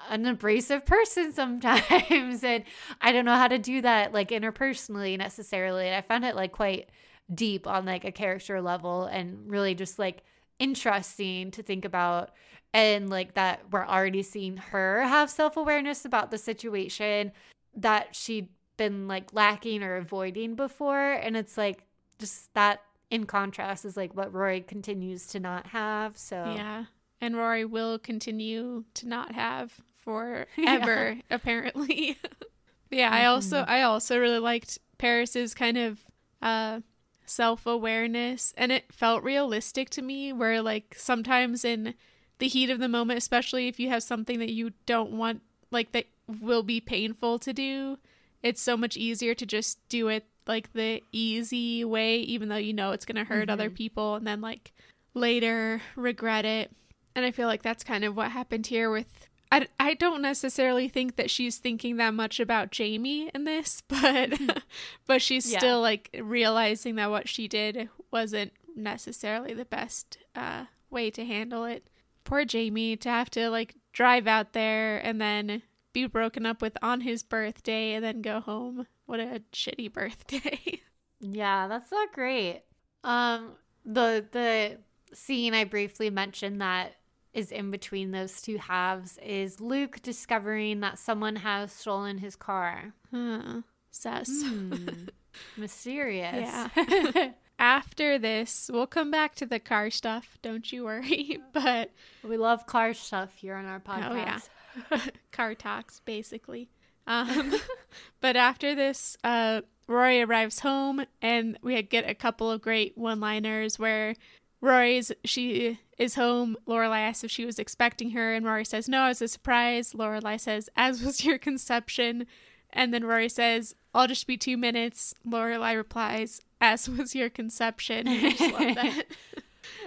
an 0.08 0.26
abrasive 0.26 0.84
person 0.84 1.32
sometimes 1.34 2.44
and 2.44 2.64
I 3.00 3.12
don't 3.12 3.24
know 3.24 3.36
how 3.36 3.48
to 3.48 3.58
do 3.58 3.80
that 3.82 4.12
like 4.12 4.30
interpersonally 4.30 5.16
necessarily. 5.18 5.86
And 5.86 5.94
I 5.94 6.00
found 6.00 6.24
it 6.24 6.36
like 6.36 6.52
quite 6.52 6.90
deep 7.32 7.66
on 7.66 7.86
like 7.86 8.04
a 8.04 8.12
character 8.12 8.60
level 8.60 9.04
and 9.04 9.50
really 9.50 9.74
just 9.74 9.98
like 9.98 10.22
interesting 10.58 11.50
to 11.50 11.62
think 11.62 11.84
about 11.84 12.30
and 12.74 13.10
like 13.10 13.34
that 13.34 13.60
we're 13.70 13.86
already 13.86 14.22
seeing 14.22 14.56
her 14.56 15.02
have 15.02 15.30
self-awareness 15.30 16.04
about 16.04 16.30
the 16.30 16.38
situation 16.38 17.32
that 17.74 18.14
she'd 18.14 18.48
been 18.76 19.08
like 19.08 19.32
lacking 19.32 19.82
or 19.82 19.96
avoiding 19.96 20.54
before 20.54 21.12
and 21.12 21.36
it's 21.36 21.56
like 21.56 21.84
just 22.22 22.54
that 22.54 22.82
in 23.10 23.26
contrast 23.26 23.84
is 23.84 23.96
like 23.96 24.16
what 24.16 24.32
Rory 24.32 24.60
continues 24.60 25.26
to 25.28 25.40
not 25.40 25.66
have. 25.66 26.16
So 26.16 26.54
yeah, 26.56 26.84
and 27.20 27.36
Rory 27.36 27.64
will 27.64 27.98
continue 27.98 28.84
to 28.94 29.08
not 29.08 29.34
have 29.34 29.80
forever, 29.96 30.46
yeah. 30.56 31.14
apparently. 31.30 32.16
yeah, 32.90 33.06
mm-hmm. 33.06 33.14
I 33.14 33.26
also 33.26 33.64
I 33.68 33.82
also 33.82 34.18
really 34.18 34.38
liked 34.38 34.78
Paris's 34.98 35.52
kind 35.52 35.76
of 35.76 36.00
uh 36.40 36.80
self 37.26 37.66
awareness, 37.66 38.54
and 38.56 38.70
it 38.70 38.92
felt 38.92 39.24
realistic 39.24 39.90
to 39.90 40.02
me. 40.02 40.32
Where 40.32 40.62
like 40.62 40.94
sometimes 40.96 41.64
in 41.64 41.94
the 42.38 42.48
heat 42.48 42.70
of 42.70 42.78
the 42.78 42.88
moment, 42.88 43.18
especially 43.18 43.66
if 43.66 43.80
you 43.80 43.88
have 43.88 44.04
something 44.04 44.38
that 44.38 44.52
you 44.52 44.72
don't 44.86 45.10
want, 45.10 45.42
like 45.72 45.90
that 45.90 46.06
will 46.40 46.62
be 46.62 46.80
painful 46.80 47.40
to 47.40 47.52
do, 47.52 47.98
it's 48.44 48.62
so 48.62 48.76
much 48.76 48.96
easier 48.96 49.34
to 49.34 49.44
just 49.44 49.86
do 49.88 50.06
it 50.06 50.24
like 50.46 50.72
the 50.72 51.02
easy 51.12 51.84
way, 51.84 52.18
even 52.18 52.48
though 52.48 52.56
you 52.56 52.72
know 52.72 52.92
it's 52.92 53.04
going 53.04 53.16
to 53.16 53.24
hurt 53.24 53.42
mm-hmm. 53.42 53.50
other 53.50 53.70
people, 53.70 54.16
and 54.16 54.26
then 54.26 54.40
like 54.40 54.72
later 55.14 55.82
regret 55.96 56.44
it. 56.44 56.70
And 57.14 57.24
I 57.24 57.30
feel 57.30 57.46
like 57.46 57.62
that's 57.62 57.84
kind 57.84 58.04
of 58.04 58.16
what 58.16 58.30
happened 58.30 58.66
here 58.66 58.90
with. 58.90 59.28
I, 59.50 59.66
I 59.78 59.92
don't 59.94 60.22
necessarily 60.22 60.88
think 60.88 61.16
that 61.16 61.30
she's 61.30 61.58
thinking 61.58 61.98
that 61.98 62.14
much 62.14 62.40
about 62.40 62.70
Jamie 62.70 63.30
in 63.34 63.44
this, 63.44 63.82
but 63.88 64.32
but 65.06 65.20
she's 65.22 65.50
yeah. 65.50 65.58
still 65.58 65.80
like 65.80 66.10
realizing 66.20 66.96
that 66.96 67.10
what 67.10 67.28
she 67.28 67.48
did 67.48 67.88
wasn't 68.10 68.52
necessarily 68.74 69.52
the 69.52 69.66
best 69.66 70.18
uh, 70.34 70.64
way 70.90 71.10
to 71.10 71.24
handle 71.24 71.64
it. 71.64 71.88
Poor 72.24 72.44
Jamie 72.44 72.96
to 72.96 73.08
have 73.08 73.30
to 73.30 73.50
like 73.50 73.74
drive 73.92 74.26
out 74.26 74.52
there 74.52 74.98
and 74.98 75.20
then 75.20 75.62
be 75.92 76.06
broken 76.06 76.46
up 76.46 76.62
with 76.62 76.76
on 76.82 77.02
his 77.02 77.22
birthday 77.22 77.92
and 77.92 78.04
then 78.04 78.22
go 78.22 78.40
home 78.40 78.86
what 79.12 79.20
a 79.20 79.42
shitty 79.52 79.92
birthday. 79.92 80.80
yeah, 81.20 81.68
that's 81.68 81.92
not 81.92 82.14
great. 82.14 82.62
Um 83.04 83.52
the 83.84 84.24
the 84.32 84.78
scene 85.14 85.52
I 85.52 85.64
briefly 85.64 86.08
mentioned 86.08 86.62
that 86.62 86.94
is 87.34 87.52
in 87.52 87.70
between 87.70 88.10
those 88.10 88.40
two 88.40 88.56
halves 88.56 89.18
is 89.22 89.60
Luke 89.60 90.00
discovering 90.00 90.80
that 90.80 90.98
someone 90.98 91.36
has 91.36 91.72
stolen 91.72 92.16
his 92.18 92.36
car. 92.36 92.94
Huh. 93.10 93.60
Sus. 93.90 94.30
Mm. 94.30 95.10
Mysterious. 95.58 96.70
Yeah. 96.74 97.32
After 97.58 98.18
this, 98.18 98.70
we'll 98.72 98.86
come 98.86 99.10
back 99.10 99.34
to 99.36 99.46
the 99.46 99.60
car 99.60 99.90
stuff, 99.90 100.38
don't 100.40 100.72
you 100.72 100.84
worry. 100.84 101.38
But 101.52 101.90
we 102.24 102.38
love 102.38 102.64
car 102.64 102.94
stuff 102.94 103.34
here 103.34 103.56
on 103.56 103.66
our 103.66 103.78
podcast. 103.78 104.48
Oh 104.90 104.96
yeah. 104.96 105.00
car 105.32 105.54
talks 105.54 106.00
basically. 106.00 106.70
Um, 107.06 107.54
but 108.20 108.36
after 108.36 108.74
this, 108.74 109.16
uh, 109.24 109.62
Rory 109.86 110.22
arrives 110.22 110.60
home, 110.60 111.04
and 111.20 111.58
we 111.62 111.80
get 111.82 112.08
a 112.08 112.14
couple 112.14 112.50
of 112.50 112.62
great 112.62 112.96
one-liners 112.96 113.78
where 113.78 114.14
Rory's 114.60 115.10
she 115.24 115.80
is 115.98 116.14
home. 116.14 116.56
Lorelai 116.66 117.00
asks 117.00 117.24
if 117.24 117.30
she 117.30 117.44
was 117.44 117.58
expecting 117.58 118.10
her, 118.10 118.32
and 118.32 118.46
Rory 118.46 118.64
says 118.64 118.88
no, 118.88 119.04
it 119.06 119.08
was 119.08 119.22
a 119.22 119.28
surprise. 119.28 119.92
Lorelai 119.92 120.38
says, 120.40 120.70
"As 120.76 121.02
was 121.02 121.24
your 121.24 121.36
conception," 121.36 122.26
and 122.70 122.94
then 122.94 123.04
Rory 123.04 123.28
says, 123.28 123.74
"I'll 123.92 124.06
just 124.06 124.26
be 124.26 124.36
two 124.36 124.56
minutes." 124.56 125.14
Lorelai 125.26 125.76
replies, 125.76 126.40
"As 126.60 126.88
was 126.88 127.14
your 127.14 127.28
conception." 127.28 128.06
I 128.06 128.30
just 128.30 128.52
love 128.52 128.74
that. 128.76 129.04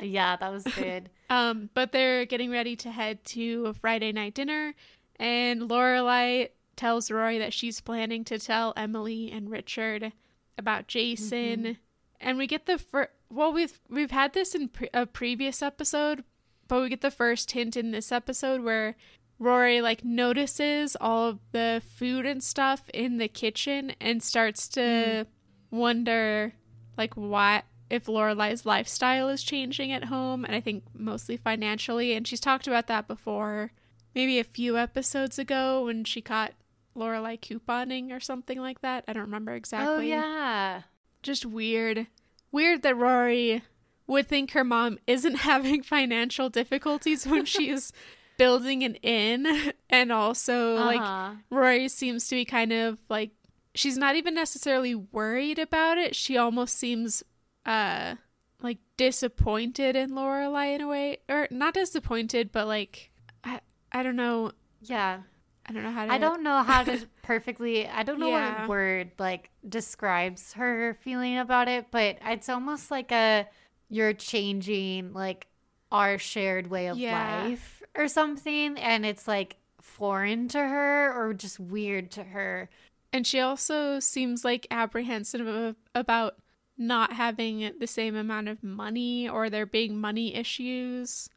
yeah, 0.01 0.35
that 0.35 0.51
was 0.51 0.65
good. 0.65 1.09
um, 1.29 1.69
but 1.73 1.93
they're 1.93 2.25
getting 2.25 2.51
ready 2.51 2.75
to 2.75 2.91
head 2.91 3.23
to 3.25 3.67
a 3.67 3.73
Friday 3.73 4.11
night 4.11 4.33
dinner, 4.33 4.75
and 5.17 5.61
Lorelai 5.63 6.49
tells 6.75 7.11
Rory 7.11 7.37
that 7.39 7.53
she's 7.53 7.81
planning 7.81 8.23
to 8.25 8.39
tell 8.39 8.73
Emily 8.75 9.31
and 9.31 9.49
Richard 9.49 10.13
about 10.57 10.87
Jason. 10.87 11.63
Mm-hmm. 11.63 11.71
And 12.19 12.37
we 12.37 12.47
get 12.47 12.65
the 12.65 12.77
first 12.77 13.11
well 13.29 13.51
we've 13.51 13.79
we've 13.89 14.11
had 14.11 14.33
this 14.33 14.55
in 14.55 14.69
pre- 14.69 14.89
a 14.93 15.05
previous 15.05 15.61
episode, 15.61 16.23
but 16.67 16.81
we 16.81 16.89
get 16.89 17.01
the 17.01 17.11
first 17.11 17.51
hint 17.51 17.75
in 17.75 17.91
this 17.91 18.11
episode 18.11 18.61
where 18.61 18.95
Rory 19.37 19.81
like 19.81 20.05
notices 20.05 20.95
all 20.99 21.29
of 21.29 21.39
the 21.51 21.81
food 21.85 22.25
and 22.25 22.43
stuff 22.43 22.89
in 22.93 23.17
the 23.17 23.27
kitchen 23.27 23.93
and 23.99 24.23
starts 24.23 24.67
to 24.69 24.81
mm. 24.81 25.25
wonder 25.71 26.53
like 26.97 27.13
why 27.15 27.63
if 27.89 28.05
Lorelai's 28.05 28.65
lifestyle 28.65 29.29
is 29.29 29.43
changing 29.43 29.91
at 29.91 30.05
home 30.05 30.45
and 30.45 30.55
I 30.55 30.61
think 30.61 30.83
mostly 30.93 31.37
financially 31.37 32.13
and 32.13 32.25
she's 32.25 32.39
talked 32.39 32.67
about 32.67 32.87
that 32.87 33.07
before 33.07 33.71
maybe 34.15 34.39
a 34.39 34.43
few 34.45 34.77
episodes 34.77 35.37
ago 35.37 35.85
when 35.85 36.05
she 36.05 36.21
caught 36.21 36.53
Lorelai 36.95 37.39
couponing 37.39 38.11
or 38.11 38.19
something 38.19 38.59
like 38.59 38.81
that. 38.81 39.03
I 39.07 39.13
don't 39.13 39.23
remember 39.23 39.53
exactly. 39.53 39.87
Oh 39.87 39.99
yeah. 39.99 40.81
Just 41.23 41.45
weird. 41.45 42.07
Weird 42.51 42.83
that 42.83 42.95
Rory 42.95 43.63
would 44.07 44.27
think 44.27 44.51
her 44.51 44.63
mom 44.63 44.99
isn't 45.07 45.35
having 45.39 45.81
financial 45.83 46.49
difficulties 46.49 47.25
when 47.27 47.45
she's 47.45 47.91
building 48.37 48.83
an 48.83 48.95
inn 48.95 49.73
and 49.89 50.11
also 50.11 50.75
Uh-huh. 50.75 50.85
like 50.85 51.37
Rory 51.49 51.87
seems 51.87 52.27
to 52.27 52.35
be 52.35 52.45
kind 52.45 52.71
of 52.73 52.97
like 53.09 53.31
she's 53.73 53.97
not 53.97 54.15
even 54.15 54.33
necessarily 54.33 54.93
worried 54.95 55.57
about 55.59 55.97
it. 55.97 56.15
She 56.15 56.37
almost 56.37 56.77
seems 56.77 57.23
uh 57.65 58.15
like 58.61 58.77
disappointed 58.97 59.95
in 59.95 60.11
Lorelai 60.11 60.75
in 60.75 60.81
a 60.81 60.87
way 60.87 61.17
or 61.27 61.47
not 61.51 61.73
disappointed 61.73 62.51
but 62.51 62.67
like 62.67 63.09
I 63.43 63.59
I 63.91 64.03
don't 64.03 64.15
know 64.15 64.51
yeah. 64.81 65.21
I 65.67 65.73
don't 65.73 65.83
know 65.83 65.91
how 65.91 66.05
to 66.05 66.11
I 66.13 66.17
don't 66.17 66.43
know 66.43 66.61
how 66.63 66.83
to 66.83 67.07
perfectly. 67.23 67.87
I 67.87 68.03
don't 68.03 68.19
know 68.19 68.29
Yeah. 68.29 68.61
what 68.61 68.69
word 68.69 69.11
like 69.17 69.49
describes 69.67 70.53
her 70.53 70.93
feeling 71.01 71.37
about 71.37 71.67
it, 71.67 71.87
but 71.91 72.17
it's 72.23 72.49
almost 72.49 72.91
like 72.91 73.11
a 73.11 73.47
you're 73.89 74.13
changing 74.13 75.13
like 75.13 75.47
our 75.91 76.17
shared 76.17 76.67
way 76.67 76.87
of 76.87 76.97
Yeah. 76.97 77.43
life 77.45 77.81
or 77.95 78.07
something, 78.07 78.77
and 78.77 79.05
it's 79.05 79.27
like 79.27 79.55
foreign 79.81 80.47
to 80.49 80.59
her 80.59 81.13
or 81.13 81.33
just 81.33 81.59
weird 81.59 82.11
to 82.11 82.23
her. 82.23 82.69
And 83.13 83.25
she 83.25 83.39
also 83.39 83.99
seems 83.99 84.43
like 84.43 84.67
apprehensive 84.69 85.75
about 85.95 86.35
not 86.77 87.13
having 87.13 87.71
the 87.79 87.87
same 87.87 88.15
amount 88.15 88.49
of 88.49 88.61
money 88.63 89.29
or 89.29 89.49
there 89.49 89.65
being 89.65 89.97
money 90.01 90.35
issues 90.35 91.29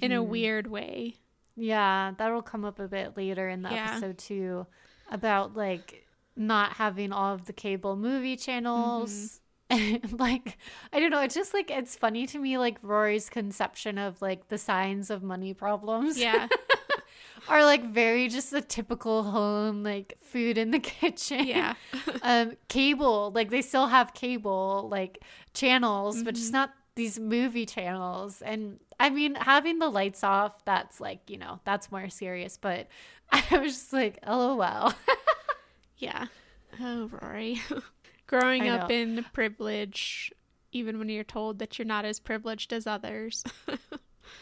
in 0.00 0.12
a 0.12 0.22
Mhm. 0.22 0.28
weird 0.28 0.66
way. 0.68 1.16
Yeah, 1.56 2.12
that'll 2.18 2.42
come 2.42 2.64
up 2.64 2.78
a 2.78 2.88
bit 2.88 3.16
later 3.16 3.48
in 3.48 3.62
the 3.62 3.70
Yeah. 3.70 3.92
episode 3.92 4.18
too, 4.18 4.66
about 5.10 5.56
like 5.56 6.06
not 6.36 6.74
having 6.74 7.12
all 7.12 7.32
of 7.34 7.46
the 7.46 7.52
cable 7.52 7.96
movie 7.96 8.36
channels. 8.36 9.40
And 9.68 10.20
like 10.20 10.58
I 10.92 11.00
don't 11.00 11.10
know, 11.10 11.20
it's 11.22 11.34
just 11.34 11.52
like 11.52 11.72
it's 11.72 11.96
funny 11.96 12.24
to 12.28 12.38
me 12.38 12.56
like 12.56 12.78
Rory's 12.82 13.28
conception 13.28 13.98
of 13.98 14.22
like 14.22 14.46
the 14.46 14.58
signs 14.58 15.10
of 15.10 15.24
money 15.24 15.54
problems 15.54 16.16
Yeah. 16.16 16.46
are 17.48 17.64
like 17.64 17.84
very 17.92 18.28
just 18.28 18.52
a 18.52 18.60
typical 18.60 19.24
home 19.24 19.82
like 19.82 20.18
food 20.20 20.56
in 20.56 20.70
the 20.70 20.78
kitchen. 21.00 21.46
yeah. 21.46 21.74
um 22.22 22.52
cable, 22.68 23.32
like 23.34 23.50
they 23.50 23.60
still 23.60 23.88
have 23.88 24.14
cable 24.14 24.86
like 24.88 25.24
channels, 25.52 26.22
but 26.22 26.34
Mm-hmm. 26.34 26.40
just 26.40 26.52
not 26.52 26.70
these 26.96 27.18
movie 27.20 27.66
channels. 27.66 28.42
And 28.42 28.80
I 28.98 29.10
mean, 29.10 29.36
having 29.36 29.78
the 29.78 29.88
lights 29.88 30.24
off, 30.24 30.64
that's 30.64 31.00
like, 31.00 31.30
you 31.30 31.38
know, 31.38 31.60
that's 31.64 31.92
more 31.92 32.08
serious, 32.08 32.56
but 32.56 32.88
I 33.30 33.58
was 33.58 33.72
just 33.74 33.92
like, 33.92 34.18
oh, 34.26 34.56
lol. 34.56 34.92
Yeah. 35.98 36.26
Oh, 36.78 37.08
Rory. 37.22 37.62
Growing 38.26 38.68
I 38.68 38.76
up 38.76 38.90
know. 38.90 38.94
in 38.94 39.24
privilege, 39.32 40.30
even 40.70 40.98
when 40.98 41.08
you're 41.08 41.24
told 41.24 41.58
that 41.60 41.78
you're 41.78 41.86
not 41.86 42.04
as 42.04 42.20
privileged 42.20 42.70
as 42.74 42.86
others. 42.86 43.42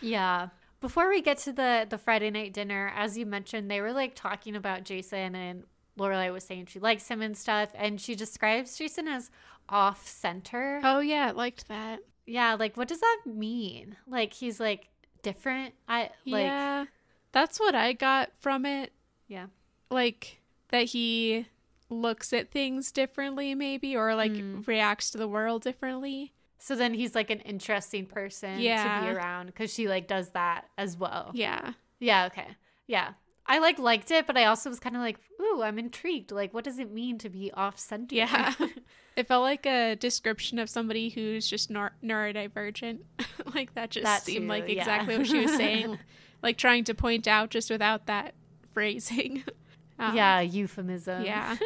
Yeah. 0.01 0.49
Before 0.81 1.09
we 1.09 1.23
get 1.23 1.39
to 1.39 1.53
the 1.53 1.87
the 1.89 1.97
Friday 1.97 2.31
night 2.31 2.53
dinner, 2.53 2.93
as 2.97 3.17
you 3.17 3.25
mentioned, 3.25 3.71
they 3.71 3.81
were 3.81 3.93
like 3.93 4.17
talking 4.17 4.57
about 4.57 4.85
Jason 4.85 5.35
and 5.37 5.63
Lorelai 5.99 6.33
was 6.33 6.43
saying 6.45 6.67
she 6.67 6.81
likes 6.81 7.07
him 7.07 7.23
and 7.23 7.37
stuff, 7.37 7.71
and 7.75 8.01
she 8.01 8.15
describes 8.17 8.77
Jason 8.77 9.07
as 9.07 9.31
off 9.69 10.07
center. 10.09 10.81
oh, 10.83 10.99
yeah. 11.01 11.29
I 11.29 11.31
liked 11.31 11.69
that. 11.69 12.01
Yeah, 12.27 12.55
like 12.55 12.77
what 12.77 12.89
does 12.89 13.01
that 13.01 13.21
mean? 13.27 13.97
Like 14.07 14.33
he's 14.33 14.59
like 14.61 14.89
different. 15.23 15.75
I 15.89 16.11
like 16.27 16.45
yeah. 16.45 16.85
That's 17.33 17.59
what 17.59 17.75
I 17.75 17.93
got 17.93 18.31
from 18.39 18.65
it. 18.67 18.93
yeah. 19.29 19.47
Like 19.91 20.41
that 20.69 20.87
he 20.87 21.47
looks 21.91 22.33
at 22.33 22.51
things 22.51 22.91
differently, 22.91 23.55
maybe, 23.55 23.97
or 23.97 24.15
like 24.15 24.33
Mm. 24.33 24.67
reacts 24.67 25.11
to 25.11 25.19
the 25.19 25.29
world 25.29 25.63
differently. 25.63 26.33
So 26.59 26.75
then 26.75 26.95
he's 26.95 27.15
like 27.15 27.29
an 27.31 27.41
interesting 27.41 28.07
person 28.07 28.59
to 29.01 29.07
be 29.07 29.11
around 29.17 29.47
because 29.47 29.73
she 29.73 29.87
like 29.89 30.09
does 30.09 30.31
that 30.31 30.67
as 30.79 30.97
well. 30.97 31.31
Yeah. 31.35 31.75
Yeah. 32.01 32.25
Okay. 32.27 32.49
Yeah. 32.87 33.13
I 33.47 33.59
like 33.59 33.79
liked 33.79 34.11
it, 34.11 34.27
but 34.27 34.37
I 34.37 34.47
also 34.47 34.71
was 34.71 34.81
kind 34.81 34.97
of 34.97 35.03
like, 35.03 35.19
ooh, 35.41 35.63
I'm 35.63 35.79
intrigued. 35.79 36.33
Like, 36.33 36.55
what 36.55 36.65
does 36.65 36.79
it 36.79 36.91
mean 36.91 37.19
to 37.19 37.29
be 37.29 37.53
off 37.53 37.79
center? 37.79 38.15
Yeah. 38.15 38.55
it 39.17 39.29
felt 39.29 39.43
like 39.43 39.67
a 39.67 39.97
description 39.97 40.59
of 40.59 40.71
somebody 40.71 41.11
who's 41.11 41.49
just 41.49 41.71
neur- 41.71 41.91
neurodivergent. 42.03 43.01
like 43.55 43.75
that 43.75 43.91
just 43.91 44.05
That 44.05 44.23
seemed 44.23 44.45
too, 44.45 44.49
like 44.49 44.69
yeah. 44.69 44.79
exactly 44.81 45.19
what 45.19 45.27
she 45.27 45.41
was 45.41 45.55
saying. 45.55 45.99
like 46.43 46.57
trying 46.57 46.85
to 46.85 46.95
point 46.95 47.29
out 47.29 47.51
just 47.51 47.71
without 47.71 48.07
that 48.07 48.35
phrasing. 48.73 49.45
Um, 49.99 50.17
yeah. 50.17 50.41
Euphemism. 50.41 51.25
Yeah. 51.25 51.57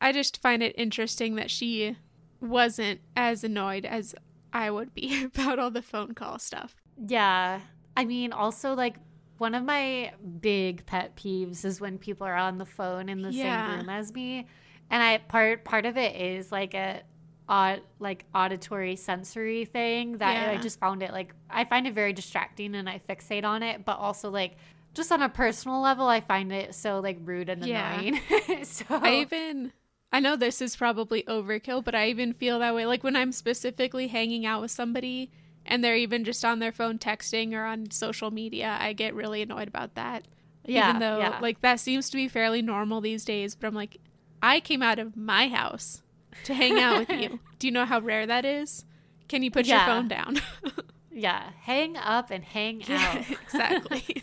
I 0.00 0.12
just 0.12 0.40
find 0.40 0.62
it 0.62 0.74
interesting 0.78 1.36
that 1.36 1.50
she 1.50 1.96
wasn't 2.40 3.00
as 3.16 3.42
annoyed 3.42 3.84
as 3.84 4.14
I 4.52 4.70
would 4.70 4.94
be 4.94 5.24
about 5.24 5.58
all 5.58 5.70
the 5.70 5.82
phone 5.82 6.14
call 6.14 6.38
stuff. 6.38 6.76
Yeah. 6.96 7.60
I 7.96 8.04
mean, 8.04 8.32
also 8.32 8.74
like 8.74 8.96
one 9.38 9.54
of 9.54 9.64
my 9.64 10.12
big 10.40 10.86
pet 10.86 11.16
peeves 11.16 11.64
is 11.64 11.80
when 11.80 11.98
people 11.98 12.26
are 12.26 12.36
on 12.36 12.58
the 12.58 12.66
phone 12.66 13.08
in 13.08 13.22
the 13.22 13.32
Yeah. 13.32 13.66
same 13.66 13.76
room 13.78 13.88
as 13.88 14.12
me, 14.12 14.46
and 14.90 15.02
I 15.02 15.18
part 15.18 15.64
part 15.64 15.86
of 15.86 15.96
it 15.96 16.16
is 16.16 16.50
like 16.52 16.74
a 16.74 17.02
aud 17.48 17.80
like 18.00 18.24
auditory 18.34 18.96
sensory 18.96 19.64
thing 19.64 20.18
that 20.18 20.50
I 20.50 20.56
just 20.58 20.80
found 20.80 21.02
it 21.02 21.12
like 21.12 21.32
I 21.48 21.64
find 21.64 21.86
it 21.86 21.94
very 21.94 22.12
distracting 22.12 22.74
and 22.74 22.88
I 22.88 23.00
fixate 23.08 23.44
on 23.44 23.62
it, 23.62 23.84
but 23.84 23.98
also 23.98 24.30
like 24.30 24.56
just 24.94 25.12
on 25.12 25.20
a 25.22 25.28
personal 25.28 25.80
level, 25.82 26.08
I 26.08 26.20
find 26.20 26.50
it 26.52 26.74
so 26.74 27.00
like 27.00 27.18
rude 27.22 27.48
and 27.50 27.62
Yeah. 27.62 28.00
annoying. 28.00 28.20
so 28.64 28.84
I 28.90 29.20
even 29.20 29.72
I 30.12 30.20
know 30.20 30.36
this 30.36 30.62
is 30.62 30.74
probably 30.76 31.22
overkill, 31.24 31.84
but 31.84 31.94
I 31.94 32.08
even 32.08 32.32
feel 32.32 32.58
that 32.60 32.74
way 32.74 32.86
like 32.86 33.04
when 33.04 33.16
I'm 33.16 33.32
specifically 33.32 34.08
hanging 34.08 34.46
out 34.46 34.62
with 34.62 34.70
somebody 34.70 35.30
and 35.66 35.82
they're 35.84 35.96
even 35.96 36.24
just 36.24 36.44
on 36.44 36.58
their 36.58 36.72
phone 36.72 36.98
texting 36.98 37.52
or 37.52 37.64
on 37.64 37.90
social 37.90 38.30
media, 38.30 38.76
I 38.80 38.92
get 38.92 39.14
really 39.14 39.42
annoyed 39.42 39.68
about 39.68 39.94
that. 39.96 40.24
yeah, 40.64 40.88
even 40.88 41.00
though 41.00 41.18
yeah. 41.18 41.38
like 41.40 41.60
that 41.60 41.80
seems 41.80 42.08
to 42.10 42.16
be 42.16 42.28
fairly 42.28 42.62
normal 42.62 43.00
these 43.00 43.24
days, 43.24 43.54
but 43.54 43.66
I'm 43.66 43.74
like 43.74 43.98
I 44.42 44.60
came 44.60 44.82
out 44.82 44.98
of 44.98 45.16
my 45.16 45.48
house 45.48 46.02
to 46.44 46.54
hang 46.54 46.78
out 46.78 46.98
with 47.08 47.10
you. 47.20 47.40
Do 47.58 47.66
you 47.66 47.72
know 47.72 47.84
how 47.86 48.00
rare 48.00 48.26
that 48.26 48.44
is? 48.44 48.84
Can 49.28 49.42
you 49.42 49.50
put 49.50 49.66
Yeah. 49.66 49.86
your 49.86 49.94
phone 49.94 50.08
down? 50.08 50.40
yeah, 51.10 51.50
hang 51.62 51.96
up 51.96 52.30
and 52.30 52.44
hang 52.44 52.82
yeah, 52.86 53.14
out. 53.18 53.30
exactly. 53.42 54.22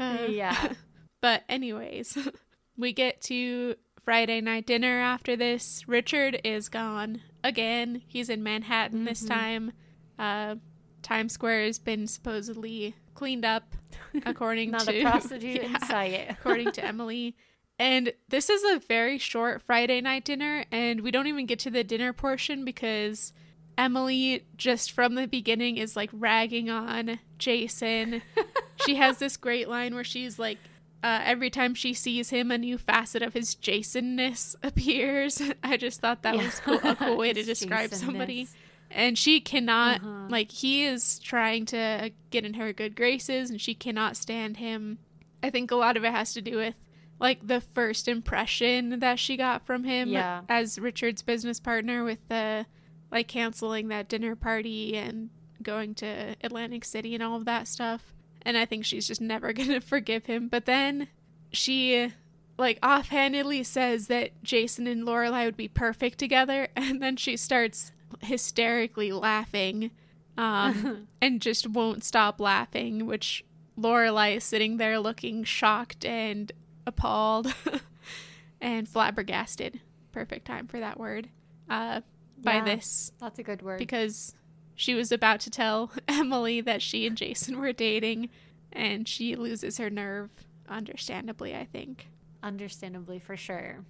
Uh, 0.00 0.26
yeah. 0.28 0.72
But 1.20 1.44
anyways, 1.48 2.18
we 2.76 2.92
get 2.92 3.20
to 3.22 3.76
Friday 4.04 4.40
night 4.40 4.66
dinner 4.66 4.98
after 5.00 5.36
this. 5.36 5.86
Richard 5.86 6.40
is 6.42 6.68
gone 6.68 7.20
again. 7.44 8.02
He's 8.08 8.28
in 8.28 8.42
Manhattan 8.42 9.04
this 9.04 9.20
Mm-hmm. 9.22 9.32
time. 9.32 9.72
Uh, 10.22 10.54
Times 11.02 11.32
Square 11.32 11.64
has 11.64 11.80
been 11.80 12.06
supposedly 12.06 12.94
cleaned 13.14 13.44
up, 13.44 13.74
according 14.24 14.70
Not 14.70 14.82
to 14.82 15.00
a 15.00 15.02
prostitute 15.02 15.62
Yeah, 15.90 16.30
according 16.30 16.70
to 16.72 16.84
Emily. 16.84 17.34
And 17.76 18.12
this 18.28 18.48
is 18.48 18.62
a 18.62 18.86
very 18.86 19.18
short 19.18 19.62
Friday 19.62 20.00
night 20.00 20.24
dinner, 20.24 20.64
and 20.70 21.00
we 21.00 21.10
don't 21.10 21.26
even 21.26 21.46
get 21.46 21.58
to 21.60 21.70
the 21.70 21.82
dinner 21.82 22.12
portion 22.12 22.64
because 22.64 23.32
Emily, 23.76 24.46
just 24.56 24.92
from 24.92 25.16
the 25.16 25.26
beginning, 25.26 25.76
is 25.76 25.96
like 25.96 26.10
ragging 26.12 26.70
on 26.70 27.18
Jason. 27.38 28.22
she 28.86 28.94
has 28.94 29.18
this 29.18 29.36
great 29.36 29.68
line 29.68 29.92
where 29.92 30.04
she's 30.04 30.38
like, 30.38 30.58
uh, 31.02 31.20
every 31.24 31.50
time 31.50 31.74
she 31.74 31.92
sees 31.92 32.30
him, 32.30 32.52
a 32.52 32.58
new 32.58 32.78
facet 32.78 33.22
of 33.22 33.34
his 33.34 33.56
Jasonness 33.56 34.54
appears. 34.62 35.42
I 35.64 35.76
just 35.76 36.00
thought 36.00 36.22
that 36.22 36.36
was 36.36 36.60
cool, 36.60 36.78
a 36.84 36.94
cool 36.94 37.16
way 37.16 37.32
to 37.32 37.42
describe 37.42 37.92
somebody. 37.92 38.46
And 38.94 39.16
she 39.18 39.40
cannot, 39.40 40.00
Uh-huh. 40.02 40.26
like, 40.28 40.50
he 40.52 40.84
is 40.84 41.18
trying 41.18 41.66
to 41.66 42.10
get 42.30 42.44
in 42.44 42.54
her 42.54 42.72
good 42.72 42.94
graces, 42.94 43.50
and 43.50 43.60
she 43.60 43.74
cannot 43.74 44.16
stand 44.16 44.58
him. 44.58 44.98
I 45.42 45.50
think 45.50 45.70
a 45.70 45.76
lot 45.76 45.96
of 45.96 46.04
it 46.04 46.12
has 46.12 46.32
to 46.34 46.42
do 46.42 46.56
with, 46.56 46.74
like, 47.18 47.46
the 47.46 47.60
first 47.60 48.06
impression 48.08 49.00
that 49.00 49.18
she 49.18 49.36
got 49.36 49.64
from 49.66 49.84
him 49.84 50.08
Yeah. 50.10 50.42
as 50.48 50.78
Richard's 50.78 51.22
business 51.22 51.58
partner 51.58 52.04
with 52.04 52.18
the, 52.28 52.66
like, 53.10 53.28
canceling 53.28 53.88
that 53.88 54.08
dinner 54.08 54.36
party 54.36 54.96
and 54.96 55.30
going 55.62 55.94
to 55.96 56.34
Atlantic 56.42 56.84
City 56.84 57.14
and 57.14 57.22
all 57.22 57.36
of 57.36 57.44
that 57.46 57.68
stuff. 57.68 58.12
And 58.44 58.56
I 58.58 58.64
think 58.64 58.84
she's 58.84 59.06
just 59.06 59.20
never 59.20 59.52
going 59.52 59.68
to 59.68 59.80
forgive 59.80 60.26
him. 60.26 60.48
But 60.48 60.66
then 60.66 61.08
she 61.52 62.12
like 62.58 62.78
offhandedly 62.82 63.62
says 63.62 64.06
that 64.08 64.30
Jason 64.42 64.86
and 64.86 65.04
Lorelai 65.04 65.44
would 65.46 65.56
be 65.56 65.68
perfect 65.68 66.18
together, 66.18 66.68
and 66.76 67.00
then 67.02 67.16
she 67.16 67.36
starts 67.36 67.92
hysterically 68.20 69.12
laughing, 69.12 69.90
um, 70.36 71.08
and 71.22 71.40
just 71.40 71.66
won't 71.68 72.04
stop 72.04 72.40
laughing. 72.40 73.06
Which 73.06 73.44
Lorelai 73.78 74.36
is 74.36 74.44
sitting 74.44 74.76
there 74.76 74.98
looking 74.98 75.44
shocked 75.44 76.04
and 76.04 76.52
appalled, 76.86 77.54
and 78.60 78.88
flabbergasted. 78.88 79.80
Perfect 80.12 80.44
time 80.46 80.66
for 80.66 80.78
that 80.80 80.98
word. 80.98 81.28
Uh, 81.70 82.02
by 82.42 82.54
Yeah. 82.56 82.64
this 82.64 83.12
That's 83.20 83.38
a 83.38 83.42
good 83.42 83.62
word. 83.62 83.78
because 83.78 84.34
she 84.74 84.94
was 84.94 85.12
about 85.12 85.40
to 85.40 85.50
tell 85.50 85.90
Emily 86.08 86.60
that 86.60 86.82
she 86.82 87.06
and 87.06 87.16
Jason 87.16 87.58
were 87.60 87.72
dating, 87.72 88.28
and 88.72 89.06
she 89.08 89.36
loses 89.36 89.78
her 89.78 89.88
nerve, 89.90 90.30
understandably, 90.68 91.54
I 91.54 91.64
think. 91.64 92.08
Understandably, 92.42 93.20
for 93.20 93.36
sure. 93.36 93.84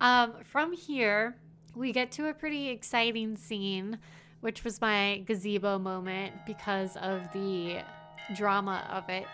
um, 0.00 0.34
from 0.44 0.72
here, 0.72 1.36
we 1.78 1.92
get 1.92 2.10
to 2.10 2.28
a 2.28 2.34
pretty 2.34 2.68
exciting 2.68 3.36
scene 3.36 3.98
which 4.40 4.64
was 4.64 4.80
my 4.80 5.22
gazebo 5.26 5.78
moment 5.78 6.32
because 6.46 6.96
of 6.96 7.32
the 7.32 7.78
drama 8.34 8.86
of 8.90 9.08
it. 9.08 9.26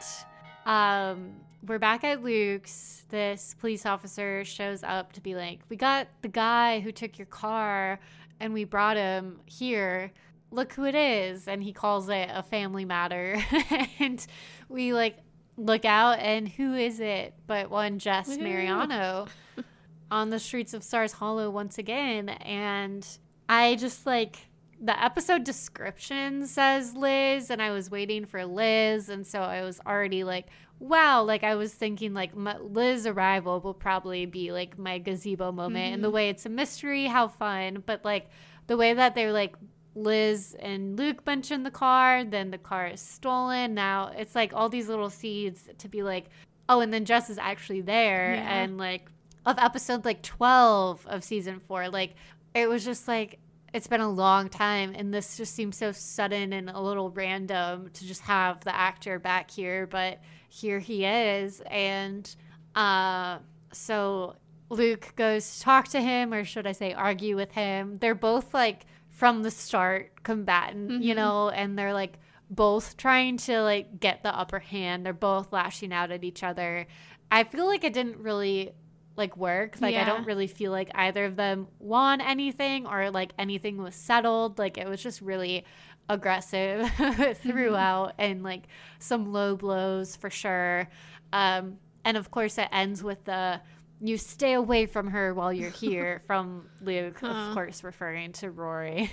Um, 0.67 1.33
we're 1.67 1.79
back 1.79 2.05
at 2.05 2.23
Luke's. 2.23 3.05
This 3.11 3.55
police 3.59 3.85
officer 3.85 4.45
shows 4.45 4.83
up 4.83 5.13
to 5.13 5.21
be 5.21 5.35
like, 5.35 5.61
We 5.69 5.77
got 5.77 6.09
the 6.23 6.29
guy 6.29 6.81
who 6.81 6.91
took 6.91 7.19
your 7.19 7.27
car 7.27 8.01
and 8.41 8.55
we 8.55 8.65
brought 8.65 8.97
him 8.97 9.41
here. 9.47 10.13
Look 10.51 10.73
who 10.73 10.85
it 10.85 10.95
is. 10.95 11.49
And 11.49 11.63
he 11.63 11.73
calls 11.73 12.09
it 12.09 12.31
a 12.33 12.43
family 12.43 12.85
matter. 12.85 13.43
and 13.99 14.25
we 14.69 14.95
like 14.95 15.19
look 15.57 15.85
out, 15.85 16.19
and 16.19 16.49
who 16.49 16.75
is 16.75 16.99
it 16.99 17.33
but 17.47 17.71
one 17.71 17.99
Jess 18.01 18.37
Mariano 18.39 19.29
on 20.11 20.31
the 20.31 20.39
streets 20.39 20.75
of 20.75 20.83
Stars 20.83 21.13
Hollow 21.13 21.51
once 21.51 21.79
again. 21.79 22.29
And 22.29 23.07
I 23.49 23.77
just 23.77 24.07
like 24.07 24.39
the 24.81 25.03
episode 25.03 25.45
description 25.45 26.47
says 26.47 26.95
Liz, 26.95 27.51
and 27.51 27.63
I 27.63 27.71
was 27.71 27.91
waiting 27.91 28.27
for 28.27 28.45
Liz, 28.45 29.09
and 29.09 29.27
so 29.27 29.41
I 29.41 29.63
was 29.63 29.81
already 29.87 30.25
like, 30.25 30.49
wow, 30.79 31.23
like 31.23 31.45
I 31.45 31.55
was 31.55 31.73
thinking 31.73 32.13
like 32.13 32.37
my, 32.37 32.59
Liz 32.59 33.07
arrival 33.07 33.61
will 33.61 33.75
probably 33.75 34.27
be 34.27 34.53
like 34.53 34.79
my 34.79 34.99
gazebo 34.99 35.53
moment, 35.53 35.95
and 35.95 36.03
the 36.03 36.09
mm-hmm. 36.09 36.17
way 36.17 36.29
it's 36.29 36.47
a 36.47 36.51
mystery, 36.51 37.07
how 37.07 37.29
fun, 37.29 37.83
but 37.87 38.05
like 38.05 38.29
the 38.67 38.77
way 38.77 38.95
that 38.95 39.15
they're 39.15 39.33
like 39.33 39.57
Liz 39.95 40.57
and 40.59 40.99
Luke 40.99 41.25
mention 41.25 41.63
the 41.63 41.71
car, 41.71 42.25
then 42.25 42.51
the 42.51 42.59
car 42.59 42.89
is 42.89 43.01
stolen. 43.01 43.75
Now 43.75 44.13
it's 44.17 44.35
like 44.35 44.53
all 44.53 44.69
these 44.69 44.89
little 44.89 45.11
seeds 45.11 45.69
to 45.79 45.89
be 45.89 46.03
like, 46.03 46.27
oh, 46.69 46.81
and 46.81 46.93
then 46.93 47.05
Jess 47.05 47.31
is 47.31 47.39
actually 47.39 47.81
there, 47.81 48.35
Yeah. 48.35 48.63
and 48.63 48.77
like 48.77 49.09
of 49.47 49.59
episode 49.59 50.05
like 50.05 50.23
12 50.23 51.07
of 51.07 51.25
season 51.25 51.61
four, 51.61 51.89
like 51.89 52.15
it 52.55 52.69
was 52.69 52.85
just 52.85 53.07
like 53.09 53.39
it's 53.73 53.87
been 53.89 54.01
a 54.01 54.09
long 54.09 54.49
time 54.49 54.93
and 54.95 55.13
this 55.13 55.37
just 55.37 55.55
seems 55.55 55.77
so 55.77 55.91
sudden 55.93 56.53
and 56.53 56.71
a 56.71 56.81
little 56.81 57.11
random 57.11 57.91
to 57.93 58.07
just 58.07 58.21
have 58.23 58.61
the 58.61 58.73
actor 58.75 59.19
back 59.19 59.51
here 59.51 59.85
but 59.89 60.21
here 60.49 60.79
he 60.79 61.05
is 61.05 61.61
and 61.69 62.37
uh 62.77 63.39
so 63.73 64.37
luke 64.71 65.13
goes 65.17 65.57
to 65.57 65.63
talk 65.63 65.89
to 65.89 66.01
him 66.01 66.33
or 66.33 66.45
should 66.45 66.67
i 66.69 66.73
say 66.73 66.93
argue 66.93 67.35
with 67.37 67.51
him. 67.53 67.99
They're 68.01 68.15
both 68.15 68.55
like 68.55 68.87
from 69.11 69.43
the 69.43 69.51
start 69.51 70.23
combatant 70.23 71.03
you 71.03 71.13
Mhm. 71.15 71.17
know 71.17 71.49
and 71.51 71.77
they're 71.79 71.93
like 71.93 72.19
both 72.51 72.97
trying 72.97 73.39
to 73.39 73.61
like 73.63 73.99
get 73.99 74.23
the 74.23 74.33
upper 74.37 74.61
hand. 74.61 75.05
They're 75.05 75.13
both 75.13 75.53
lashing 75.53 75.93
out 75.93 76.13
at 76.13 76.23
each 76.23 76.43
other. 76.45 76.87
I 77.31 77.43
feel 77.43 77.67
like 77.67 77.83
it 77.83 77.93
didn't 77.93 78.19
really 78.19 78.73
like 79.17 79.37
work 79.37 79.77
like 79.81 79.95
i 79.95 80.05
don't 80.05 80.27
really 80.27 80.47
feel 80.47 80.73
like 80.73 80.91
either 80.95 81.25
of 81.25 81.37
them 81.37 81.67
won 81.79 82.21
anything 82.21 82.87
or 82.87 83.11
like 83.11 83.33
anything 83.39 83.79
was 83.79 83.95
settled 83.95 84.59
like 84.59 84.77
it 84.77 84.89
was 84.89 85.03
just 85.03 85.21
really 85.21 85.65
aggressive 86.09 86.91
throughout 87.37 88.13
and 88.19 88.43
like 88.43 88.65
some 88.99 89.33
low 89.33 89.55
blows 89.57 90.17
for 90.17 90.31
sure 90.31 90.89
um 91.33 91.79
and 92.05 92.17
of 92.17 92.31
course 92.31 92.59
it 92.59 92.69
ends 92.73 93.03
with 93.03 93.25
the 93.25 93.61
you 94.01 94.19
stay 94.19 94.53
away 94.55 94.85
from 94.87 95.09
her 95.09 95.33
while 95.33 95.53
you're 95.53 95.71
here 95.87 96.23
from 96.27 96.67
luke 96.83 97.19
Huh. 97.21 97.29
of 97.29 97.55
course 97.55 97.85
referring 97.85 98.33
to 98.33 98.51
rory 98.51 99.11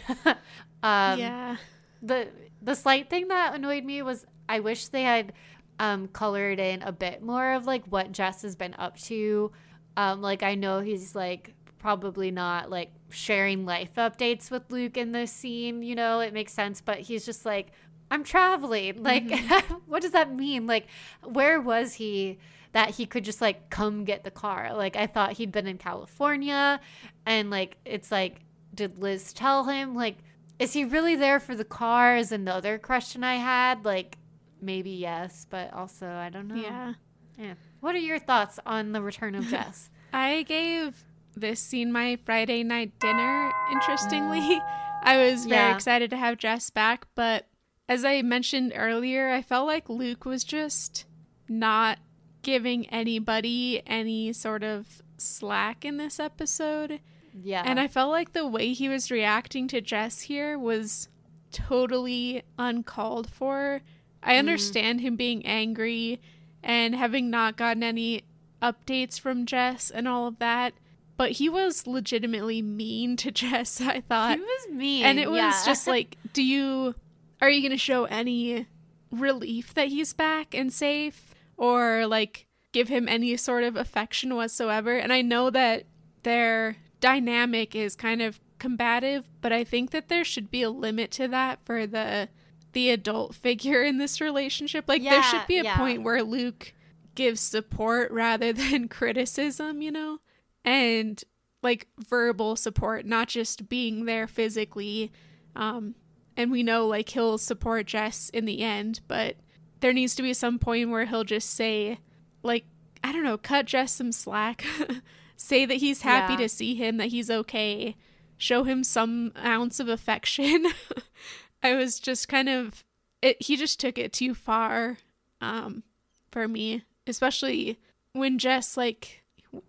um 0.84 1.20
yeah. 1.20 1.58
the 2.02 2.28
the 2.62 2.76
slight 2.76 3.10
thing 3.10 3.28
that 3.30 3.54
annoyed 3.56 3.84
me 3.84 4.02
was 4.02 4.26
I 4.50 4.60
wish 4.60 4.88
they 4.88 5.04
had 5.04 5.34
um 5.80 6.08
colored 6.10 6.60
in 6.60 6.82
a 6.82 6.92
bit 6.92 7.22
more 7.24 7.54
of 7.54 7.66
like 7.66 7.86
what 7.86 8.12
Jess 8.12 8.42
has 8.42 8.56
been 8.56 8.76
up 8.78 8.98
to. 9.04 9.52
Um 9.98 10.22
like 10.22 10.44
I 10.44 10.56
know 10.56 10.80
he's 10.80 11.16
like 11.16 11.54
probably 11.78 12.32
not 12.32 12.70
like 12.70 12.92
sharing 13.10 13.66
life 13.66 13.96
updates 13.98 14.52
with 14.52 14.70
Luke 14.70 14.98
in 14.98 15.12
this 15.12 15.32
scene, 15.32 15.82
you 15.82 15.96
know, 15.96 16.20
it 16.20 16.34
makes 16.34 16.54
sense, 16.54 16.82
but 16.82 17.00
he's 17.00 17.26
just 17.26 17.46
like 17.46 17.68
I'm 18.10 18.24
traveling. 18.24 19.02
Like 19.04 19.32
what 19.88 20.02
does 20.02 20.12
that 20.12 20.34
mean? 20.34 20.68
Like 20.68 20.88
where 21.24 21.60
was 21.60 21.94
he 21.96 22.40
that 22.74 22.92
he 22.92 23.06
could 23.06 23.26
just 23.26 23.42
like 23.42 23.70
come 23.70 24.06
get 24.06 24.24
the 24.24 24.32
car? 24.32 24.74
Like 24.74 24.96
I 24.96 25.08
thought 25.08 25.34
he'd 25.34 25.52
been 25.52 25.68
in 25.68 25.78
California 25.78 26.80
and 27.26 27.50
like 27.50 27.78
it's 27.86 28.12
like 28.12 28.42
did 28.74 29.02
Liz 29.02 29.34
tell 29.34 29.66
him 29.66 29.94
like 29.94 30.18
is 30.62 30.74
he 30.74 30.86
really 30.86 31.16
there 31.16 31.40
for 31.40 31.56
the 31.56 31.66
car 31.66 32.16
is 32.16 32.32
another 32.32 32.78
question 32.78 33.24
I 33.24 33.38
had. 33.38 33.84
Like, 33.84 34.20
maybe 34.62 34.92
yes, 34.92 35.48
but 35.50 35.74
also 35.74 36.08
I 36.08 36.30
don't 36.30 36.48
know. 36.48 36.54
Yeah. 36.56 36.94
Yeah. 37.36 37.54
What 37.82 37.96
are 37.96 38.00
your 38.00 38.20
thoughts 38.20 38.60
on 38.66 38.94
the 38.94 39.02
return 39.02 39.36
of 39.36 39.48
Jess? 39.48 39.90
I 40.14 40.44
gave 40.44 41.04
this 41.36 41.60
scene 41.60 41.92
my 41.92 42.18
Friday 42.26 42.64
night 42.64 42.98
dinner, 43.00 43.52
interestingly. 43.72 44.40
Mm. 44.40 44.62
I 45.04 45.18
was 45.18 45.46
very 45.46 45.62
Yeah. 45.62 45.76
excited 45.76 46.10
to 46.12 46.18
have 46.18 46.38
Jess 46.38 46.70
back, 46.70 47.08
but 47.16 47.48
as 47.90 48.06
I 48.06 48.22
mentioned 48.22 48.72
earlier, 48.76 49.30
I 49.30 49.42
felt 49.42 49.66
like 49.68 49.90
Luke 49.90 50.26
was 50.26 50.44
just 50.44 51.06
not 51.50 51.98
giving 52.44 52.88
anybody 52.90 53.82
any 53.86 54.32
sort 54.32 54.64
of 54.64 55.02
slack 55.18 55.84
in 55.84 55.98
this 55.98 56.20
episode. 56.20 57.00
yeah. 57.34 57.64
And 57.66 57.80
I 57.80 57.88
felt 57.88 58.12
like 58.12 58.34
the 58.34 58.48
way 58.48 58.74
he 58.74 58.90
was 58.90 59.10
reacting 59.10 59.68
to 59.70 59.82
Jess 59.82 60.22
here 60.22 60.58
was 60.58 61.08
totally 61.52 62.44
uncalled 62.60 63.30
for. 63.30 63.82
I 64.22 64.32
mm-hmm. 64.32 64.40
understand 64.40 65.02
him 65.02 65.16
being 65.16 65.46
angry 65.46 66.22
and 66.64 66.96
having 66.96 67.30
not 67.30 67.58
gotten 67.58 67.84
any 67.84 68.24
updates 68.62 69.20
from 69.20 69.46
Jess 69.46 69.90
and 69.90 70.08
all 70.08 70.28
of 70.28 70.40
that, 70.40 70.74
but 71.18 71.34
he 71.34 71.50
was 71.50 71.88
legitimately 71.88 72.62
mean 72.62 73.16
to 73.18 73.32
Jess, 73.32 73.82
I 73.82 74.02
thought. 74.02 74.38
he 74.38 74.44
was 74.44 74.68
mean. 74.72 75.06
and 75.06 75.20
it 75.20 75.30
was 75.30 75.40
yeah. 75.40 75.62
just 75.66 75.88
like, 75.96 76.18
do 76.34 76.44
you 76.44 76.96
are 77.42 77.50
you 77.50 77.62
going 77.62 77.72
to 77.72 77.78
show 77.78 78.06
any 78.06 78.68
relief 79.12 79.74
that 79.74 79.88
he's 79.88 80.14
back 80.14 80.54
and 80.54 80.72
safe 80.72 81.34
or 81.58 82.06
like 82.06 82.46
give 82.72 82.88
him 82.88 83.10
any 83.10 83.36
sort 83.36 83.64
of 83.64 83.76
affection 83.76 84.36
whatsoever? 84.36 84.96
And 84.96 85.12
I 85.12 85.22
know 85.22 85.50
that 85.50 85.86
their 86.24 86.78
dynamic 87.00 87.76
is 87.76 87.96
kind 87.96 88.22
of 88.22 88.40
combative, 88.60 89.28
but 89.42 89.52
I 89.52 89.64
think 89.64 89.90
that 89.90 90.08
there 90.08 90.24
should 90.24 90.52
be 90.52 90.62
a 90.62 90.70
limit 90.70 91.10
to 91.12 91.28
that 91.30 91.60
for 91.66 91.88
the 91.88 92.30
the 92.74 92.90
adult 92.90 93.36
figure 93.36 93.84
in 93.84 93.98
this 93.98 94.22
relationship. 94.22 94.86
Like 94.88 95.04
there 95.04 95.24
should 95.24 95.48
be 95.48 95.58
a 95.58 95.64
yeah. 95.64 95.78
point 95.78 96.04
where 96.04 96.24
Luke 96.24 96.74
gives 97.16 97.42
support 97.42 98.12
rather 98.12 98.54
than 98.54 98.88
criticism, 98.88 99.82
you 99.82 99.92
know? 99.92 100.20
And 100.64 101.22
like 101.64 101.88
verbal 102.10 102.56
support, 102.56 103.06
not 103.06 103.28
just 103.28 103.70
being 103.70 104.06
there 104.06 104.28
physically. 104.28 105.12
Um 105.56 105.96
and 106.38 106.50
we 106.50 106.64
know 106.64 106.88
like 106.88 107.10
he'll 107.10 107.38
support 107.38 107.88
Jess 107.88 108.30
in 108.30 108.46
the 108.46 108.62
end, 108.62 109.02
but 109.08 109.36
there 109.82 109.94
needs 109.94 110.16
to 110.16 110.22
be 110.24 110.34
some 110.34 110.60
point 110.60 110.90
where 110.90 111.06
he'll 111.06 111.24
just 111.24 111.50
say 111.50 112.00
like 112.44 112.66
I 113.04 113.12
don't 113.12 113.24
know, 113.24 113.38
cut 113.38 113.66
Jess 113.66 113.92
some 113.94 114.12
slack. 114.12 114.64
say 115.36 115.66
that 115.66 115.78
he's 115.78 116.04
happy 116.04 116.34
Yeah. 116.34 116.40
to 116.40 116.50
see 116.50 116.76
him, 116.76 116.98
that 116.98 117.08
he's 117.08 117.30
okay. 117.30 117.96
Show 118.38 118.64
him 118.64 118.84
some 118.84 119.34
ounce 119.44 119.80
of 119.80 119.88
affection. 119.90 120.68
I 121.64 121.76
was 121.76 122.00
just 122.00 122.28
kind 122.28 122.50
of 122.50 122.84
it 123.22 123.42
he 123.42 123.56
just 123.56 123.80
took 123.80 123.98
it 123.98 124.14
too 124.14 124.34
far 124.34 124.98
um 125.42 125.84
for 126.32 126.48
me, 126.48 126.84
especially 127.08 127.80
when 128.14 128.38
Jess 128.40 128.78
like 128.78 129.24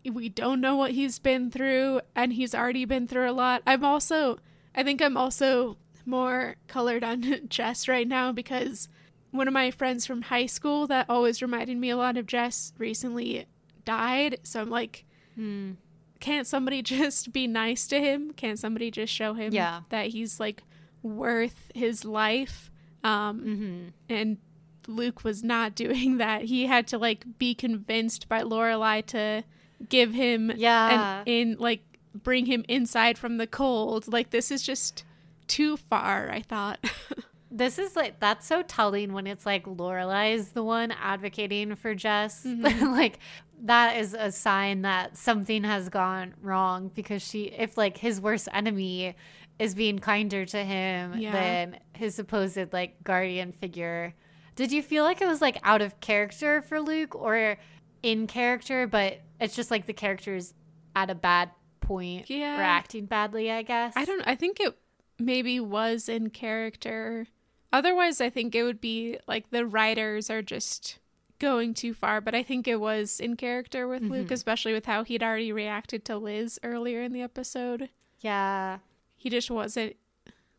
we 0.09 0.29
don't 0.29 0.61
know 0.61 0.77
what 0.77 0.93
he's 0.93 1.19
been 1.19 1.51
through 1.51 2.01
and 2.15 2.33
he's 2.35 2.55
already 2.55 2.85
been 2.85 3.07
through 3.09 3.29
a 3.29 3.33
lot. 3.33 3.63
I'm 3.67 3.85
also 3.85 4.39
I 4.75 4.83
think 4.83 5.03
I'm 5.03 5.17
also 5.17 5.77
more 6.07 6.57
colored 6.69 7.05
on 7.05 7.41
Jess 7.49 7.89
right 7.89 8.07
now 8.09 8.33
because 8.33 8.89
one 9.33 9.49
of 9.49 9.55
my 9.55 9.71
friends 9.71 10.05
from 10.07 10.23
high 10.23 10.47
school 10.47 10.87
that 10.87 11.07
always 11.09 11.41
reminded 11.43 11.77
me 11.79 11.91
a 11.91 11.97
lot 11.97 12.17
of 12.17 12.27
Jess 12.27 12.73
recently 12.79 13.47
died. 13.85 14.39
So 14.43 14.61
I'm 14.61 14.71
like, 14.71 15.05
Hmm. 15.35 15.73
can't 16.21 16.47
somebody 16.47 16.83
just 16.83 17.33
be 17.33 17.47
nice 17.47 17.87
to 17.89 17.99
him? 17.99 18.33
Can't 18.35 18.59
somebody 18.59 18.91
just 18.91 19.13
show 19.13 19.33
him 19.35 19.53
Yeah. 19.55 19.81
that 19.89 20.09
he's 20.09 20.39
like 20.39 20.63
worth 21.03 21.71
his 21.75 22.05
life? 22.05 22.71
Um, 23.05 23.41
Mm-hmm. 23.41 23.89
and 24.09 24.39
Luke 24.87 25.25
was 25.25 25.43
not 25.43 25.75
doing 25.85 26.19
that. 26.19 26.43
He 26.43 26.67
had 26.67 26.87
to 26.89 26.99
like 26.99 27.39
be 27.39 27.55
convinced 27.55 28.29
by 28.29 28.43
Lorelai 28.43 29.05
to 29.07 29.45
give 29.89 30.13
him 30.15 30.53
Yeah. 30.57 31.21
and 31.21 31.29
in 31.29 31.57
like 31.59 31.83
bring 32.15 32.47
him 32.47 32.65
inside 32.69 33.19
from 33.19 33.39
the 33.39 33.47
cold. 33.47 34.13
Like 34.13 34.31
this 34.31 34.51
is 34.51 34.63
just 34.63 35.05
too 35.49 35.77
far. 35.77 36.31
I 36.31 36.41
thought. 36.43 36.79
This 37.55 37.79
is 37.79 37.95
like 37.97 38.19
that's 38.19 38.47
so 38.47 38.63
telling 38.63 39.13
when 39.13 39.27
it's 39.27 39.45
like 39.45 39.65
Lorelai's 39.67 40.53
the 40.53 40.65
one 40.65 40.91
advocating 40.91 41.75
for 41.75 41.95
Jess. 41.95 42.47
like 42.57 43.19
that 43.65 43.99
is 43.99 44.15
a 44.15 44.33
sign 44.33 44.81
that 44.83 45.19
something 45.19 45.63
has 45.65 45.91
gone 45.91 46.33
wrong 46.41 46.91
because 46.95 47.21
she 47.21 47.43
if 47.49 47.77
like 47.77 47.99
his 47.99 48.23
worst 48.23 48.49
enemy 48.55 49.15
is 49.59 49.75
being 49.75 49.99
kinder 49.99 50.45
to 50.47 50.65
him 50.65 51.15
Yeah. 51.19 51.33
than 51.33 51.79
his 51.95 52.15
supposed 52.15 52.73
like 52.73 53.03
guardian 53.05 53.53
figure. 53.53 54.15
Did 54.57 54.73
you 54.73 54.83
feel 54.83 55.05
like 55.05 55.21
it 55.23 55.27
was 55.27 55.41
like 55.41 55.59
out 55.63 55.81
of 55.83 56.01
character 56.01 56.61
for 56.63 56.81
Luke 56.81 57.15
or 57.15 57.57
in 58.03 58.27
character, 58.27 58.87
but 58.87 59.21
it's 59.41 59.55
just 59.55 59.71
like 59.71 59.87
the 59.87 59.93
character's 59.93 60.55
at 60.97 61.09
a 61.11 61.15
bad 61.15 61.51
point 61.81 62.29
Yeah. 62.29 62.59
or 62.59 62.63
acting 62.63 63.07
badly, 63.07 63.51
I 63.51 63.63
guess. 63.63 63.95
I 63.97 64.05
don't. 64.05 64.23
I 64.27 64.35
think 64.35 64.61
it 64.61 64.77
maybe 65.19 65.59
was 65.61 66.09
in 66.09 66.31
character. 66.31 67.27
Otherwise, 67.73 68.21
I 68.21 68.29
think 68.29 68.55
it 68.55 68.65
would 68.65 68.81
be 68.81 69.19
like 69.27 69.51
the 69.51 69.65
writers 69.67 70.29
are 70.29 70.43
just 70.43 70.99
going 71.39 71.75
too 71.75 71.95
far, 71.95 72.21
but 72.21 72.35
I 72.35 72.43
think 72.43 72.69
it 72.69 72.81
was 72.81 73.19
in 73.19 73.37
character 73.37 73.89
with 73.89 74.03
Luke, 74.03 74.27
Mm-hmm. 74.27 74.35
especially 74.35 74.73
with 74.75 74.87
how 74.87 75.03
he'd 75.05 75.23
already 75.23 75.51
reacted 75.53 76.05
to 76.05 76.17
Liz 76.19 76.59
earlier 76.63 77.03
in 77.03 77.13
the 77.13 77.23
episode. 77.23 77.89
Yeah. 78.21 78.79
He 79.23 79.31
just 79.31 79.53
wasn't 79.53 79.95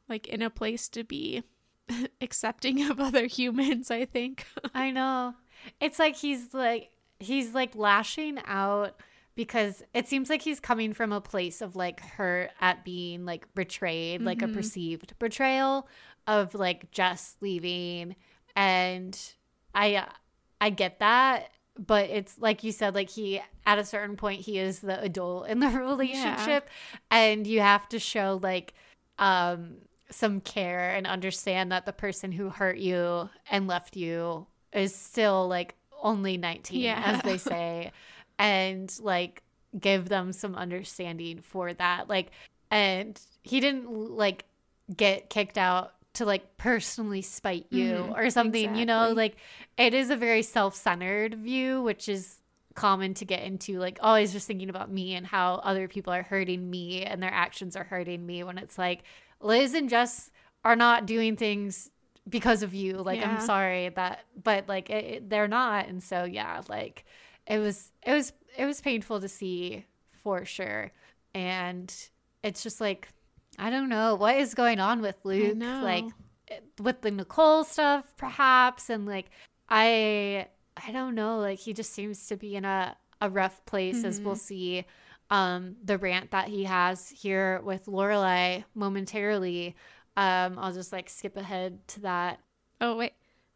like 0.07 0.25
in 0.27 0.41
a 0.41 0.49
place 0.49 0.87
to 0.89 1.03
be 1.03 1.43
accepting 2.21 2.89
of 2.89 2.97
other 2.97 3.25
humans, 3.25 3.91
I 3.91 4.05
think. 4.05 4.45
I 4.73 4.89
know. 4.89 5.33
It's 5.81 5.99
like 5.99 6.15
he's 6.15 6.53
like 6.53 6.91
he's 7.19 7.53
like 7.53 7.75
lashing 7.75 8.39
out 8.45 9.01
because 9.35 9.83
it 9.93 10.07
seems 10.07 10.29
like 10.29 10.41
he's 10.41 10.61
coming 10.61 10.93
from 10.93 11.11
a 11.11 11.19
place 11.19 11.59
of 11.61 11.75
like 11.75 11.99
hurt 11.99 12.51
at 12.61 12.85
being 12.85 13.25
like 13.25 13.53
betrayed, 13.53 14.21
like 14.21 14.41
a 14.41 14.45
mm-hmm. 14.45 14.55
perceived 14.55 15.13
betrayal 15.19 15.89
of 16.25 16.55
like 16.55 16.89
just 16.91 17.41
leaving 17.41 18.15
and 18.55 19.19
I 19.75 20.07
I 20.61 20.69
get 20.69 20.99
that, 20.99 21.49
but 21.77 22.09
it's 22.09 22.37
like 22.39 22.63
you 22.63 22.71
said 22.71 22.93
like 22.93 23.09
he 23.09 23.41
at 23.65 23.79
a 23.79 23.85
certain 23.85 24.15
point 24.15 24.41
he 24.41 24.59
is 24.59 24.79
the 24.79 24.99
adult 25.01 25.47
in 25.47 25.59
the 25.59 25.67
relationship 25.79 26.67
and 27.09 27.47
you 27.47 27.61
have 27.61 27.87
to 27.89 27.99
show 27.99 28.39
like 28.43 28.73
um 29.19 29.75
some 30.09 30.39
care 30.41 30.91
and 30.91 31.07
understand 31.07 31.71
that 31.71 31.85
the 31.85 31.93
person 31.93 32.31
who 32.31 32.49
hurt 32.49 32.77
you 32.77 33.27
and 33.49 33.67
left 33.67 33.95
you 33.95 34.45
is 34.71 34.93
still 34.93 35.47
like 35.47 35.75
only 36.01 36.37
19 36.37 36.79
Yeah. 36.81 37.01
as 37.03 37.21
they 37.23 37.37
say 37.49 37.91
and 38.37 38.93
like 39.01 39.41
give 39.79 40.09
them 40.09 40.31
some 40.31 40.53
understanding 40.55 41.39
for 41.41 41.73
that 41.73 42.07
like 42.07 42.29
and 42.69 43.19
he 43.41 43.59
didn't 43.59 43.89
like 43.89 44.45
get 44.95 45.29
kicked 45.29 45.57
out 45.57 45.93
to 46.13 46.25
like 46.25 46.57
personally 46.57 47.21
spite 47.21 47.65
you 47.69 47.93
Mhm, 47.93 48.17
or 48.17 48.29
something 48.29 48.75
you 48.75 48.85
know? 48.85 49.11
Like 49.15 49.35
it 49.77 49.93
is 49.93 50.09
a 50.09 50.15
very 50.15 50.41
self-centered 50.43 51.35
view 51.35 51.81
which 51.81 52.07
is 52.09 52.37
common 52.75 53.13
to 53.13 53.25
get 53.25 53.43
into 53.43 53.79
like 53.79 53.99
always 54.01 54.31
just 54.31 54.47
thinking 54.47 54.69
about 54.69 54.91
me 54.91 55.13
and 55.15 55.25
how 55.27 55.55
other 55.63 55.87
people 55.87 56.11
are 56.11 56.23
hurting 56.23 56.69
me 56.69 57.03
and 57.03 57.21
their 57.21 57.31
actions 57.33 57.75
are 57.75 57.83
hurting 57.83 58.25
me 58.25 58.43
when 58.43 58.57
it's 58.57 58.77
like 58.77 59.03
Liz 59.41 59.73
and 59.73 59.89
Jess 59.89 60.31
are 60.63 60.75
not 60.75 61.05
doing 61.05 61.35
things 61.35 61.89
because 62.29 62.63
of 62.63 62.73
you. 62.73 62.93
Like 62.97 63.19
Yeah. 63.19 63.29
I'm 63.29 63.45
sorry 63.45 63.89
that 63.89 64.23
but 64.43 64.67
like 64.67 64.89
it, 64.89 65.05
it- 65.05 65.29
they're 65.29 65.47
not. 65.47 65.87
And 65.87 66.01
so 66.01 66.23
yeah 66.23 66.61
like 66.69 67.05
it 67.47 67.59
was 67.59 67.91
it 68.03 68.13
was 68.13 68.33
it 68.57 68.65
was 68.65 68.81
painful 68.81 69.19
to 69.21 69.27
see 69.27 69.85
for 70.23 70.45
sure. 70.45 70.91
And 71.35 71.93
it's 72.43 72.63
just 72.63 72.79
like 72.81 73.07
I 73.57 73.69
don't 73.69 73.89
know 73.89 74.15
what 74.15 74.37
is 74.37 74.53
going 74.53 74.79
on 74.79 75.01
with 75.01 75.15
Luke 75.23 75.55
know. 75.55 75.81
like 75.83 76.05
with 76.79 77.01
the 77.01 77.11
Nicole 77.11 77.63
stuff 77.63 78.13
perhaps 78.17 78.89
and 78.89 79.05
like 79.05 79.29
I 79.69 80.47
I 80.75 80.91
don't 80.91 81.15
know 81.15 81.39
like 81.39 81.59
he 81.59 81.73
just 81.73 81.93
seems 81.93 82.27
to 82.27 82.35
be 82.37 82.55
in 82.55 82.65
a 82.65 82.95
a 83.21 83.29
rough 83.29 83.63
place 83.65 84.03
as 84.03 84.19
we'll 84.19 84.35
see 84.35 84.85
um 85.29 85.77
the 85.83 85.97
rant 85.97 86.31
that 86.31 86.49
he 86.49 86.65
has 86.65 87.09
here 87.09 87.61
with 87.63 87.85
Lorelai 87.85 88.65
momentarily 88.75 89.75
um 90.17 90.59
I'll 90.59 90.73
just 90.73 90.91
like 90.91 91.09
skip 91.09 91.37
ahead 91.37 91.87
to 91.89 92.01
that 92.01 92.39
Oh 92.81 92.97
wait, 92.97 93.13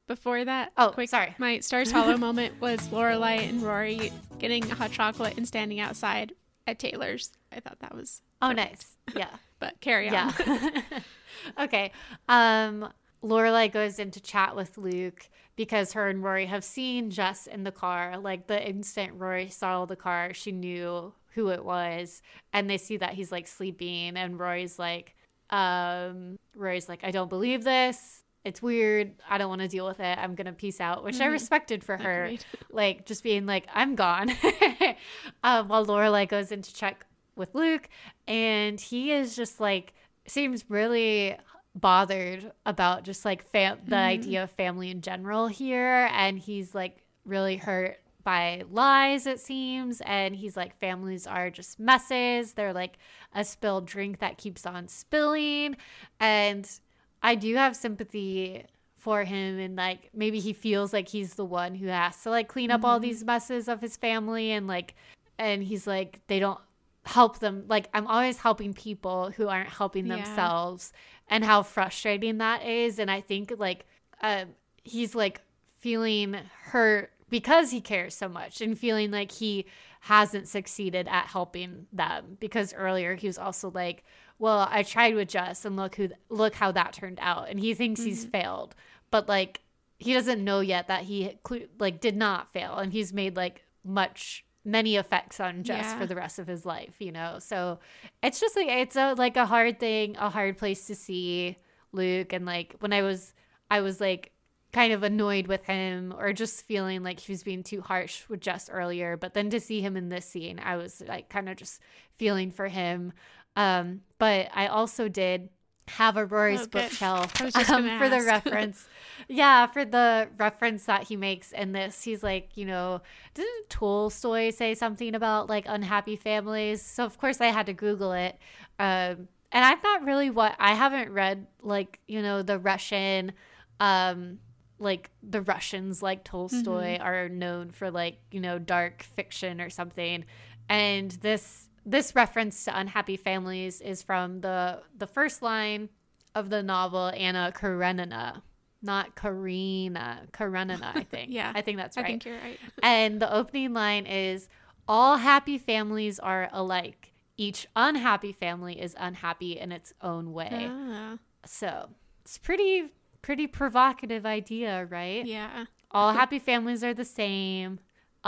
before 0.07 0.45
that, 0.45 0.71
Oh, 0.77 0.91
quick, 0.93 1.09
sorry. 1.09 1.35
My 1.37 1.59
Stars 1.59 1.91
Hollow 1.97 2.15
moment 2.15 2.61
was 2.61 2.79
Lorelai 2.87 3.49
and 3.49 3.61
Rory 3.61 4.13
getting 4.39 4.67
hot 4.69 4.91
chocolate 4.91 5.35
and 5.35 5.45
standing 5.45 5.81
outside 5.81 6.31
at 6.67 6.79
Taylor's. 6.79 7.31
I 7.51 7.59
thought 7.59 7.79
that 7.79 7.95
was, 7.95 8.21
oh 8.41 8.51
nice 8.51 8.97
yeah 9.15 9.29
but 9.59 9.79
carry 9.81 10.09
on. 10.09 10.33
Yeah. 10.45 10.71
okay. 11.59 11.91
Um 12.27 12.89
Lorelai 13.23 13.71
goes 13.71 13.97
in 13.97 14.11
to 14.11 14.21
chat 14.21 14.55
with 14.55 14.77
Luke 14.77 15.27
because 15.55 15.93
her 15.93 16.07
and 16.07 16.23
Rory 16.23 16.45
have 16.45 16.63
seen 16.63 17.09
Jess 17.09 17.47
in 17.47 17.63
the 17.63 17.71
car. 17.71 18.17
Like 18.19 18.45
the 18.47 18.67
instant 18.67 19.13
Rory 19.15 19.49
saw 19.49 19.85
the 19.85 19.95
car, 19.95 20.33
she 20.33 20.51
knew 20.51 21.13
who 21.33 21.49
it 21.49 21.65
was. 21.65 22.21
And 22.53 22.69
they 22.69 22.77
see 22.77 22.97
that 22.97 23.13
he's 23.13 23.31
like 23.31 23.47
sleeping 23.47 24.17
and 24.17 24.39
Rory's 24.39 24.77
like, 24.77 25.15
um 25.49 26.37
Rory's 26.55 26.87
like, 26.87 27.03
I 27.03 27.11
don't 27.11 27.29
believe 27.29 27.63
this. 27.63 28.23
It's 28.47 28.61
weird. 28.61 29.11
I 29.29 29.37
don't 29.37 29.49
want 29.49 29.61
to 29.61 29.67
deal 29.67 29.85
with 29.85 29.99
it. 29.99 30.17
I'm 30.17 30.33
gonna 30.35 30.53
peace 30.53 30.79
out, 30.79 31.03
which 31.03 31.19
I 31.19 31.25
respected 31.25 31.83
for 31.83 31.97
her. 31.97 32.25
Agreed. 32.25 32.45
Like 32.71 33.05
just 33.05 33.23
being 33.23 33.45
like, 33.45 33.67
I'm 33.73 33.95
gone. 33.95 34.29
um, 35.43 35.67
while 35.67 35.85
Lorelai 35.85 36.27
goes 36.27 36.51
in 36.51 36.61
to 36.61 36.73
check 36.73 37.05
with 37.35 37.53
Luke, 37.55 37.89
and 38.27 38.79
he 38.79 39.11
is 39.11 39.35
just 39.35 39.59
like 39.59 39.93
seems 40.27 40.65
really 40.69 41.35
bothered 41.75 42.51
about 42.65 43.03
just 43.03 43.25
like 43.25 43.43
fam- 43.43 43.79
the 43.87 43.95
idea 43.95 44.43
of 44.43 44.51
family 44.51 44.91
in 44.91 45.01
general 45.01 45.47
here, 45.47 46.09
and 46.13 46.39
he's 46.39 46.73
like 46.73 46.97
really 47.25 47.57
hurt 47.57 47.99
by 48.23 48.61
lies 48.69 49.25
it 49.25 49.39
seems 49.39 50.01
and 50.01 50.35
he's 50.35 50.57
like 50.57 50.77
families 50.81 51.25
are 51.25 51.49
just 51.49 51.79
messes 51.79 52.51
they're 52.55 52.73
like 52.73 52.97
a 53.33 53.41
spilled 53.41 53.85
drink 53.85 54.19
that 54.19 54.37
keeps 54.37 54.65
on 54.65 54.85
spilling 54.85 55.77
and 56.19 56.81
I 57.21 57.35
do 57.35 57.55
have 57.55 57.75
sympathy 57.75 58.65
for 58.97 59.23
him 59.23 59.59
and 59.59 59.75
like 59.75 60.09
maybe 60.13 60.39
he 60.39 60.53
feels 60.53 60.91
like 60.91 61.07
he's 61.07 61.35
the 61.35 61.45
one 61.45 61.75
who 61.75 61.87
has 61.87 62.21
to 62.23 62.29
like 62.29 62.47
clean 62.47 62.71
up 62.71 62.83
all 62.83 62.99
these 62.99 63.23
messes 63.23 63.67
of 63.67 63.79
his 63.79 63.95
family 63.95 64.51
and 64.51 64.67
like 64.67 64.95
and 65.37 65.63
he's 65.63 65.87
like 65.87 66.19
they 66.27 66.39
don't 66.39 66.59
help 67.05 67.39
them 67.39 67.63
like 67.67 67.87
I'm 67.93 68.07
always 68.07 68.37
helping 68.37 68.73
people 68.73 69.31
who 69.31 69.47
aren't 69.47 69.69
helping 69.69 70.07
Yeah. 70.07 70.17
themselves 70.17 70.91
and 71.29 71.45
how 71.45 71.63
frustrating 71.63 72.39
that 72.39 72.65
is 72.65 72.99
and 72.99 73.09
I 73.09 73.21
think 73.21 73.53
like 73.57 73.85
um 74.21 74.49
he's 74.83 75.15
like 75.15 75.41
feeling 75.79 76.35
hurt 76.63 77.11
because 77.29 77.71
he 77.71 77.79
cares 77.81 78.13
so 78.15 78.27
much 78.27 78.61
and 78.61 78.77
feeling 78.77 79.11
like 79.11 79.31
he 79.31 79.65
hasn't 80.01 80.47
succeeded 80.47 81.07
at 81.07 81.27
helping 81.27 81.85
them 81.93 82.37
because 82.39 82.73
earlier 82.73 83.15
he 83.15 83.27
was 83.27 83.37
also 83.37 83.69
like 83.71 84.03
well 84.39 84.67
i 84.71 84.83
tried 84.83 85.15
with 85.15 85.27
jess 85.27 85.65
and 85.65 85.75
look 85.75 85.95
who 85.95 86.09
look 86.29 86.55
how 86.55 86.71
that 86.71 86.93
turned 86.93 87.19
out 87.21 87.49
and 87.49 87.59
he 87.59 87.73
thinks 87.73 88.01
he's 88.01 88.21
mm-hmm. 88.21 88.31
failed 88.31 88.75
but 89.11 89.27
like 89.27 89.61
he 89.99 90.13
doesn't 90.13 90.43
know 90.43 90.59
yet 90.59 90.87
that 90.87 91.03
he 91.03 91.37
like 91.79 91.99
did 91.99 92.15
not 92.15 92.51
fail 92.53 92.75
and 92.75 92.93
he's 92.93 93.13
made 93.13 93.35
like 93.35 93.63
much 93.83 94.45
many 94.63 94.95
effects 94.95 95.39
on 95.39 95.63
jess 95.63 95.85
Yeah. 95.85 95.99
for 95.99 96.05
the 96.05 96.15
rest 96.15 96.39
of 96.39 96.47
his 96.47 96.65
life 96.65 96.95
you 96.99 97.11
know 97.11 97.37
so 97.39 97.79
it's 98.21 98.39
just 98.39 98.55
like 98.55 98.67
it's 98.67 98.95
a 98.95 99.13
like 99.13 99.37
a 99.37 99.45
hard 99.45 99.79
thing 99.79 100.15
a 100.17 100.29
hard 100.29 100.57
place 100.57 100.87
to 100.87 100.95
see 100.95 101.57
luke 101.91 102.33
and 102.33 102.45
like 102.45 102.75
when 102.79 102.93
i 102.93 103.01
was 103.01 103.33
i 103.71 103.79
was 103.79 104.01
like 104.01 104.33
kind 104.73 104.93
of 104.93 105.03
annoyed 105.03 105.47
with 105.47 105.63
him 105.65 106.13
or 106.17 106.33
just 106.33 106.65
feeling 106.65 107.01
like 107.01 107.19
he 107.19 107.31
was 107.31 107.43
being 107.43 107.63
too 107.63 107.81
harsh 107.81 108.27
with 108.27 108.41
Jess 108.41 108.69
earlier. 108.69 109.17
But 109.17 109.33
then 109.33 109.49
to 109.51 109.59
see 109.59 109.81
him 109.81 109.95
in 109.95 110.09
this 110.09 110.25
scene, 110.25 110.59
I 110.63 110.75
was 110.75 111.01
like 111.07 111.29
kind 111.29 111.49
of 111.49 111.55
just 111.55 111.81
feeling 112.17 112.51
for 112.51 112.67
him. 112.67 113.13
Um, 113.57 114.01
but 114.19 114.49
I 114.53 114.67
also 114.67 115.09
did 115.09 115.49
have 115.89 116.17
a 116.17 116.25
Rory's 116.25 116.63
Oh, 116.63 116.67
bookshelf 116.67 117.41
I 117.41 117.45
was 117.45 117.53
just 117.53 117.69
um, 117.69 117.97
for 117.97 118.09
the 118.09 118.21
reference. 118.25 118.87
yeah, 119.27 119.67
for 119.67 119.85
the 119.85 120.29
reference 120.37 120.85
that 120.85 121.03
he 121.03 121.15
makes 121.15 121.51
in 121.51 121.71
this. 121.71 122.03
He's 122.03 122.23
like, 122.23 122.55
you 122.55 122.65
know, 122.65 123.01
didn't 123.33 123.69
Tolstoy 123.69 124.51
say 124.51 124.75
something 124.75 125.15
about 125.15 125.49
like 125.49 125.65
unhappy 125.67 126.15
families? 126.15 126.81
So 126.81 127.05
of 127.05 127.17
course 127.17 127.41
I 127.41 127.47
had 127.47 127.65
to 127.67 127.73
Google 127.73 128.13
it. 128.13 128.37
Um, 128.79 129.27
and 129.51 129.63
I'm 129.65 129.79
not 129.83 130.03
really 130.03 130.29
what 130.29 130.55
I 130.59 130.75
haven't 130.75 131.11
read 131.11 131.47
like, 131.61 131.99
you 132.07 132.21
know, 132.21 132.43
the 132.43 132.59
Russian 132.59 133.33
um 133.79 134.39
like 134.79 135.09
the 135.23 135.41
Russians 135.41 136.03
like 136.03 136.23
Tolstoy 136.23 136.97
are 136.99 137.29
known 137.29 137.71
for 137.71 137.89
like, 137.89 138.19
you 138.31 138.39
know, 138.39 138.59
dark 138.59 139.03
fiction 139.03 139.59
or 139.61 139.69
something. 139.71 140.25
And 140.69 141.11
this 141.11 141.69
this 141.87 142.13
reference 142.15 142.65
to 142.65 142.77
unhappy 142.77 143.17
families 143.17 143.81
is 143.81 144.03
from 144.03 144.41
the 144.41 144.81
the 144.95 145.07
first 145.07 145.41
line 145.41 145.89
of 146.35 146.49
the 146.49 146.61
novel 146.61 147.11
Anna 147.15 147.51
Karenina. 147.55 148.43
Not 148.83 149.15
Karina, 149.15 150.27
Karenina, 150.33 150.91
I 150.93 151.01
think. 151.11 151.31
Yeah, 151.31 151.51
I 151.55 151.61
think 151.61 151.77
that's 151.77 151.97
right. 151.97 152.05
I 152.05 152.09
think 152.09 152.25
you're 152.25 152.37
right. 152.37 152.59
And 152.83 153.19
the 153.19 153.33
opening 153.33 153.73
line 153.73 154.05
is 154.05 154.47
All 154.87 155.17
happy 155.17 155.57
families 155.57 156.19
are 156.19 156.47
alike. 156.51 157.13
Each 157.37 157.67
unhappy 157.75 158.33
family 158.33 158.79
is 158.79 158.95
unhappy 158.99 159.57
in 159.59 159.71
its 159.71 159.93
own 160.01 160.31
way. 160.31 160.67
Ah, 160.69 161.17
So 161.45 161.89
it's 162.21 162.37
pretty, 162.37 162.93
pretty 163.21 163.47
provocative 163.47 164.25
idea, 164.25 164.85
right? 164.89 165.25
yeah. 165.25 165.65
All 165.91 166.13
happy 166.13 166.37
families 166.39 166.83
are 166.83 166.93
the 166.93 167.05
same. 167.05 167.79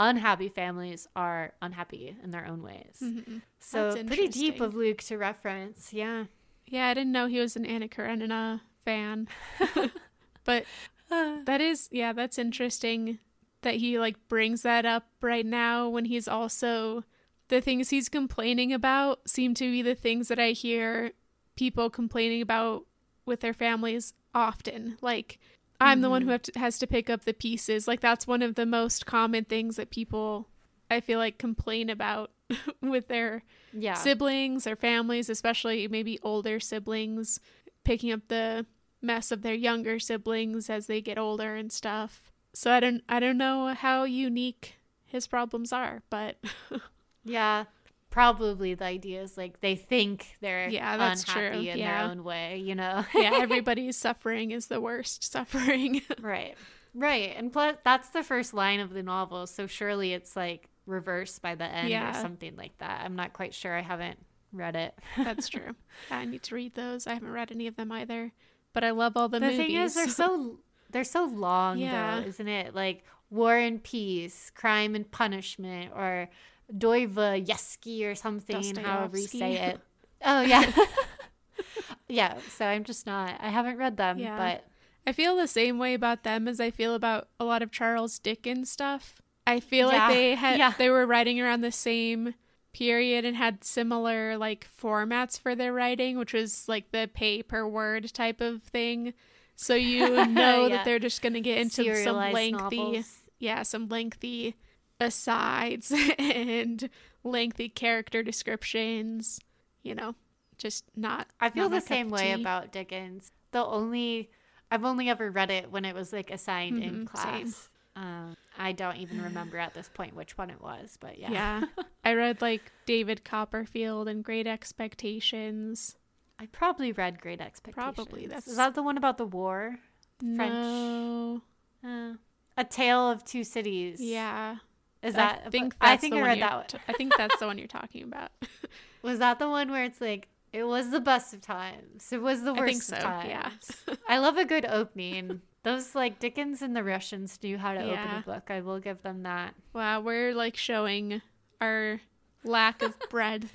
Unhappy 0.02 0.48
families 0.48 1.06
are 1.14 1.52
unhappy 1.60 2.16
in 2.24 2.30
their 2.30 2.46
own 2.46 2.62
ways. 2.62 3.02
Mhm. 3.02 3.42
So 3.58 4.02
pretty 4.04 4.28
deep 4.28 4.58
of 4.58 4.74
Luke 4.74 5.02
to 5.02 5.18
reference. 5.18 5.92
Yeah. 5.92 6.24
Yeah, 6.66 6.88
I 6.88 6.94
didn't 6.94 7.12
know 7.12 7.26
he 7.26 7.38
was 7.38 7.54
an 7.54 7.66
Anna 7.66 7.86
Karenina 7.86 8.62
fan. 8.82 9.28
but 10.44 10.64
that 11.10 11.60
is, 11.60 11.90
yeah, 11.92 12.14
that's 12.14 12.38
interesting 12.38 13.18
that 13.60 13.74
he 13.74 13.98
like 13.98 14.16
brings 14.26 14.62
that 14.62 14.86
up 14.86 15.06
right 15.20 15.44
now 15.44 15.86
when 15.86 16.06
he's 16.06 16.26
also 16.26 17.04
the 17.48 17.60
things 17.60 17.90
he's 17.90 18.08
complaining 18.08 18.72
about 18.72 19.28
seem 19.28 19.52
to 19.52 19.70
be 19.70 19.82
the 19.82 19.94
things 19.94 20.28
that 20.28 20.38
I 20.38 20.52
hear 20.52 21.12
people 21.56 21.90
complaining 21.90 22.40
about 22.40 22.86
with 23.26 23.40
their 23.40 23.52
families 23.52 24.14
often. 24.34 24.96
Like, 25.02 25.38
I'm 25.80 26.00
the 26.00 26.10
one 26.10 26.22
who 26.22 26.26
mm-hmm. 26.26 26.32
have 26.32 26.42
to, 26.42 26.58
has 26.58 26.78
to 26.78 26.86
pick 26.86 27.08
up 27.08 27.24
the 27.24 27.32
pieces. 27.34 27.88
Like, 27.88 28.00
that's 28.00 28.26
one 28.26 28.42
of 28.42 28.54
the 28.54 28.66
most 28.66 29.06
common 29.06 29.44
things 29.44 29.76
that 29.76 29.90
people, 29.90 30.48
I 30.90 31.00
feel 31.00 31.18
like, 31.18 31.38
complain 31.38 31.88
about 31.90 32.30
with 32.82 33.08
their 33.08 33.42
Yeah. 33.72 33.94
siblings 33.94 34.66
or 34.66 34.76
families, 34.76 35.28
especially 35.30 35.88
maybe 35.88 36.18
older 36.22 36.60
siblings, 36.60 37.40
picking 37.84 38.12
up 38.12 38.28
the 38.28 38.66
mess 39.02 39.32
of 39.32 39.42
their 39.42 39.54
younger 39.54 39.98
siblings 39.98 40.68
as 40.68 40.86
they 40.86 41.00
get 41.00 41.18
older 41.18 41.56
and 41.56 41.72
stuff. 41.72 42.30
So 42.52 42.70
I 42.72 42.80
don't 42.80 43.02
I 43.08 43.20
don't 43.20 43.38
know 43.38 43.68
how 43.74 44.04
unique 44.04 44.74
his 45.06 45.26
problems 45.26 45.72
are, 45.72 46.02
but 46.10 46.36
Yeah. 47.24 47.64
Probably 48.10 48.74
the 48.74 48.84
idea 48.84 49.22
is 49.22 49.36
like 49.36 49.60
they 49.60 49.76
think 49.76 50.36
they're 50.40 50.68
Yeah, 50.68 50.96
that's 50.96 51.22
unhappy 51.24 51.62
true. 51.62 51.70
in 51.70 51.78
Yeah. 51.78 52.02
their 52.02 52.10
own 52.10 52.24
way, 52.24 52.58
you 52.58 52.74
know? 52.74 53.04
yeah, 53.14 53.30
everybody's 53.40 53.96
suffering 53.96 54.50
is 54.50 54.66
the 54.66 54.80
worst 54.80 55.22
suffering. 55.30 56.02
right. 56.20 56.56
Right. 56.92 57.32
And 57.36 57.52
plus, 57.52 57.76
that's 57.84 58.08
the 58.10 58.24
first 58.24 58.52
line 58.52 58.80
of 58.80 58.92
the 58.92 59.02
novel. 59.04 59.46
So 59.46 59.68
surely 59.68 60.12
it's 60.12 60.34
like 60.34 60.68
reversed 60.86 61.40
by 61.40 61.54
the 61.54 61.64
end 61.64 61.92
or 61.92 62.12
something 62.20 62.56
like 62.56 62.76
that. 62.78 63.02
I'm 63.04 63.14
not 63.14 63.32
quite 63.32 63.54
sure. 63.54 63.76
I 63.76 63.82
haven't 63.82 64.18
read 64.52 64.74
it. 64.74 64.98
That's 65.16 65.48
true. 65.48 65.76
I 66.10 66.24
need 66.24 66.42
to 66.44 66.56
read 66.56 66.74
those. 66.74 67.06
I 67.06 67.14
haven't 67.14 67.30
read 67.30 67.52
any 67.52 67.68
of 67.68 67.76
them 67.76 67.92
either, 67.92 68.32
but 68.72 68.82
I 68.82 68.90
love 68.90 69.12
all 69.16 69.28
the, 69.28 69.38
the 69.38 69.46
movies. 69.46 69.58
thing 69.58 69.76
is, 69.76 69.94
they're 69.94 70.08
so 70.08 70.58
they're 70.90 71.04
so 71.04 71.26
long, 71.26 71.78
Yeah. 71.78 72.18
though, 72.22 72.26
isn't 72.26 72.48
it? 72.48 72.74
Like 72.74 73.04
War 73.30 73.56
and 73.56 73.80
Peace, 73.80 74.50
Crime 74.52 74.96
and 74.96 75.08
Punishment, 75.08 75.92
or 75.94 76.28
Dostoevsky 76.76 78.04
or 78.06 78.14
something, 78.14 78.76
however 78.76 79.18
you 79.18 79.26
say 79.26 79.54
it. 79.56 79.80
Oh 80.22 80.42
yeah, 80.42 80.70
yeah. 82.08 82.38
So 82.50 82.66
I'm 82.66 82.84
just 82.84 83.06
not. 83.06 83.36
I 83.40 83.48
haven't 83.48 83.78
read 83.78 83.96
them, 83.96 84.18
Yeah. 84.18 84.36
but 84.36 84.64
I 85.06 85.12
feel 85.12 85.36
the 85.36 85.46
same 85.48 85.78
way 85.78 85.94
about 85.94 86.24
them 86.24 86.46
as 86.46 86.60
I 86.60 86.70
feel 86.70 86.94
about 86.94 87.28
a 87.38 87.44
lot 87.44 87.62
of 87.62 87.70
Charles 87.70 88.18
Dickens 88.18 88.70
stuff. 88.70 89.22
I 89.46 89.60
feel 89.60 89.90
Yeah, 89.90 90.06
like 90.08 90.14
they 90.14 90.34
had 90.34 90.58
yeah. 90.58 90.74
they 90.76 90.90
were 90.90 91.06
writing 91.06 91.40
around 91.40 91.62
the 91.62 91.72
same 91.72 92.34
period 92.72 93.24
and 93.24 93.36
had 93.36 93.64
similar 93.64 94.36
like 94.36 94.66
formats 94.80 95.40
for 95.40 95.54
their 95.54 95.72
writing, 95.72 96.18
which 96.18 96.32
was 96.34 96.68
like 96.68 96.92
the 96.92 97.08
pay 97.12 97.42
per 97.42 97.66
word 97.66 98.12
type 98.12 98.40
of 98.40 98.62
thing. 98.62 99.14
So 99.56 99.74
you 99.74 100.26
know 100.26 100.66
Yeah. 100.66 100.68
that 100.76 100.84
they're 100.84 100.98
just 100.98 101.22
going 101.22 101.32
to 101.32 101.40
get 101.40 101.58
into 101.58 101.94
some 102.04 102.16
lengthy 102.16 102.52
novels. 102.82 103.18
yeah, 103.38 103.62
some 103.62 103.88
lengthy 103.88 104.54
asides 105.00 105.92
and 106.18 106.88
lengthy 107.24 107.68
character 107.68 108.22
descriptions, 108.22 109.40
you 109.82 109.94
know, 109.94 110.14
just 110.58 110.84
not 110.96 111.26
I 111.40 111.50
feel 111.50 111.68
not 111.70 111.80
the 111.80 111.86
same 111.86 112.10
way 112.10 112.34
tea. 112.34 112.40
about 112.40 112.70
Dickens. 112.72 113.32
The 113.52 113.64
only 113.64 114.30
I've 114.70 114.84
only 114.84 115.08
ever 115.08 115.30
read 115.30 115.50
it 115.50 115.70
when 115.70 115.84
it 115.84 115.94
was 115.94 116.12
like 116.12 116.30
assigned 116.30 116.82
in 116.82 117.06
Mhm, 117.06 117.16
same. 117.16 117.42
class. 117.46 117.68
Um, 117.96 118.36
I 118.56 118.70
don't 118.72 118.96
even 118.98 119.20
remember 119.22 119.58
at 119.58 119.74
this 119.74 119.88
point 119.92 120.14
which 120.14 120.38
one 120.38 120.48
it 120.50 120.60
was, 120.62 120.96
but 121.00 121.18
yeah. 121.18 121.30
Yeah. 121.32 121.64
I 122.04 122.12
read 122.14 122.40
like 122.40 122.70
David 122.86 123.24
Copperfield 123.24 124.06
and 124.06 124.22
Great 124.22 124.46
Expectations. 124.46 125.96
I 126.38 126.46
probably 126.46 126.92
read 126.92 127.20
Great 127.20 127.40
Expectations. 127.40 127.94
Probably, 127.96 128.26
that's- 128.26 128.46
Is 128.46 128.56
that 128.56 128.74
the 128.74 128.82
one 128.82 128.96
about 128.96 129.18
the 129.18 129.26
war? 129.26 129.76
French. 130.20 130.52
No. 130.52 131.42
Uh, 131.84 132.14
a 132.56 132.64
Tale 132.64 133.10
of 133.10 133.24
Two 133.24 133.42
Cities. 133.44 134.00
Yeah. 134.00 134.56
Is 135.02 135.14
that? 135.14 135.42
I 135.46 135.50
think 135.50 135.74
I 135.80 135.96
think 135.96 136.14
the 136.14 136.20
I 136.20 136.24
read 136.24 136.40
that. 136.40 136.72
One. 136.72 136.82
I 136.88 136.92
think 136.92 137.12
that's 137.16 137.38
the 137.38 137.46
one 137.46 137.58
you're 137.58 137.66
talking 137.66 138.02
about. 138.02 138.30
Was 139.02 139.18
that 139.18 139.38
the 139.38 139.48
one 139.48 139.70
where 139.70 139.84
it's 139.84 140.00
like 140.00 140.28
it 140.52 140.64
was 140.64 140.90
the 140.90 141.00
best 141.00 141.32
of 141.32 141.40
times? 141.40 142.12
It 142.12 142.20
was 142.20 142.42
the 142.42 142.52
worst 142.52 142.82
so, 142.82 142.96
of 142.96 143.02
times. 143.02 143.28
yeah. 143.28 143.94
I 144.08 144.18
love 144.18 144.36
a 144.36 144.44
good 144.44 144.66
opening. 144.66 145.40
Those 145.62 145.94
like 145.94 146.18
Dickens 146.18 146.60
and 146.60 146.74
the 146.74 146.82
Russians 146.82 147.38
knew 147.42 147.56
how 147.56 147.72
to 147.72 147.82
open 147.82 147.98
a 147.98 148.22
book. 148.26 148.50
I 148.50 148.60
will 148.60 148.80
give 148.80 149.02
them 149.02 149.22
that. 149.22 149.54
wow, 149.72 150.00
we're 150.00 150.34
like 150.34 150.56
showing 150.56 151.22
our 151.60 152.00
lack 152.44 152.82
of 152.82 152.96
breadth. 153.10 153.52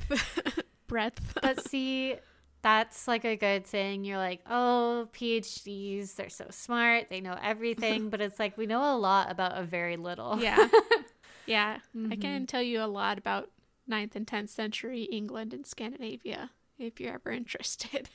breadth. 0.87 1.37
But 1.41 1.67
see, 1.67 2.15
that's 2.61 3.07
like 3.07 3.25
a 3.25 3.35
good 3.35 3.67
thing. 3.67 4.05
You're 4.05 4.17
like, 4.17 4.41
oh, 4.49 5.09
PhDs, 5.13 6.15
they're 6.15 6.29
so 6.29 6.47
smart, 6.49 7.09
they 7.09 7.21
know 7.21 7.37
everything. 7.41 8.09
but 8.09 8.21
it's 8.21 8.39
like 8.39 8.57
we 8.57 8.65
know 8.67 8.95
a 8.95 8.97
lot 8.97 9.29
about 9.29 9.57
a 9.57 9.63
very 9.63 9.97
little. 9.97 10.39
yeah. 10.41 10.67
Yeah. 11.45 11.77
I 11.93 11.97
Mm-hmm. 11.97 12.21
can 12.21 12.47
tell 12.47 12.61
you 12.61 12.81
a 12.81 12.87
lot 12.87 13.17
about 13.17 13.51
9th 13.89 14.15
and 14.15 14.25
10th 14.25 14.49
century 14.49 15.03
England 15.03 15.53
and 15.53 15.65
Scandinavia 15.65 16.49
if 16.79 16.99
you're 16.99 17.13
ever 17.13 17.31
interested. 17.41 18.09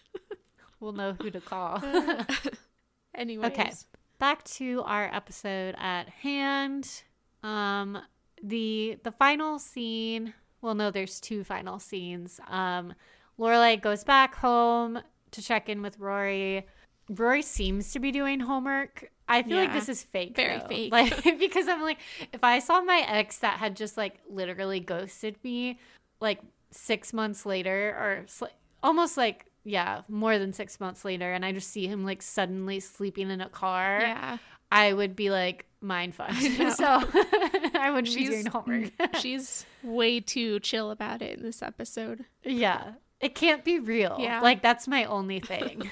We'll 0.81 0.93
know 0.93 1.15
who 1.21 1.31
to 1.31 1.41
call. 1.41 1.83
Anyways. 3.15 3.53
Okay. 3.53 3.73
Back 4.19 4.45
to 4.45 4.83
our 4.85 5.05
episode 5.15 5.75
at 5.79 6.09
hand. 6.09 7.03
Um, 7.43 7.99
the 8.43 8.99
the 9.03 9.13
final 9.13 9.59
scene. 9.59 10.35
Well, 10.63 10.75
no, 10.75 10.91
there's 10.91 11.21
two 11.21 11.43
final 11.45 11.79
scenes. 11.79 12.39
Um, 12.49 12.93
Lorelai 13.39 13.81
goes 13.81 14.05
back 14.05 14.35
home 14.35 15.01
to 15.31 15.43
check 15.43 15.69
in 15.71 15.81
with 15.81 15.99
Rory. 15.99 16.67
Rory 17.11 17.43
seems 17.43 17.93
to 17.93 17.99
be 17.99 18.13
doing 18.13 18.41
homework. 18.41 19.11
I 19.29 19.43
feel 19.43 19.59
like 19.59 19.73
this 19.73 19.89
is 19.89 20.03
fake. 20.03 20.35
very 20.37 20.59
though. 20.59 20.67
fake. 20.69 20.93
Like 20.93 21.23
because 21.39 21.69
I'm 21.69 21.83
like, 21.83 21.99
if 22.33 22.43
I 22.43 22.59
saw 22.61 22.81
my 22.83 23.05
ex 23.07 23.39
that 23.39 23.59
had 23.59 23.77
just 23.77 23.97
like 23.97 24.15
literally 24.29 24.81
ghosted 24.81 25.37
me, 25.45 25.79
like 26.21 26.41
six 26.71 27.13
months 27.13 27.45
later, 27.45 27.91
or 27.99 28.25
sli- 28.27 28.53
almost 28.83 29.17
like 29.17 29.47
yeah, 29.65 30.03
more 30.09 30.39
than 30.39 30.53
six 30.53 30.81
months 30.81 31.05
later, 31.05 31.33
and 31.33 31.45
I 31.45 31.53
just 31.53 31.71
see 31.71 31.87
him 31.87 32.05
like 32.05 32.23
suddenly 32.23 32.81
sleeping 32.81 33.31
in 33.31 33.41
a 33.41 33.49
car, 33.49 33.99
Yeah. 34.01 34.39
I 34.73 34.93
would 34.93 35.15
be 35.17 35.31
like 35.31 35.67
mind 35.81 36.15
fucked. 36.15 36.43
know. 36.59 36.71
so 36.75 36.85
I 36.87 37.91
wouldn't 37.93 38.15
be 38.15 38.25
doing 38.27 38.47
homework. 38.47 38.93
she's 39.19 39.67
way 39.83 40.21
too 40.21 40.61
chill 40.61 40.91
about 40.91 41.23
it 41.23 41.39
in 41.39 41.45
this 41.45 41.61
episode. 41.63 42.25
yeah, 42.45 42.93
it 43.21 43.35
can't 43.35 43.65
be 43.65 43.79
real. 43.81 44.17
Yeah. 44.21 44.41
like 44.41 44.63
that's 44.63 44.89
my 44.89 45.05
only 45.05 45.41
thing. 45.41 45.91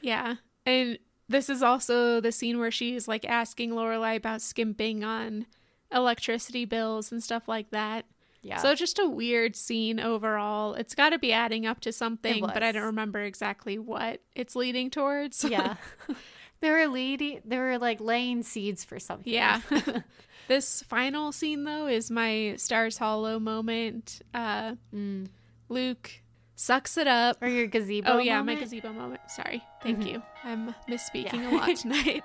Yeah. 0.00 0.36
And 0.64 0.98
this 1.28 1.48
is 1.48 1.62
also 1.62 2.20
the 2.20 2.32
scene 2.32 2.58
where 2.58 2.70
she's 2.70 3.08
like 3.08 3.24
asking 3.24 3.70
Lorelai 3.70 4.16
about 4.16 4.42
skimping 4.42 5.02
on 5.04 5.46
electricity 5.92 6.64
bills 6.64 7.10
and 7.12 7.22
stuff 7.22 7.48
like 7.48 7.70
that. 7.70 8.04
yeah. 8.42 8.58
So 8.58 8.74
just 8.74 8.98
a 8.98 9.08
weird 9.08 9.56
scene 9.56 9.98
overall. 10.00 10.74
It's 10.74 10.94
got 10.94 11.10
to 11.10 11.18
be 11.18 11.32
adding 11.32 11.66
up 11.66 11.80
to 11.80 11.92
something, 11.92 12.42
but 12.44 12.62
I 12.62 12.72
don't 12.72 12.82
remember 12.84 13.20
exactly 13.20 13.78
what 13.78 14.20
it's 14.34 14.54
leading 14.56 14.90
towards. 14.90 15.44
yeah. 15.44 15.76
They 16.60 16.70
were 16.70 16.86
leading. 16.86 17.42
They 17.44 17.58
were 17.58 17.78
like 17.78 18.00
laying 18.00 18.42
seeds 18.42 18.82
for 18.82 18.98
something. 18.98 19.30
yeah. 19.30 19.60
this 20.48 20.82
final 20.84 21.30
scene 21.30 21.64
though 21.64 21.86
is 21.86 22.10
my 22.10 22.54
Stars 22.56 22.96
Hollow 22.96 23.38
moment. 23.38 24.22
Uh 24.32 24.76
Mm. 24.94 25.28
Luke 25.68 26.22
sucks 26.56 26.96
it 26.96 27.06
up. 27.06 27.40
Or 27.40 27.46
your 27.48 27.66
gazebo. 27.68 28.14
Oh 28.14 28.18
yeah, 28.18 28.38
moment? 28.38 28.58
my 28.58 28.64
gazebo 28.64 28.92
moment. 28.92 29.20
Sorry. 29.28 29.62
Thank 29.82 30.00
Mhm. 30.00 30.12
you. 30.12 30.22
I'm 30.42 30.74
misspeaking 30.88 31.34
Yeah. 31.42 31.50
a 31.50 31.52
lot 31.56 31.76
tonight. 31.76 32.24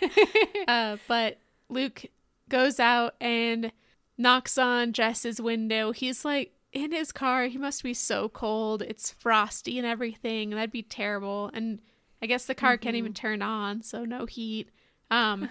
uh, 0.68 0.96
but 1.08 1.38
Luke 1.68 2.04
goes 2.48 2.78
out 2.78 3.14
and 3.20 3.72
knocks 4.18 4.58
on 4.58 4.92
Jess's 4.92 5.40
window. 5.40 5.92
He's 5.92 6.24
like 6.24 6.52
in 6.72 6.92
his 6.92 7.12
car. 7.12 7.46
He 7.46 7.58
must 7.58 7.82
be 7.82 7.94
so 7.94 8.28
cold. 8.28 8.82
It's 8.82 9.10
frosty 9.10 9.78
and 9.78 9.86
everything. 9.86 10.50
That'd 10.50 10.70
be 10.72 10.82
terrible. 10.82 11.50
And 11.54 11.80
I 12.20 12.26
guess 12.26 12.44
the 12.44 12.54
car 12.54 12.76
can't 12.76 12.96
even 12.96 13.14
turn 13.14 13.40
on, 13.42 13.82
so 13.82 14.04
no 14.04 14.26
heat. 14.26 14.68
Um, 15.10 15.48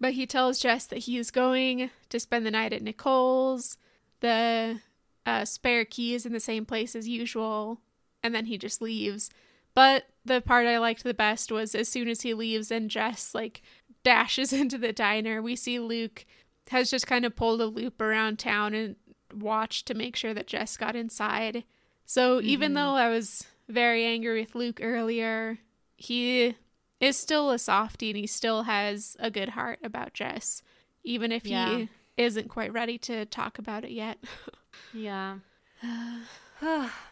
but 0.00 0.12
he 0.12 0.26
tells 0.26 0.60
Jess 0.60 0.86
that 0.86 1.00
he 1.00 1.18
is 1.18 1.30
going 1.30 1.90
to 2.08 2.20
spend 2.20 2.46
the 2.46 2.50
night 2.50 2.72
at 2.72 2.82
Nicole's. 2.82 3.76
The 4.20 4.80
uh, 5.28 5.44
spare 5.44 5.84
key 5.84 6.14
is 6.14 6.24
in 6.26 6.32
the 6.32 6.40
same 6.40 6.64
place 6.64 6.96
as 6.96 7.06
usual, 7.08 7.80
and 8.22 8.34
then 8.34 8.46
he 8.46 8.56
just 8.58 8.80
leaves. 8.80 9.30
But 9.74 10.06
the 10.24 10.40
part 10.40 10.66
I 10.66 10.78
liked 10.78 11.04
the 11.04 11.14
best 11.14 11.52
was 11.52 11.74
as 11.74 11.88
soon 11.88 12.08
as 12.08 12.22
he 12.22 12.34
leaves 12.34 12.70
and 12.70 12.90
Jess 12.90 13.34
like 13.34 13.62
dashes 14.02 14.52
into 14.60 14.78
the 14.78 14.92
diner, 14.92 15.40
we 15.42 15.54
see 15.54 15.78
Luke 15.78 16.24
has 16.70 16.90
just 16.90 17.06
kind 17.06 17.24
of 17.24 17.36
pulled 17.36 17.60
a 17.60 17.66
loop 17.66 18.00
around 18.00 18.38
town 18.38 18.74
and 18.74 18.96
watched 19.34 19.86
to 19.86 19.94
make 19.94 20.16
sure 20.16 20.34
that 20.34 20.46
Jess 20.46 20.76
got 20.76 20.96
inside. 20.96 21.64
So 22.04 22.40
even 22.40 22.74
though 22.74 22.94
I 22.94 23.08
was 23.10 23.44
very 23.68 24.04
angry 24.04 24.40
with 24.40 24.54
Luke 24.54 24.80
earlier, 24.82 25.58
he 25.96 26.56
is 27.00 27.16
still 27.16 27.50
a 27.50 27.58
softie 27.58 28.10
and 28.10 28.16
he 28.18 28.26
still 28.26 28.62
has 28.64 29.16
a 29.20 29.30
good 29.30 29.50
heart 29.50 29.78
about 29.84 30.14
Jess, 30.14 30.62
even 31.04 31.30
if 31.32 31.46
Yeah. 31.46 31.68
he 31.76 31.88
isn't 32.16 32.48
quite 32.48 32.72
ready 32.72 32.98
to 32.98 33.24
talk 33.26 33.58
about 33.58 33.84
it 33.84 33.92
yet. 33.92 34.18
Yeah. 34.92 35.38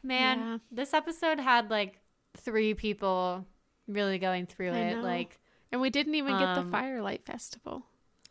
Man, 0.02 0.38
Yeah. 0.38 0.58
this 0.70 0.94
episode 0.94 1.38
had 1.40 1.70
like 1.70 2.00
three 2.36 2.74
people 2.74 3.46
really 3.88 4.18
going 4.18 4.46
through 4.46 4.72
I 4.72 4.78
it. 4.78 4.96
know. 4.96 5.02
Like, 5.02 5.38
and 5.72 5.80
we 5.80 5.90
didn't 5.90 6.14
even 6.14 6.38
get 6.38 6.54
the 6.54 6.60
Um, 6.62 6.70
Firelight 6.70 7.24
Festival. 7.24 7.84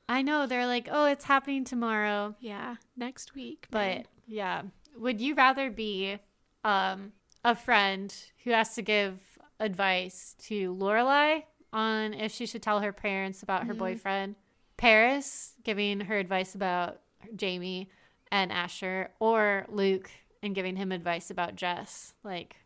I 0.08 0.22
know 0.22 0.46
they're 0.46 0.68
like, 0.68 0.88
oh, 0.92 1.06
it's 1.06 1.26
happening 1.26 1.64
tomorrow. 1.64 2.36
Yeah, 2.40 2.76
next 2.96 3.34
week. 3.34 3.68
But 3.72 3.80
man. 3.88 4.06
yeah, 4.28 4.62
would 4.98 5.20
you 5.22 5.36
rather 5.36 5.70
be 5.70 6.20
um 6.64 7.14
a 7.44 7.56
friend 7.56 8.14
who 8.44 8.52
has 8.52 8.74
to 8.76 8.82
give 8.82 9.20
advice 9.60 10.36
to 10.40 10.74
Lorelai 10.76 11.44
on 11.72 12.14
if 12.14 12.32
she 12.32 12.46
should 12.46 12.62
tell 12.64 12.80
her 12.82 12.92
parents 12.94 13.44
about 13.44 13.68
her 13.68 13.74
boyfriend. 13.74 14.36
Paris 14.78 15.54
giving 15.64 16.00
her 16.02 16.18
advice 16.18 16.56
about 16.56 17.02
Jamie 17.36 17.90
and 18.32 18.52
Asher, 18.52 19.10
or 19.20 19.66
Luke 19.70 20.10
and 20.42 20.56
giving 20.56 20.76
him 20.76 20.92
advice 20.92 21.30
about 21.30 21.56
Jess. 21.56 22.14
Like 22.24 22.58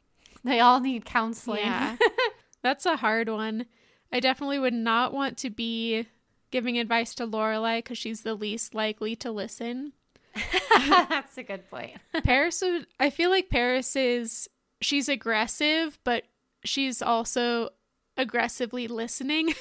they 0.43 0.59
all 0.59 0.79
need 0.79 1.05
counseling. 1.05 1.61
Yeah. 1.61 1.95
That's 2.61 2.85
a 2.85 2.97
hard 2.97 3.29
one. 3.29 3.65
I 4.11 4.19
definitely 4.19 4.59
would 4.59 4.73
not 4.73 5.13
want 5.13 5.37
to 5.39 5.49
be 5.49 6.07
giving 6.51 6.77
advice 6.77 7.13
to 7.15 7.27
Lorelai 7.27 7.79
because 7.79 7.97
she's 7.97 8.21
the 8.23 8.35
least 8.35 8.73
likely 8.73 9.15
to 9.17 9.31
listen. 9.31 9.93
That's 10.77 11.37
a 11.37 11.43
good 11.43 11.69
point. 11.69 11.97
Paris 12.23 12.61
would 12.61 12.87
I 12.99 13.09
feel 13.09 13.29
like 13.29 13.49
Paris 13.49 13.95
is 13.95 14.49
she's 14.81 15.09
aggressive, 15.09 15.99
but 16.03 16.23
she's 16.63 17.01
also 17.01 17.69
aggressively 18.17 18.87
listening. 18.87 19.53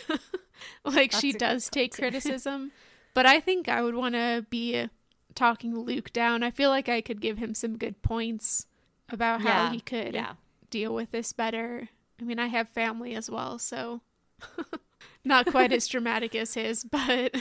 like 0.85 1.13
she 1.13 1.33
That's 1.33 1.35
good 1.35 1.39
does 1.39 1.71
take 1.71 1.95
criticism. 1.95 2.73
But 3.15 3.27
I 3.27 3.41
think 3.41 3.69
I 3.69 3.83
would 3.83 3.95
want 3.95 4.15
to 4.15 4.47
be 4.49 4.89
talking 5.35 5.77
Luke 5.79 6.13
down. 6.13 6.43
I 6.43 6.51
feel 6.51 6.71
like 6.71 6.89
I 6.89 7.01
could 7.01 7.21
give 7.21 7.39
him 7.39 7.55
some 7.55 7.77
good 7.79 8.03
points 8.03 8.67
about 9.09 9.41
how 9.41 9.49
Yeah, 9.49 9.73
he 9.73 9.81
could 9.81 10.15
yeah. 10.15 10.33
deal 10.71 10.95
with 10.95 11.11
this 11.11 11.33
better. 11.33 11.89
I 12.21 12.25
mean, 12.25 12.39
I 12.39 12.47
have 12.49 12.69
family 12.69 13.15
as 13.15 13.31
well, 13.31 13.59
so 13.59 14.01
not 15.25 15.47
quite 15.47 15.73
as 15.73 15.87
dramatic 15.87 16.35
as 16.35 16.55
his, 16.55 16.85
but 16.91 17.41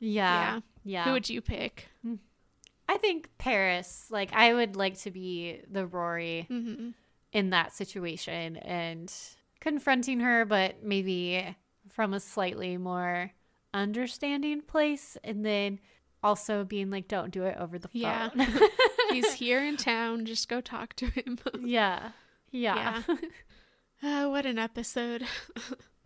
Yeah. 0.00 0.60
Yeah. 0.84 1.04
who 1.04 1.12
would 1.12 1.28
you 1.28 1.40
pick? 1.40 1.88
I 2.88 2.98
think 2.98 3.30
Paris, 3.38 4.06
like 4.10 4.32
I 4.32 4.54
would 4.54 4.76
like 4.76 4.96
to 5.00 5.10
be 5.10 5.60
the 5.70 5.86
Rory 5.86 6.46
hmm 6.48 6.90
in 7.32 7.50
that 7.50 7.74
situation 7.74 8.56
and 8.58 9.12
confronting 9.60 10.20
her, 10.20 10.44
but 10.46 10.82
maybe 10.82 11.54
from 11.88 12.14
a 12.14 12.20
slightly 12.20 12.78
more 12.78 13.32
understanding 13.74 14.62
place 14.62 15.18
and 15.22 15.44
then 15.44 15.78
also 16.22 16.64
being 16.64 16.90
like, 16.90 17.08
don't 17.08 17.30
do 17.30 17.42
it 17.44 17.56
over 17.58 17.78
the 17.78 17.88
phone. 17.88 18.00
Yeah. 18.02 18.30
He's 19.10 19.32
here 19.34 19.62
in 19.64 19.76
town. 19.76 20.24
Just 20.26 20.48
go 20.48 20.60
talk 20.60 20.94
to 20.96 21.06
him. 21.06 21.38
yeah. 21.62 22.10
Yeah. 22.50 23.02
Uh, 24.02 24.26
what 24.28 24.46
an 24.46 24.58
episode. 24.58 25.24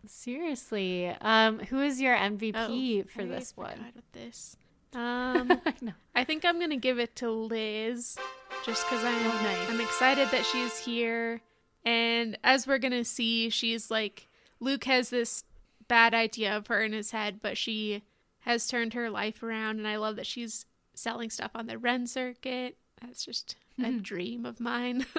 Seriously. 0.05 1.07
Um, 1.21 1.59
who 1.59 1.81
is 1.81 2.01
your 2.01 2.15
MVP 2.15 3.03
Oh, 3.05 3.07
for 3.09 3.21
I 3.21 3.25
this 3.25 3.55
one? 3.55 3.91
this. 4.13 4.55
Um, 4.93 5.51
I 5.65 5.73
know. 5.81 5.93
I 6.15 6.23
think 6.23 6.43
I'm 6.43 6.59
gonna 6.59 6.75
give 6.77 6.99
it 6.99 7.15
to 7.17 7.29
Liz, 7.31 8.17
just 8.65 8.85
because 8.89 9.03
I'm 9.05 9.15
Oh, 9.25 9.41
nice. 9.43 9.69
I'm 9.69 9.79
excited 9.79 10.27
that 10.31 10.45
she's 10.45 10.77
here, 10.79 11.39
and 11.85 12.37
as 12.43 12.67
we're 12.67 12.77
gonna 12.79 13.05
see, 13.05 13.49
she's 13.49 13.89
like 13.89 14.27
Luke 14.59 14.83
has 14.85 15.09
this 15.09 15.45
bad 15.87 16.13
idea 16.13 16.55
of 16.57 16.67
her 16.67 16.81
in 16.83 16.91
his 16.93 17.11
head, 17.11 17.39
but 17.41 17.57
she 17.57 18.03
has 18.41 18.67
turned 18.67 18.93
her 18.93 19.09
life 19.09 19.41
around, 19.41 19.79
and 19.79 19.87
I 19.87 19.95
love 19.97 20.15
that 20.17 20.27
she's 20.27 20.65
selling 20.93 21.29
stuff 21.29 21.51
on 21.55 21.67
the 21.67 21.77
Ren 21.77 22.05
circuit. 22.07 22.77
That's 23.01 23.25
just 23.25 23.55
a 23.83 23.91
dream 24.01 24.45
of 24.45 24.59
mine. 24.59 25.05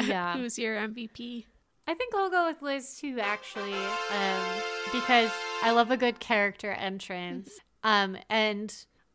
Yeah. 0.00 0.36
Who's 0.36 0.58
your 0.58 0.76
MVP? 0.76 1.44
I 1.86 1.94
think 1.94 2.14
I'll 2.14 2.30
go 2.30 2.46
with 2.46 2.62
Liz 2.62 2.96
too, 2.98 3.18
actually, 3.20 3.74
um, 3.74 4.62
because 4.92 5.30
I 5.62 5.72
love 5.72 5.90
a 5.90 5.96
good 5.96 6.20
character 6.20 6.70
entrance. 6.70 7.50
Um, 7.82 8.16
and 8.28 8.74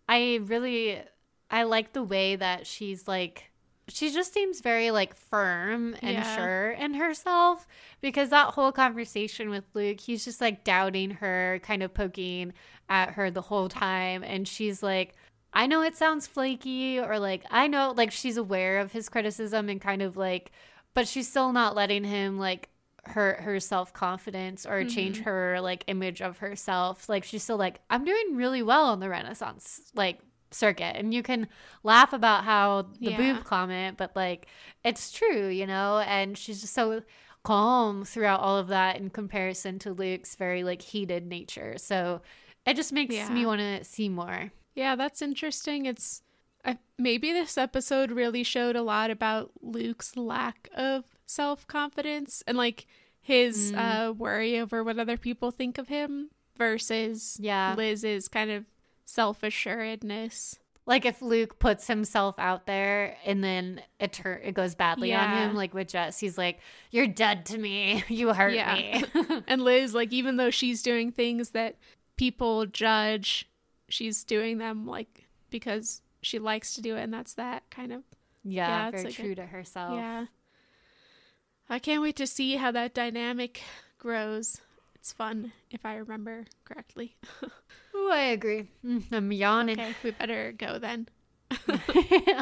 I 0.10 0.42
really, 0.44 1.02
I 1.50 1.64
like 1.64 1.94
the 1.94 2.04
way 2.04 2.36
that 2.36 2.68
she's 2.68 3.08
like, 3.08 3.52
she 3.88 4.12
just 4.12 4.34
seems 4.34 4.62
very 4.62 4.92
like 4.92 5.16
firm 5.16 5.96
and 6.02 6.14
Yeah. 6.14 6.36
sure 6.36 6.72
in 6.72 6.96
herself 6.96 7.68
because 8.02 8.30
that 8.30 8.54
whole 8.54 8.72
conversation 8.72 9.50
with 9.50 9.66
Luke, 9.74 10.00
he's 10.02 10.26
just 10.26 10.42
like 10.42 10.64
doubting 10.64 11.12
her, 11.12 11.60
kind 11.64 11.84
of 11.84 11.94
poking 11.94 12.54
at 12.90 13.12
her 13.12 13.30
the 13.30 13.42
whole 13.42 13.70
time. 13.70 14.24
And 14.24 14.48
she's 14.48 14.82
like, 14.82 15.14
I 15.54 15.68
know 15.68 15.82
it 15.82 15.96
sounds 15.96 16.28
flaky, 16.28 17.00
or 17.00 17.18
like, 17.18 17.46
I 17.50 17.68
know, 17.68 17.94
like, 17.96 18.12
she's 18.12 18.36
aware 18.36 18.80
of 18.80 18.92
his 18.92 19.08
criticism 19.08 19.70
and 19.70 19.80
kind 19.80 20.02
of 20.02 20.18
like, 20.18 20.52
but 20.94 21.08
she's 21.08 21.30
still 21.30 21.54
not 21.54 21.76
letting 21.76 22.04
him 22.04 22.38
like 22.38 22.70
hurt 23.06 23.40
her 23.42 23.60
self 23.60 23.94
confidence 23.94 24.66
or 24.66 24.84
change 24.84 25.18
mm-hmm. 25.18 25.30
her 25.30 25.62
like 25.62 25.84
image 25.88 26.22
of 26.22 26.40
herself. 26.40 27.08
Like 27.08 27.24
she's 27.24 27.44
still 27.44 27.58
like, 27.58 27.80
I'm 27.90 28.04
doing 28.04 28.36
really 28.36 28.64
well 28.64 28.86
on 28.86 29.00
the 29.00 29.10
Renaissance 29.10 29.92
like 29.94 30.20
circuit. 30.56 30.96
And 30.96 31.14
you 31.14 31.22
can 31.24 31.48
laugh 31.84 32.14
about 32.14 32.44
how 32.44 32.84
the 33.00 33.12
Yeah. 33.12 33.18
boob 33.18 33.44
comment, 33.46 33.98
but 33.98 34.16
like 34.16 34.48
it's 34.84 35.12
true, 35.12 35.48
you 35.48 35.66
know? 35.68 36.00
And 36.00 36.38
she's 36.38 36.62
just 36.62 36.74
so 36.74 37.04
calm 37.44 38.04
throughout 38.06 38.40
all 38.40 38.58
of 38.58 38.68
that 38.70 38.98
in 38.98 39.10
comparison 39.10 39.78
to 39.80 39.94
Luke's 39.94 40.36
very 40.36 40.64
like 40.64 40.82
heated 40.82 41.26
nature. 41.28 41.78
So 41.78 42.22
it 42.66 42.76
just 42.76 42.92
makes 42.92 43.14
Yeah. 43.14 43.30
me 43.30 43.46
want 43.46 43.60
to 43.60 43.84
see 43.84 44.10
more. 44.10 44.52
Yeah, 44.74 44.96
that's 44.96 45.22
interesting. 45.22 45.86
It's 45.86 46.22
I, 46.68 46.80
maybe 46.98 47.32
this 47.32 47.60
episode 47.60 48.10
really 48.10 48.42
showed 48.44 48.76
a 48.76 48.82
lot 48.82 49.12
about 49.12 49.52
Luke's 49.62 50.18
lack 50.18 50.68
of 50.76 51.06
self 51.28 51.68
confidence 51.68 52.42
and 52.48 52.58
like 52.58 52.88
his 53.22 53.72
Mm. 53.72 54.10
uh, 54.10 54.14
worry 54.14 54.58
over 54.60 54.84
what 54.84 54.98
other 54.98 55.18
people 55.18 55.52
think 55.52 55.78
of 55.78 55.88
him 55.90 56.30
versus 56.58 57.38
Yeah. 57.40 57.76
Liz's 57.78 58.28
kind 58.28 58.50
of 58.50 58.66
self 59.06 59.44
assuredness. 59.44 60.60
Like 60.88 61.06
if 61.06 61.20
Luke 61.22 61.58
puts 61.58 61.88
himself 61.88 62.36
out 62.38 62.68
there 62.68 63.18
and 63.26 63.44
then 63.44 63.82
it 64.00 64.14
tur- 64.14 64.40
it 64.44 64.54
goes 64.54 64.76
badly 64.76 65.14
on 65.16 65.36
him, 65.36 65.56
like 65.56 65.74
with 65.74 65.88
Jess, 65.88 66.20
he's 66.20 66.38
like, 66.38 66.60
"You're 66.92 67.08
dead 67.08 67.46
to 67.48 67.58
me. 67.58 68.04
You 68.10 68.34
hurt 68.34 68.54
Yeah. 68.54 68.76
me." 68.76 69.04
and 69.48 69.64
Liz, 69.64 69.96
like, 69.96 70.14
even 70.14 70.38
though 70.38 70.52
she's 70.52 70.84
doing 70.84 71.12
things 71.12 71.52
that 71.52 71.78
people 72.18 72.68
judge, 72.68 73.50
she's 73.90 74.24
doing 74.24 74.60
them 74.60 74.86
like 74.86 75.26
because 75.50 76.02
she 76.22 76.38
likes 76.38 76.76
to 76.76 76.82
do 76.84 76.96
it, 76.98 77.02
and 77.02 77.14
that's 77.14 77.34
that 77.34 77.64
kind 77.72 77.92
of 77.92 78.04
yeah, 78.44 78.68
Yeah, 78.86 78.92
very 78.92 79.04
like 79.06 79.14
a- 79.20 79.22
true 79.24 79.36
to 79.36 79.46
herself. 79.48 79.96
Yeah. 79.96 80.26
I 81.68 81.80
can't 81.80 82.04
wait 82.04 82.16
to 82.18 82.28
see 82.28 82.58
how 82.58 82.70
that 82.72 82.94
dynamic 82.94 83.62
grows. 83.98 84.62
It's 84.94 85.12
fun 85.14 85.52
if 85.72 85.84
I 85.84 85.96
remember 85.96 86.46
correctly. 86.64 87.16
I 88.12 88.32
agree. 88.32 88.70
Mm, 88.86 89.04
I'm 89.12 89.32
yawning. 89.32 89.80
okay, 89.80 89.94
we 90.04 90.12
better 90.12 90.52
go 90.58 90.80
then. 90.80 91.08
All 91.70 91.78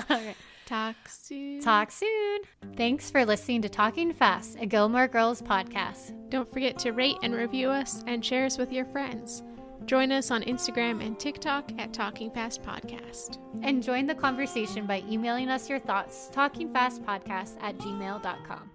right. 0.09 0.35
Talk 0.65 0.95
soon. 1.07 1.59
Talk 1.61 1.91
soon. 1.91 2.39
Thanks 2.77 3.11
for 3.11 3.25
listening 3.25 3.61
to 3.63 3.69
Talking 3.69 4.13
Fast, 4.13 4.57
a 4.59 4.65
Gilmore 4.65 5.07
Girls 5.09 5.41
podcast. 5.41 6.13
Don't 6.29 6.51
forget 6.51 6.79
to 6.79 6.91
rate 6.91 7.17
and 7.21 7.35
review 7.35 7.69
us 7.69 8.03
and 8.07 8.23
share 8.23 8.45
us 8.45 8.57
with 8.57 8.71
your 8.71 8.85
friends. 8.85 9.43
Join 9.85 10.13
us 10.13 10.31
on 10.31 10.41
Instagram 10.43 11.05
and 11.05 11.19
TikTok 11.19 11.69
at 11.77 11.93
Talking 11.93 12.31
Fast 12.31 12.63
Podcast. 12.63 13.37
And 13.61 13.83
join 13.83 14.07
the 14.07 14.15
conversation 14.15 14.87
by 14.87 15.03
emailing 15.09 15.49
us 15.49 15.69
your 15.69 15.79
thoughts, 15.79 16.29
talkingfastpodcast 16.33 17.61
at 17.61 17.77
gmail.com. 17.77 18.71